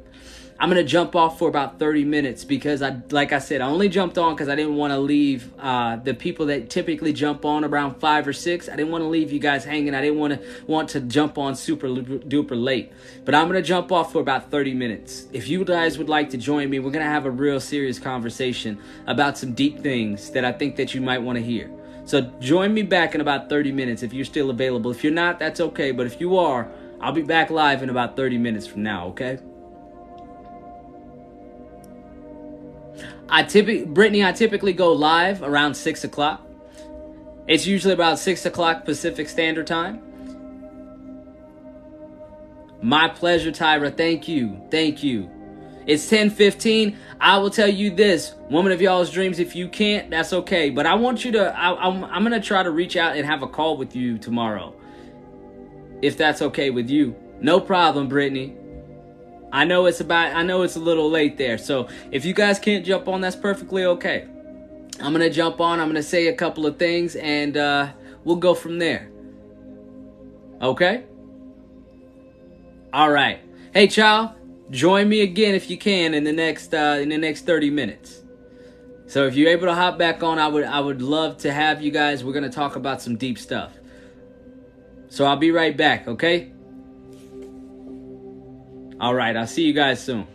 I'm 0.60 0.70
gonna 0.70 0.84
jump 0.84 1.16
off 1.16 1.40
for 1.40 1.50
about 1.50 1.80
30 1.80 2.06
minutes 2.06 2.44
because 2.44 2.82
I, 2.82 3.02
like 3.12 3.34
I 3.34 3.40
said, 3.40 3.62
I 3.62 3.68
only 3.68 3.90
jumped 3.90 4.18
on 4.18 4.34
because 4.34 4.48
I 4.48 4.56
didn't 4.56 4.76
want 4.76 4.92
to 4.92 5.00
leave 5.00 5.52
uh, 5.60 5.98
the 5.98 6.14
people 6.14 6.46
that 6.48 6.70
typically 6.70 7.12
jump 7.12 7.44
on 7.44 7.64
around 7.64 8.00
five 8.00 8.28
or 8.28 8.34
six. 8.34 8.70
I 8.70 8.76
didn't 8.76 8.92
want 8.92 9.04
to 9.04 9.08
leave 9.08 9.32
you 9.32 9.40
guys 9.40 9.66
hanging. 9.66 9.94
I 9.94 10.02
didn't 10.02 10.20
want 10.20 10.34
to 10.34 10.48
want 10.66 10.90
to 10.90 11.02
jump 11.02 11.38
on 11.38 11.56
super 11.56 11.88
duper 11.88 12.62
late. 12.62 12.92
But 13.26 13.36
I'm 13.36 13.48
gonna 13.48 13.62
jump 13.62 13.92
off 13.92 14.12
for 14.12 14.22
about 14.22 14.52
30 14.52 14.74
minutes. 14.74 15.28
If 15.34 15.48
you 15.48 15.66
guys 15.66 15.98
would 15.98 16.10
like 16.10 16.30
to 16.32 16.38
join 16.38 16.70
me, 16.70 16.80
we're 16.80 16.92
gonna 16.92 17.06
have 17.06 17.26
a 17.26 17.32
real 17.32 17.60
serious 17.60 18.00
conversation 18.00 18.80
about 19.08 19.38
some 19.38 19.54
deep 19.54 19.82
things 19.82 20.30
that 20.32 20.46
I 20.46 20.52
think 20.52 20.76
that 20.78 20.94
you 20.94 21.02
might 21.02 21.20
want 21.20 21.38
to 21.38 21.44
hear. 21.44 21.70
So 22.06 22.22
join 22.40 22.74
me 22.74 22.84
back 22.84 23.16
in 23.16 23.22
about 23.22 23.50
30 23.50 23.72
minutes 23.72 24.04
if 24.04 24.14
you're 24.14 24.26
still 24.26 24.50
available. 24.50 24.92
If 24.92 25.04
you're 25.04 25.14
not, 25.14 25.40
that's 25.40 25.60
okay. 25.60 25.92
But 25.92 26.06
if 26.06 26.20
you 26.20 26.38
are, 26.38 26.70
I'll 27.02 27.14
be 27.14 27.22
back 27.22 27.50
live 27.50 27.82
in 27.82 27.90
about 27.90 28.16
30 28.16 28.38
minutes 28.38 28.68
from 28.68 28.84
now. 28.84 29.08
Okay. 29.08 29.40
I 33.34 33.42
typically, 33.42 33.86
Brittany, 33.86 34.24
I 34.24 34.32
typically 34.32 34.74
go 34.74 34.94
live 34.94 35.42
around 35.42 35.74
six 35.74 36.04
o'clock. 36.04 36.40
It's 37.48 37.66
usually 37.66 37.96
about 37.96 38.20
six 38.20 38.46
o'clock 38.46 38.86
Pacific 38.86 39.28
Standard 39.28 39.66
Time. 39.66 40.04
My 42.84 43.08
pleasure, 43.08 43.52
Tyra. 43.52 43.98
Thank 43.98 44.28
you. 44.28 44.62
Thank 44.70 45.02
you. 45.02 45.32
It's 45.88 46.08
10:15. 46.08 46.96
I 47.20 47.40
will 47.40 47.50
tell 47.50 47.68
you 47.68 47.90
this, 47.90 48.36
woman 48.52 48.72
of 48.72 48.84
y'all's 48.84 49.10
dreams. 49.10 49.40
If 49.40 49.56
you 49.56 49.68
can't, 49.68 50.12
that's 50.12 50.32
okay. 50.32 50.70
But 50.70 50.86
I 50.86 50.94
want 50.94 51.26
you 51.26 51.32
to. 51.32 51.58
I, 51.58 51.74
I'm, 51.88 52.04
I'm 52.04 52.22
gonna 52.22 52.40
try 52.40 52.62
to 52.62 52.70
reach 52.70 52.96
out 52.96 53.18
and 53.18 53.26
have 53.26 53.42
a 53.42 53.48
call 53.48 53.78
with 53.78 53.96
you 53.96 54.20
tomorrow, 54.20 54.76
if 56.04 56.18
that's 56.18 56.44
okay 56.44 56.70
with 56.70 56.88
you. 56.88 57.16
No 57.42 57.60
problem, 57.60 58.10
Brittany. 58.10 58.56
I 59.54 59.66
know 59.66 59.86
it's 59.86 60.02
about 60.02 60.36
I 60.36 60.42
know 60.42 60.64
it's 60.64 60.76
a 60.76 60.80
little 60.80 61.10
late 61.12 61.38
there. 61.38 61.60
So 61.60 61.88
if 62.12 62.26
you 62.26 62.34
guys 62.34 62.58
can't 62.58 62.84
jump 62.84 63.08
on, 63.08 63.22
that's 63.22 63.36
perfectly 63.36 63.86
okay. 63.86 64.28
I'm 65.00 65.14
gonna 65.14 65.30
jump 65.30 65.62
on, 65.62 65.80
I'm 65.80 65.88
gonna 65.88 66.02
say 66.02 66.28
a 66.28 66.36
couple 66.36 66.66
of 66.66 66.78
things 66.78 67.16
and 67.16 67.56
uh, 67.56 67.92
we'll 68.24 68.38
go 68.38 68.56
from 68.56 68.80
there. 68.80 69.12
Okay? 70.60 71.04
Alright. 72.92 73.42
Hey 73.74 73.88
child, 73.88 74.32
join 74.72 75.08
me 75.08 75.22
again 75.22 75.54
if 75.54 75.70
you 75.70 75.78
can 75.78 76.16
in 76.16 76.24
the 76.24 76.34
next 76.34 76.74
uh, 76.74 76.98
in 77.00 77.10
the 77.10 77.18
next 77.18 77.46
30 77.46 77.70
minutes. 77.70 78.24
So 79.06 79.28
if 79.28 79.36
you're 79.36 79.52
able 79.52 79.68
to 79.68 79.76
hop 79.76 80.00
back 80.00 80.24
on, 80.24 80.40
I 80.40 80.48
would 80.48 80.64
I 80.64 80.80
would 80.80 81.04
love 81.04 81.38
to 81.40 81.54
have 81.54 81.80
you 81.80 81.92
guys. 81.92 82.24
We're 82.24 82.34
gonna 82.34 82.50
talk 82.50 82.76
about 82.76 83.04
some 83.04 83.18
deep 83.18 83.38
stuff. 83.38 83.74
So 85.10 85.26
I'll 85.26 85.38
be 85.38 85.52
right 85.52 85.78
back, 85.78 86.08
okay? 86.08 86.54
All 89.04 89.14
right, 89.14 89.36
I'll 89.36 89.46
see 89.46 89.64
you 89.64 89.74
guys 89.74 90.00
soon. 90.00 90.26